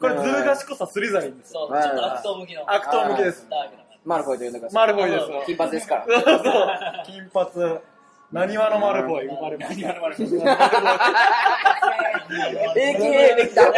[0.00, 1.52] これ、ずる賢さスリザリンです。
[1.52, 2.62] そう、ちょっと悪党向きの。
[2.72, 3.46] 悪党向きです。
[3.50, 3.87] ダークな感じ。
[4.04, 4.86] マルフォイと呼んでください。
[4.86, 5.26] マルフォイです。
[5.46, 6.04] 金髪ですから。
[6.06, 6.44] そうそう。
[7.06, 7.78] 金髪。
[8.30, 9.28] 何話のマルフォイ？
[9.28, 9.88] 生まれました。
[9.88, 10.30] 何話のマルフォイ。
[12.76, 13.62] AKA できた。
[13.62, 13.72] AKA、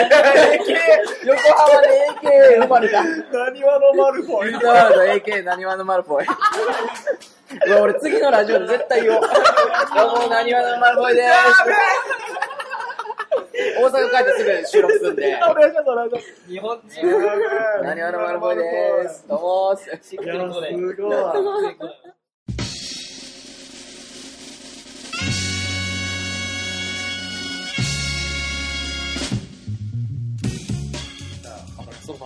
[1.24, 1.86] 横浜で
[2.20, 3.04] AKA 生まれた。
[3.04, 4.52] 何話のマルフォイ。
[4.52, 6.26] なるほど、AK なにわのマルフォイ。
[7.80, 9.22] 俺次のラジオで絶対言おう。
[9.22, 9.30] どう
[10.22, 11.30] も、なにわのマルフォイでーす。
[13.80, 15.34] 大阪帰ってすぐ収録するんで。
[15.36, 16.26] お願いします、お願いします。
[16.46, 17.06] 日本人。
[17.82, 19.26] なにわの丸ボです。
[19.26, 19.88] どうもーす。
[20.16, 20.28] ごい。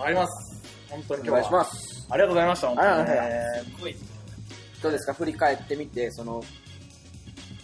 [0.03, 0.61] あ、ります。
[0.89, 1.37] 本当に今日は。
[1.37, 2.07] お願いします。
[2.09, 2.67] ありがとうございました。
[2.67, 3.95] 本当にすごい。
[4.83, 5.13] どうですか？
[5.13, 6.43] 振り返ってみて、その、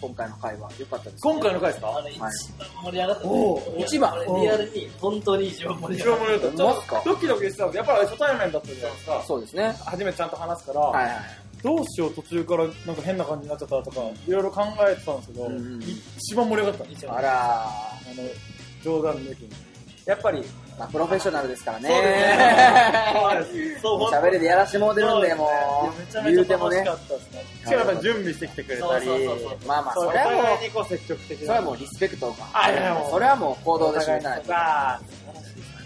[0.02, 1.96] 今回の回は良かったですか今回の回ですか？
[1.96, 2.30] あの、一番
[2.84, 3.28] 盛り上がった。
[3.28, 7.02] おー一番俺リアルに、本当に一番盛り一上がっ番盛り上がった。
[7.04, 9.24] ドキドキしてたんですやっぱり初対面だったじゃないですか。
[9.26, 9.72] そうですね。
[9.84, 11.14] 初めてちゃんと話すから、はいはい。
[11.62, 15.82] どうしよう途中からなんか変な感じになっちゃったとか、いろいろ考えてたんですけど、うんうん
[16.18, 17.14] 一番盛り上がったんですよ。
[17.16, 18.22] あらあの、
[18.82, 19.50] 冗談抜きに。
[20.04, 20.44] やっぱり、ー、
[20.82, 21.88] まあ、プロフェッショナルですからね。
[23.80, 25.48] そう、 喋りでやらしてもうてるんで、も
[25.88, 26.96] う、言うてもねしか。
[28.02, 29.06] 準備してきてくれたり、
[29.64, 30.84] まあまあ、それはもう。
[30.84, 32.34] それはもうリスペクトが。
[32.52, 34.52] あいやもうそれはもう行動で示さないと。
[34.52, 35.00] あ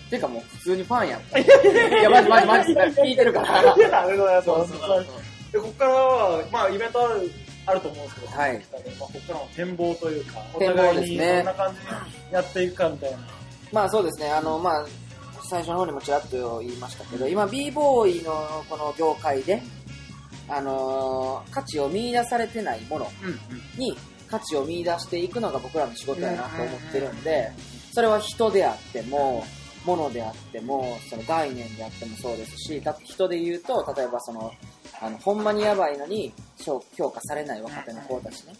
[0.08, 1.20] ていうかもう普通にファンやん。
[1.20, 3.58] いや、マジマジマジ、聞いてるから。
[3.58, 5.52] あ、りがとうございます。
[5.52, 7.30] で、ここからは、まあ、イベントある、
[7.66, 13.18] あると思うんですけど、はいまあ、ここからの展望というか、お展望互いにですねどんな感じにやっていくかみたいな。
[13.76, 14.86] まあそうですね、あの、まあ、
[15.42, 19.62] 最初の方にもちらっと言いましたけど、今、b ボーイのこの業界で、
[20.48, 23.78] あのー価値を見出されてないものうんうん。
[23.78, 23.94] に
[24.30, 27.52] 価値を見出していくのが僕らの仕事やなと思ってるんで、
[27.92, 29.44] それは人であっても、
[29.84, 34.52] 物であっても、その概念であってもそうですし、た人で言うと、例えばその、
[35.02, 38.54] あの、ほんまにやばいのに評評価されない若手の子たちね。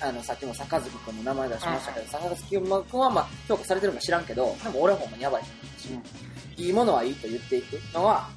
[0.00, 5.48] あの、さっきも坂月くんの名前出しましたけど、坂月くんはまあ評価されてるのか知らんけど、でも俺はほんまにやばいと
[5.90, 8.28] 思うし、いいものはいいと言っていくのは、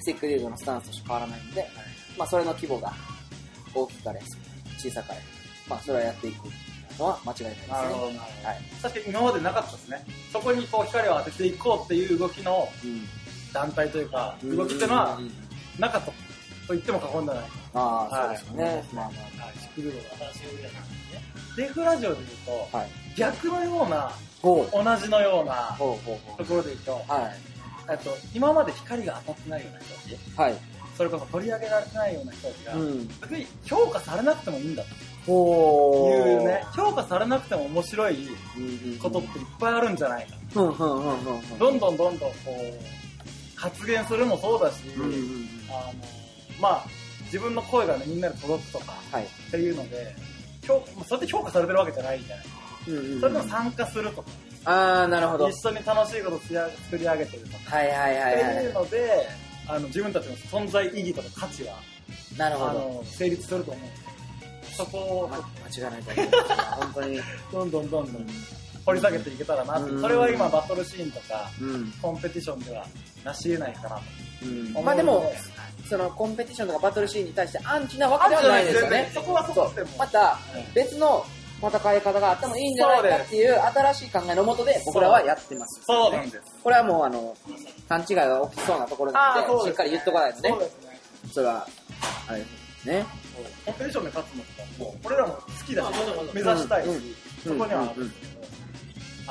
[0.00, 1.66] セックリードのスタンスとして変わらないんで、
[2.18, 2.92] まあそれの規模が
[3.74, 4.20] 大きかれ、
[4.78, 5.20] 小さかれ、
[5.68, 6.44] まあそれはやっていく
[6.98, 7.72] のは間違いないですね。
[7.72, 8.48] なるほど、なるほど。
[8.48, 8.62] はい。
[8.82, 10.04] 確かに今までなかったですね。
[10.32, 13.02] そこにこう光を当てていこうっていう動きのうん
[13.52, 15.32] 団体というか、動きっていうのはうん
[15.78, 16.12] なかった
[16.66, 17.44] と言っても過言ではない。
[17.74, 18.84] ああ、そうはいですよね。
[18.92, 19.04] まあ
[19.36, 20.80] まはい、シクルードが新しい売りですね。
[21.56, 22.80] デフラジオで言うと、あ。
[22.80, 22.90] はい。
[23.16, 24.10] 逆のような。
[24.42, 24.62] 同
[25.02, 25.84] じのようなと
[26.44, 27.10] ころで言うと、う。
[27.10, 27.54] はい。
[27.90, 30.54] えっと、今まで光が当たってないような人たち、はい。
[30.96, 33.08] それこそ取り上げられてないような人たちが、うん。
[33.08, 34.88] 別に評価されなくてもいいんだと
[35.26, 38.98] ほいうね、評価されなくても面白いうん。
[38.98, 40.34] ことっていっぱいあるんじゃないか。
[40.54, 45.48] どんどんどんどんこう、発言するもそうだし、うんうんうん。
[45.70, 46.23] あの、
[46.60, 46.86] まあ、
[47.24, 49.24] 自分の声がね、みんなに届くとかはい。
[49.24, 50.14] っていうので、
[50.66, 52.46] 評それって評価されてるわけじゃないじゃない。
[52.86, 54.28] うんうんうんそれでも参加するとか、
[54.66, 55.48] ああ、なるほど。
[55.48, 58.64] 一緒に楽しいことを作り上げてるとか、はいはいはいってはい。
[58.64, 59.28] いうので、
[59.68, 61.76] あの、自分たちの存在意義とか価値は、
[62.36, 62.70] なるほど。
[62.70, 63.88] あの、成立すると思う
[64.76, 65.36] そこをま
[65.70, 66.82] 間違いないと思います。
[66.82, 67.20] 本当に。
[67.52, 68.26] どんどんどんどん
[68.84, 71.92] 掘り下げていけたらなってうんそれは今バトルシーンとか、うん。
[72.02, 72.86] コンペティションでは
[73.24, 74.02] なし得ないかなと
[74.42, 74.84] うん。
[74.84, 75.32] まあでも、
[75.88, 79.10] そのコンペティションとかバトルシーンに対してアンチなわけではないですよね。
[79.14, 79.70] そこはそこ。
[79.98, 80.38] また
[80.74, 81.24] 別の
[81.60, 85.82] 戦い方があってもいいんじゃないかっていう新しい考えのもとで僕らはやってます。
[85.84, 86.42] そうなんです。
[86.62, 87.36] これはもうあの、
[87.88, 90.58] 勘違いが起きそうなところなので、しっかり言っとかないとねそう。
[90.58, 91.00] ですね。
[91.32, 91.66] それは、
[92.28, 92.44] あれで
[92.82, 93.06] すね。
[93.64, 95.88] コンペティションで勝つのとかも、俺らも好きだし、
[96.34, 96.90] 目指したいし、
[97.44, 98.33] そこにはあるんですけど、あ、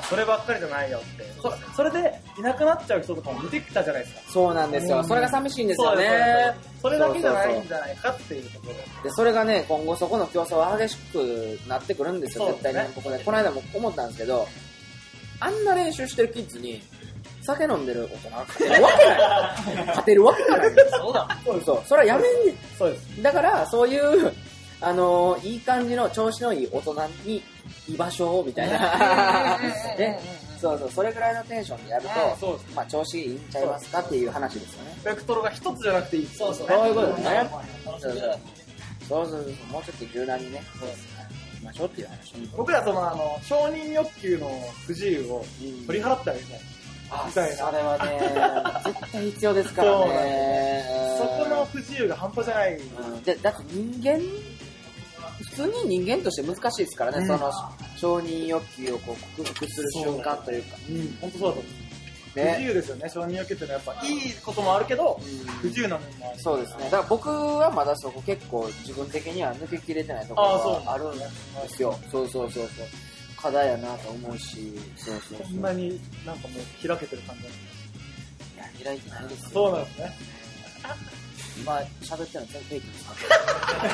[0.02, 1.24] そればっかりじゃないよって。
[1.42, 4.22] そそれで、いなくなっちゃう人とかも見てきたじゃないですか。
[4.32, 4.98] そうなんですよ。
[4.98, 6.56] うんそれが寂しいんですよね。
[6.82, 8.80] それだけじゃないんじゃないかっていうところで。
[9.04, 12.92] で、それがね、今後そこの競争は激しくなってくるんですよ、そう絶対にね。
[12.96, 13.20] ここで。
[13.20, 14.48] この間も思ったんですけど、
[15.40, 16.82] あんな練習してるキッズに、
[17.42, 19.86] 酒飲んでる大人が勝てるわけない。
[19.88, 20.70] 勝てるわけがない。
[20.90, 21.38] そうだ。
[21.46, 21.82] そうそう。
[21.86, 23.22] それはやめんねそうです。
[23.22, 24.34] だから、そういう、
[24.82, 27.44] あのーいい感じの調子のいい大人に
[27.88, 29.58] 居場所をみたいな。
[29.98, 30.20] ね。
[30.62, 32.76] そうそう、それぐらいのテンションでやると、そうです。
[32.76, 34.98] まあ調子いいんちゃいますかっていう話ですよね。
[35.04, 36.28] ベクトルが一つじゃなくていい。
[36.28, 36.68] そうそう。
[36.68, 37.50] そういうことですね。
[37.90, 42.34] そうそうそう、もうちょっと柔軟にね、行きましょうっていう話。
[42.56, 44.50] 僕らその、あの、承認欲求の
[44.86, 46.60] 不自由をうん取り払ってあげたい。
[47.12, 50.84] あみたいなそれはね、 絶対必要ですからね。
[51.18, 52.80] そこの不自由が半端じゃない。
[53.42, 54.20] だって人間、
[55.56, 57.52] 普通に人間として難しいですからね、うんその
[57.96, 60.76] 承認欲求をこう克服する瞬間というか。
[60.90, 61.84] うん、本当そうだと思う。
[62.34, 62.64] 不自ね。
[62.64, 65.20] 由ですよね、承認欲求ってのはやっぱいいこともあるけど、
[65.62, 66.40] 不自由な面もある。
[66.42, 66.86] そうですね。
[66.86, 71.26] だから僕はまだそこ結構自分的には抜けきれてないところがあるんで
[71.70, 71.98] すよ。
[72.12, 72.88] そうそうそうそう。
[73.38, 79.50] 課題やなと思うし、そうそうそんなになんかもう開けてる感じなんですねいや開いてないですよ。
[79.54, 80.18] そうなんですね。
[81.58, 83.14] 今喋ってるの全部フェイクですか？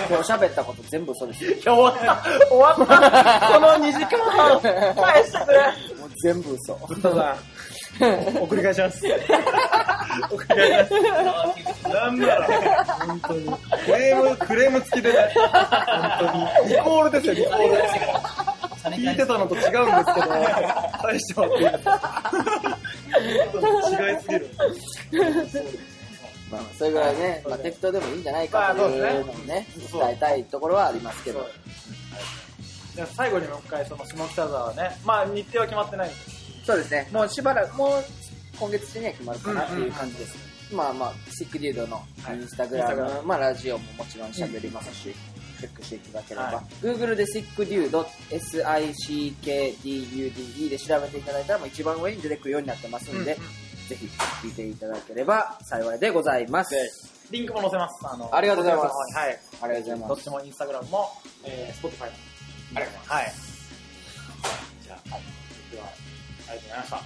[0.10, 1.52] 今日喋ったこと全部嘘ですよ。
[1.52, 5.57] いや、終わった終わったこの2時間半返してくれ
[5.99, 6.73] もう全部嘘。
[6.88, 7.38] ブッダさ
[8.38, 9.02] ん、 送り返します。
[10.31, 11.90] 送り返します。
[11.90, 12.48] なんなら、
[13.07, 13.45] 本当に。
[13.86, 15.18] クレーム、クレーム付きでね。
[15.36, 16.69] 本当に。
[16.69, 17.76] リコールですよ、リコール。
[18.95, 20.27] 聞いてたのと違うんですけど、
[21.02, 22.31] 返してもらっていいですか
[24.02, 24.49] 違いすぎる。
[26.52, 31.48] まあ、それぐらいね、まあ、適当でもいいんじゃないかというのをね、伝えたいところはありますけど。
[32.96, 36.18] じゃあ最後にもう一回、その下北沢ね、まあ日程は決まってないんで。
[36.18, 38.04] すそうですね、もうしばらく、もう
[38.60, 40.38] 今月中には決まるかなっていう感じです。
[40.74, 45.16] まあまあ、シックデュードのインスタグラム、はいまあラジオももちろん喋りますし、
[45.60, 49.50] チェックしていただければ、Google でシックデュード、SICKDUDE
[50.70, 54.06] で調べていただいたらもう一番上に出てくるようになってますんで、うんうんぜひ
[54.44, 56.76] 聞いていただければ幸いでございます。
[57.32, 57.95] リンクも載せます。
[58.03, 59.40] あのありがとうございますはい。
[59.61, 60.18] ありがとうございますどっ。
[60.20, 61.10] ちもインスタグラムも、
[61.44, 62.07] えー、Spotify も。
[62.76, 63.10] ありがとうございます。
[63.11, 63.34] はい。
[64.84, 65.10] じゃあ、
[65.72, 65.86] では、
[66.49, 67.02] ありがとうございました。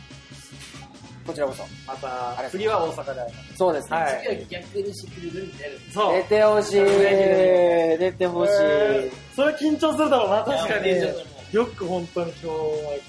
[1.26, 1.64] こちらこそ。
[1.88, 3.58] まありがとた、う次は大阪で会います。
[3.58, 3.98] そうですね。
[3.98, 4.48] はい。
[4.50, 5.80] 逆にシックリルに出る。
[5.94, 6.14] そう。
[6.16, 6.74] 出てほしい。
[6.76, 8.54] 出てほしい。
[8.60, 11.20] えーそれ緊張するだろうな、確かにいや緊張す
[11.54, 11.58] る。
[11.58, 12.54] よく本当に今日は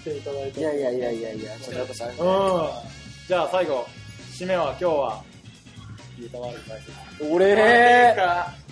[0.00, 0.60] 来ていただいて。
[0.60, 3.03] いやいやいやいやいや、こちらこそありがとうございますうん。
[3.26, 3.86] じゃあ最後、
[4.32, 5.24] 締めは今日は、
[6.18, 6.58] 言うたわる。
[7.30, 8.14] 俺？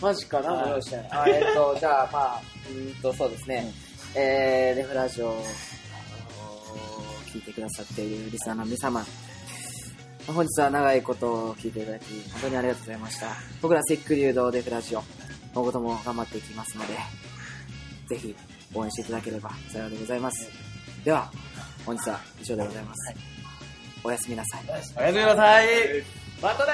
[0.00, 1.08] マジかな、も用意してない。
[1.10, 3.72] あえっと、じゃあまあ、うーんと、そうですね。
[4.14, 5.42] えー、レフラジオを
[7.32, 9.06] 聞いてくださっているリスナーの皆様、
[10.26, 13.28] 本日は長いことを聞いていただき、本当にありがとうございました。
[13.62, 15.02] 僕らセックリュードデフラジオ、
[15.54, 16.94] 今後とも頑張っていきますので、
[18.08, 18.36] ぜひ
[18.74, 20.50] 応援していただければ幸いでございます。
[21.02, 21.32] では、
[21.86, 23.41] 本日は以上でございます。
[24.04, 24.62] おやすみなさい。
[24.68, 25.66] おやすみなさい。
[26.42, 26.72] またね